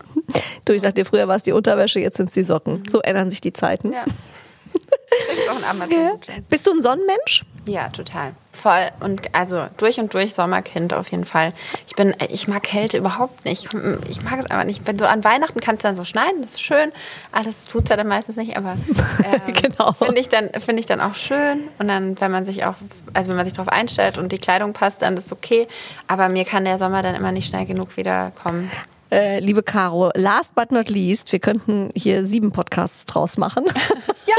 Du, 0.65 0.73
ich 0.73 0.83
sag 0.83 0.95
dir, 0.95 1.07
früher 1.07 1.29
war 1.29 1.37
es 1.37 1.43
die 1.43 1.53
Unterwäsche, 1.53 2.01
jetzt 2.01 2.17
sind 2.17 2.29
es 2.29 2.35
die 2.35 2.45
Socken. 2.45 2.85
So 2.89 3.01
ändern 3.01 3.31
sich 3.31 3.41
die 3.41 3.53
Zeiten. 3.53 3.93
Ja. 3.93 4.05
Kriegst 4.05 5.51
auch 5.51 5.57
einen 5.57 5.65
Amazon-Gutschein. 5.65 6.45
Bist 6.51 6.67
du 6.67 6.73
ein 6.73 6.81
Sonnenmensch? 6.81 7.45
Ja, 7.67 7.89
total. 7.89 8.35
Voll. 8.55 8.89
Und 9.01 9.35
also 9.35 9.67
durch 9.77 9.99
und 9.99 10.15
durch 10.15 10.33
Sommerkind 10.35 10.95
auf 10.95 11.11
jeden 11.11 11.25
Fall. 11.25 11.53
Ich 11.87 11.95
bin, 11.97 12.15
ich 12.31 12.49
mag 12.49 12.63
Kälte 12.63 12.97
überhaupt 12.97 13.45
nicht. 13.45 13.69
Ich 14.09 14.23
mag 14.23 14.39
es 14.39 14.47
einfach 14.51 14.65
nicht. 14.65 14.87
Wenn 14.87 14.99
so 14.99 15.05
an 15.07 15.25
Weihnachten 15.25 15.61
kannst 15.61 15.83
du 15.83 15.89
dann 15.89 15.97
so 15.97 16.05
schneiden, 16.05 16.41
das 16.43 16.53
ist 16.53 16.63
schön. 16.63 16.93
Alles 17.33 17.65
tut 17.65 17.85
es 17.85 17.91
ja 17.91 17.97
dann 17.97 18.09
meistens 18.09 18.37
nicht, 18.37 18.57
aber 18.57 18.77
ähm, 19.25 19.53
Genau. 19.61 19.93
finde 19.93 20.21
ich, 20.21 20.29
dann 20.29 20.51
finde 20.59 20.81
ich 20.81 20.87
dann 20.87 21.01
auch 21.01 21.15
schön. 21.15 21.69
Und 21.79 21.89
dann, 21.89 22.21
wenn 22.21 22.31
man 22.31 22.45
sich 22.45 22.65
auch, 22.65 22.75
also 23.13 23.29
wenn 23.29 23.37
man 23.37 23.45
sich 23.45 23.55
darauf 23.55 23.69
einstellt 23.69 24.19
und 24.19 24.31
die 24.33 24.39
Kleidung 24.39 24.73
passt, 24.73 25.03
dann 25.03 25.17
ist 25.17 25.27
es 25.27 25.33
okay. 25.33 25.67
Aber 26.07 26.29
mir 26.29 26.45
kann 26.45 26.65
der 26.65 26.79
Sommer 26.79 27.03
dann 27.03 27.15
immer 27.15 27.33
nicht 27.33 27.49
schnell 27.49 27.67
genug 27.67 27.97
wiederkommen. 27.97 28.71
Äh, 29.11 29.41
liebe 29.41 29.63
Caro, 29.63 30.11
last 30.15 30.55
but 30.55 30.73
not 30.73 30.89
least, 30.89 31.31
wir 31.33 31.39
könnten 31.39 31.91
hier 31.95 32.25
sieben 32.25 32.53
Podcasts 32.53 33.05
draus 33.05 33.37
machen. 33.37 33.65
ja, 34.27 34.35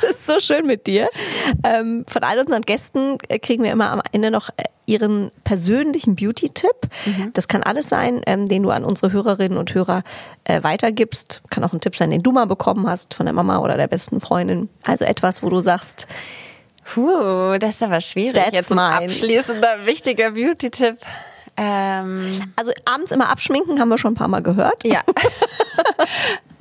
das 0.00 0.10
ist 0.10 0.26
so 0.26 0.38
schön 0.40 0.66
mit 0.66 0.86
dir. 0.86 1.08
Ähm, 1.62 2.04
von 2.08 2.22
all 2.22 2.38
unseren 2.38 2.62
Gästen 2.62 3.18
äh, 3.28 3.38
kriegen 3.38 3.64
wir 3.64 3.72
immer 3.72 3.90
am 3.90 4.00
Ende 4.12 4.30
noch 4.30 4.48
äh, 4.56 4.64
ihren 4.86 5.30
persönlichen 5.44 6.14
Beauty-Tipp. 6.14 6.88
Das 7.32 7.48
kann 7.48 7.62
alles 7.62 7.88
sein, 7.88 8.20
ähm, 8.26 8.48
den 8.48 8.62
du 8.62 8.70
an 8.70 8.84
unsere 8.84 9.12
Hörerinnen 9.12 9.58
und 9.58 9.74
Hörer 9.74 10.04
äh, 10.44 10.62
weitergibst. 10.62 11.42
Kann 11.50 11.64
auch 11.64 11.72
ein 11.72 11.80
Tipp 11.80 11.96
sein, 11.96 12.10
den 12.10 12.22
du 12.22 12.32
mal 12.32 12.46
bekommen 12.46 12.86
hast 12.88 13.14
von 13.14 13.26
der 13.26 13.32
Mama 13.32 13.58
oder 13.58 13.76
der 13.76 13.88
besten 13.88 14.20
Freundin. 14.20 14.68
Also 14.84 15.04
etwas, 15.04 15.42
wo 15.42 15.50
du 15.50 15.60
sagst, 15.60 16.06
Puh, 16.84 17.56
das 17.58 17.76
ist 17.76 17.82
aber 17.82 18.00
schwierig. 18.00 18.34
That's 18.34 18.52
Jetzt 18.52 18.70
ein 18.70 18.76
mine. 18.76 19.06
abschließender, 19.06 19.86
wichtiger 19.86 20.32
Beauty-Tipp. 20.32 20.98
Ähm, 21.56 22.42
also 22.56 22.72
abends 22.84 23.12
immer 23.12 23.28
abschminken, 23.28 23.78
haben 23.78 23.88
wir 23.88 23.98
schon 23.98 24.12
ein 24.12 24.16
paar 24.16 24.28
Mal 24.28 24.42
gehört. 24.42 24.84
Ja. 24.84 25.02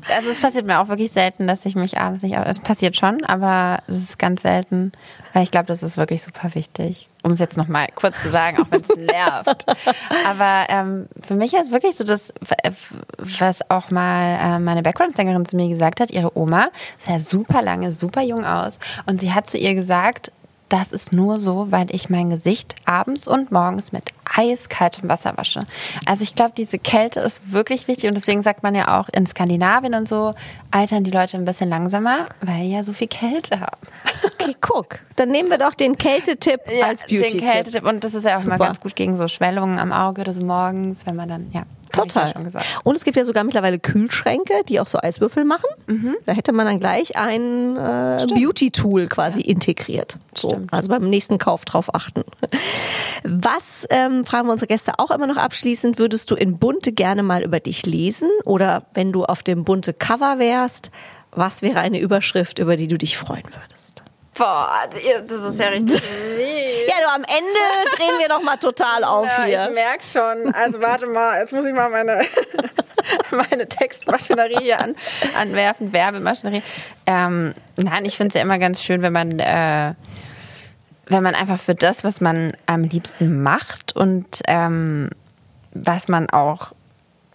Also 0.10 0.30
es 0.30 0.40
passiert 0.40 0.66
mir 0.66 0.80
auch 0.80 0.88
wirklich 0.90 1.12
selten, 1.12 1.48
dass 1.48 1.66
ich 1.66 1.76
mich 1.76 1.98
abends 1.98 2.24
nicht. 2.24 2.36
Es 2.36 2.60
passiert 2.60 2.96
schon, 2.96 3.24
aber 3.24 3.80
es 3.88 3.98
ist 3.98 4.20
ganz 4.20 4.42
selten, 4.42 4.92
weil 5.34 5.44
ich 5.44 5.52
glaube, 5.52 5.68
das 5.68 5.84
ist 5.84 5.98
wirklich 5.98 6.24
super 6.24 6.56
wichtig. 6.56 7.10
Um 7.24 7.32
es 7.32 7.40
jetzt 7.40 7.56
nochmal 7.56 7.88
kurz 7.96 8.22
zu 8.22 8.30
sagen, 8.30 8.62
auch 8.62 8.66
wenn 8.70 8.82
es 8.82 8.96
nervt. 9.14 9.66
Aber 10.28 10.66
ähm, 10.70 11.08
für 11.22 11.36
mich 11.36 11.54
ist 11.54 11.72
wirklich 11.72 11.96
so 11.96 12.04
das, 12.04 12.34
was 13.18 13.70
auch 13.70 13.92
mal 13.92 14.58
äh, 14.58 14.60
meine 14.60 14.82
Background-Sängerin 14.82 15.46
zu 15.46 15.56
mir 15.56 15.70
gesagt 15.70 16.00
hat, 16.00 16.12
ihre 16.12 16.38
Oma 16.38 16.70
sah 16.98 17.20
super 17.20 17.62
lange, 17.62 17.92
super 17.92 18.22
jung 18.22 18.44
aus. 18.44 18.80
Und 19.06 19.22
sie 19.22 19.34
hat 19.34 19.48
zu 19.48 19.58
ihr 19.58 19.74
gesagt, 19.74 20.32
das 20.74 20.92
ist 20.92 21.14
nur 21.14 21.38
so, 21.38 21.68
weil 21.70 21.86
ich 21.92 22.10
mein 22.10 22.32
Gesicht 22.32 22.74
abends 22.86 23.28
und 23.28 23.52
morgens 23.52 23.92
mit 23.92 24.06
eiskaltem 24.26 25.08
Wasser 25.08 25.38
wasche. 25.38 25.68
Also 26.08 26.24
ich 26.24 26.34
glaube, 26.34 26.54
diese 26.58 26.80
Kälte 26.80 27.20
ist 27.20 27.42
wirklich 27.46 27.88
wichtig 27.88 28.10
und 28.10 28.16
deswegen 28.16 28.42
sagt 28.42 28.64
man 28.64 28.74
ja 28.74 29.00
auch 29.00 29.08
in 29.10 29.28
Skandinavien 29.28 29.94
und 29.94 30.08
so 30.08 30.34
altern 30.72 31.04
die 31.04 31.12
Leute 31.12 31.38
ein 31.38 31.46
bisschen 31.46 31.70
langsamer, 31.70 32.26
weil 32.42 32.64
die 32.64 32.72
ja 32.72 32.82
so 32.82 32.92
viel 32.92 33.08
Kälte 33.08 33.60
haben. 33.60 33.78
Okay, 34.26 34.56
guck. 34.62 35.00
Dann 35.16 35.30
nehmen 35.30 35.52
wir 35.52 35.60
doch 35.60 35.76
den 35.76 35.96
Kältetipp 35.96 36.62
als 36.84 37.06
den 37.06 37.20
Beauty-Tipp. 37.20 37.48
Kältetipp 37.48 37.86
und 37.86 38.04
das 38.04 38.16
ist 38.16 38.24
ja 38.26 38.38
auch 38.38 38.42
Super. 38.42 38.56
immer 38.56 38.66
ganz 38.66 38.80
gut 38.80 38.96
gegen 38.96 39.16
so 39.16 39.28
Schwellungen 39.28 39.78
am 39.78 39.92
Auge 39.92 40.22
oder 40.22 40.34
so 40.34 40.44
morgens, 40.44 41.06
wenn 41.06 41.16
man 41.16 41.30
dann 41.30 41.52
ja 41.52 41.64
ich 41.94 42.14
ja 42.14 42.22
Total. 42.22 42.34
schon 42.34 42.44
gesagt. 42.44 42.66
Und 42.84 42.96
es 42.96 43.04
gibt 43.04 43.18
ja 43.18 43.26
sogar 43.26 43.44
mittlerweile 43.44 43.80
Kühlschränke, 43.80 44.54
die 44.68 44.80
auch 44.80 44.88
so 44.88 44.98
Eiswürfel 45.00 45.46
machen. 45.46 45.70
Mhm. 45.88 46.16
Da 46.26 46.34
hätte 46.34 46.52
man 46.52 46.66
dann 46.66 46.80
gleich 46.80 47.16
ein 47.18 47.78
äh, 47.78 48.26
Beauty-Tool 48.28 49.08
quasi 49.08 49.42
integriert. 49.42 50.18
So, 50.36 50.50
Stimmt. 50.50 50.74
also 50.74 50.90
beim 50.90 51.10
nächsten 51.10 51.38
Kauf 51.38 51.66
drauf 51.66 51.94
achten. 51.94 52.24
Was, 53.24 53.86
ähm, 53.90 54.26
fragen 54.26 54.48
wir 54.48 54.52
unsere 54.54 54.68
Gäste 54.68 55.00
auch 55.00 55.12
immer 55.12 55.28
noch 55.28 55.38
abschließend, 55.38 56.00
würdest 56.00 56.32
du 56.32 56.36
in 56.36 56.58
Bunte 56.58 56.92
gerne 56.92 57.24
mal 57.24 57.44
über 57.44 57.60
dich 57.60 57.86
lesen? 57.86 58.30
Oder 58.46 58.84
wenn 58.94 59.12
du 59.12 59.26
auf 59.26 59.44
dem 59.44 59.64
bunte 59.64 59.94
Cover 59.94 60.40
wärst, 60.40 60.92
was 61.32 61.62
wäre 61.62 61.80
eine 61.80 62.00
Überschrift, 62.00 62.60
über 62.60 62.76
die 62.76 62.88
du 62.88 62.98
dich 62.98 63.18
freuen 63.18 63.44
würdest? 63.46 63.83
Boah, 64.36 64.88
das 64.92 65.30
ist 65.30 65.60
ja 65.60 65.68
richtig 65.70 66.02
lieb. 66.38 66.88
Ja, 66.88 66.96
du, 67.04 67.14
am 67.14 67.24
Ende 67.24 67.96
drehen 67.96 68.20
wir 68.20 68.30
noch 68.30 68.42
mal 68.42 68.58
total 68.58 69.04
auf 69.04 69.28
Ja, 69.28 69.44
hier. 69.44 69.64
ich 69.68 69.74
merke 69.74 70.04
schon. 70.04 70.54
Also 70.54 70.82
warte 70.82 71.06
mal, 71.08 71.40
jetzt 71.40 71.54
muss 71.54 71.66
ich 71.66 71.74
mal 71.74 71.90
meine, 71.90 72.26
meine 73.32 73.68
Textmaschinerie 73.68 74.58
hier 74.62 74.80
an, 74.80 74.96
anwerfen, 75.38 75.94
Werbemaschinerie. 75.94 76.64
Ähm, 77.06 77.54
nein, 77.78 78.06
ich 78.06 78.18
finde 78.18 78.30
es 78.30 78.34
ja 78.34 78.42
immer 78.42 78.58
ganz 78.60 78.82
schön, 78.82 79.02
wenn 79.02 79.14
man, 79.14 79.40
äh, 79.40 79.94
wenn 81.08 81.24
man 81.24 81.36
einfach 81.36 81.60
für 81.60 81.76
das, 81.76 82.04
was 82.04 82.20
man 82.22 82.54
am 82.66 82.84
liebsten 82.84 83.44
macht 83.44 83.96
und 83.96 84.42
ähm, 84.48 85.10
was 85.74 86.08
man 86.08 86.30
auch 86.30 86.72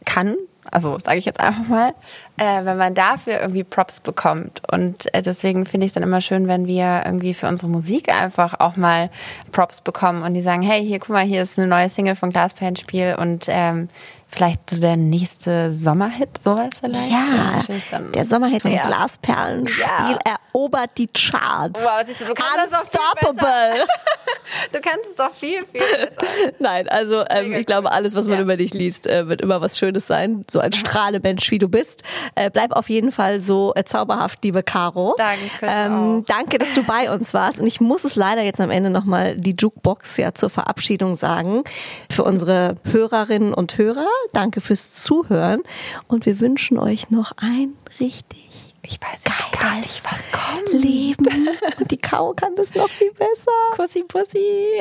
kann, 0.04 0.36
also 0.70 0.98
sage 1.02 1.18
ich 1.18 1.24
jetzt 1.24 1.40
einfach 1.40 1.66
mal, 1.68 1.94
äh, 2.36 2.64
wenn 2.64 2.76
man 2.76 2.94
dafür 2.94 3.40
irgendwie 3.40 3.64
Props 3.64 4.00
bekommt. 4.00 4.62
Und 4.70 5.12
äh, 5.14 5.22
deswegen 5.22 5.66
finde 5.66 5.86
ich 5.86 5.90
es 5.90 5.94
dann 5.94 6.02
immer 6.02 6.20
schön, 6.20 6.48
wenn 6.48 6.66
wir 6.66 7.02
irgendwie 7.04 7.34
für 7.34 7.48
unsere 7.48 7.68
Musik 7.68 8.12
einfach 8.12 8.60
auch 8.60 8.76
mal 8.76 9.10
Props 9.52 9.80
bekommen 9.80 10.22
und 10.22 10.34
die 10.34 10.42
sagen, 10.42 10.62
hey, 10.62 10.84
hier, 10.86 10.98
guck 10.98 11.10
mal, 11.10 11.24
hier 11.24 11.42
ist 11.42 11.58
eine 11.58 11.68
neue 11.68 11.88
Single 11.88 12.16
von 12.16 12.30
Glasperlenspiel 12.30 13.16
und 13.18 13.46
ähm, 13.48 13.88
vielleicht 14.30 14.68
so 14.70 14.78
der 14.78 14.96
nächste 14.96 15.72
Sommerhit, 15.72 16.42
sowas 16.42 16.68
vielleicht. 16.80 17.10
Ja, 17.10 17.60
dann, 17.90 18.12
der 18.12 18.24
Sommerhit 18.26 18.62
Ja. 18.64 18.86
Glasperlenspiel 18.86 19.84
Ja. 19.86 20.18
erobert 20.52 20.90
die 20.98 21.06
Charts. 21.08 21.80
Wow, 21.82 22.02
siehst 22.04 22.20
du, 22.20 22.26
du 22.26 22.34
kannst 22.34 22.72
das 22.72 22.82
Unstoppable. 22.82 23.86
Du 24.72 24.80
kannst 24.80 25.06
es 25.10 25.16
doch 25.16 25.30
viel, 25.30 25.60
viel 25.72 25.80
besser. 25.80 26.52
Nein, 26.58 26.88
also 26.88 27.24
ähm, 27.30 27.54
ich 27.54 27.66
glaube, 27.66 27.92
alles, 27.92 28.14
was 28.14 28.26
man 28.26 28.36
Ja. 28.38 28.42
über 28.42 28.56
dich 28.56 28.74
liest, 28.74 29.06
äh, 29.06 29.28
wird 29.28 29.40
immer 29.40 29.60
was 29.60 29.78
Schönes 29.78 30.06
sein. 30.06 30.44
So 30.50 30.58
ein 30.58 30.72
Strahlemensch, 30.72 31.50
wie 31.50 31.58
du 31.58 31.68
bist. 31.68 32.02
Äh, 32.34 32.50
bleib 32.50 32.72
auf 32.72 32.88
jeden 32.88 33.12
Fall 33.12 33.40
so 33.40 33.72
äh, 33.76 33.84
zauberhaft, 33.84 34.42
liebe 34.44 34.62
Caro. 34.62 35.14
Danke 35.16 35.40
Ähm, 35.62 36.20
auch. 36.20 36.24
danke, 36.26 36.58
dass 36.58 36.72
du 36.72 36.82
bei 36.82 37.10
uns 37.12 37.32
warst. 37.34 37.60
Und 37.60 37.66
ich 37.66 37.80
muss 37.80 38.04
es 38.04 38.16
leider 38.16 38.42
jetzt 38.42 38.60
am 38.60 38.70
Ende 38.70 38.90
nochmal 38.90 39.36
die 39.36 39.54
Jukebox 39.58 40.16
ja 40.16 40.34
zur 40.34 40.50
Verabschiedung 40.50 41.14
sagen. 41.14 41.62
Für 42.10 42.24
unsere 42.24 42.74
Hörerinnen 42.90 43.54
und 43.54 43.78
Hörer, 43.78 44.06
danke 44.32 44.60
fürs 44.60 44.92
Zuhören. 44.94 45.60
Und 46.08 46.26
wir 46.26 46.40
wünschen 46.40 46.78
euch 46.78 47.10
noch 47.10 47.32
ein 47.36 47.74
richtig 48.00 48.47
Ich 48.90 48.98
weiß 49.02 49.20
jetzt 49.22 49.60
gar 49.60 49.76
nicht, 49.76 50.02
was 50.04 50.18
kommt. 50.32 50.72
Leben. 50.82 51.48
Und 51.78 51.90
die 51.90 51.98
Caro 51.98 52.32
kann 52.32 52.56
das 52.56 52.74
noch 52.74 52.88
viel 52.88 53.12
besser. 53.12 53.52
Kussi, 53.72 54.02
Pussi. 54.02 54.80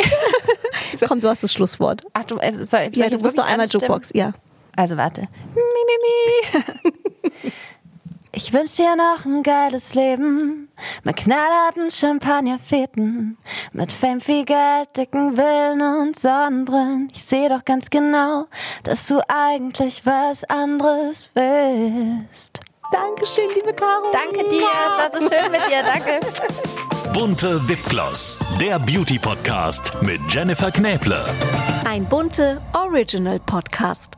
Komm, 1.07 1.19
du 1.19 1.27
hast 1.27 1.43
das 1.43 1.51
Schlusswort. 1.51 2.03
Ach 2.13 2.23
du, 2.23 2.37
es 2.37 2.69
soll, 2.69 2.89
Ja, 2.93 3.05
ich 3.07 3.11
du 3.11 3.19
musst 3.19 3.35
noch 3.35 3.45
einmal 3.45 3.61
anstimmen? 3.65 3.83
Jukebox. 3.83 4.11
Ja. 4.13 4.31
Also 4.77 4.95
warte. 4.95 5.27
Mi, 5.53 5.61
mi, 5.61 7.29
mi. 7.43 7.51
Ich 8.33 8.53
wünsch 8.53 8.75
dir 8.75 8.95
noch 8.95 9.25
ein 9.25 9.41
geiles 9.41 9.95
Leben 9.95 10.69
mit 11.03 11.15
knallharten 11.15 11.89
Champagnerfeten, 11.89 13.35
mit 13.71 13.91
Fame, 13.91 14.21
viel 14.21 14.45
Geld, 14.45 14.95
dicken 14.95 15.35
Villen 15.35 15.81
und 15.81 16.19
Sonnenbrillen. 16.19 17.09
Ich 17.15 17.23
seh 17.23 17.49
doch 17.49 17.65
ganz 17.65 17.89
genau, 17.89 18.45
dass 18.83 19.07
du 19.07 19.21
eigentlich 19.27 20.05
was 20.05 20.43
anderes 20.43 21.31
willst. 21.33 22.59
Dankeschön, 22.91 23.49
liebe 23.55 23.73
Caro. 23.73 24.11
Danke 24.11 24.47
dir, 24.47 24.61
es 24.61 24.97
war 24.97 25.11
so 25.11 25.19
schön 25.19 25.51
mit 25.51 25.61
dir. 25.69 25.83
Danke. 25.83 26.19
Bunte 27.13 27.67
Wipgloss, 27.67 28.37
der 28.61 28.79
Beauty 28.79 29.17
Podcast 29.19 29.93
mit 30.01 30.21
Jennifer 30.29 30.71
Knäble. 30.71 31.23
Ein 31.85 32.05
bunte 32.05 32.61
Original 32.73 33.39
Podcast. 33.39 34.16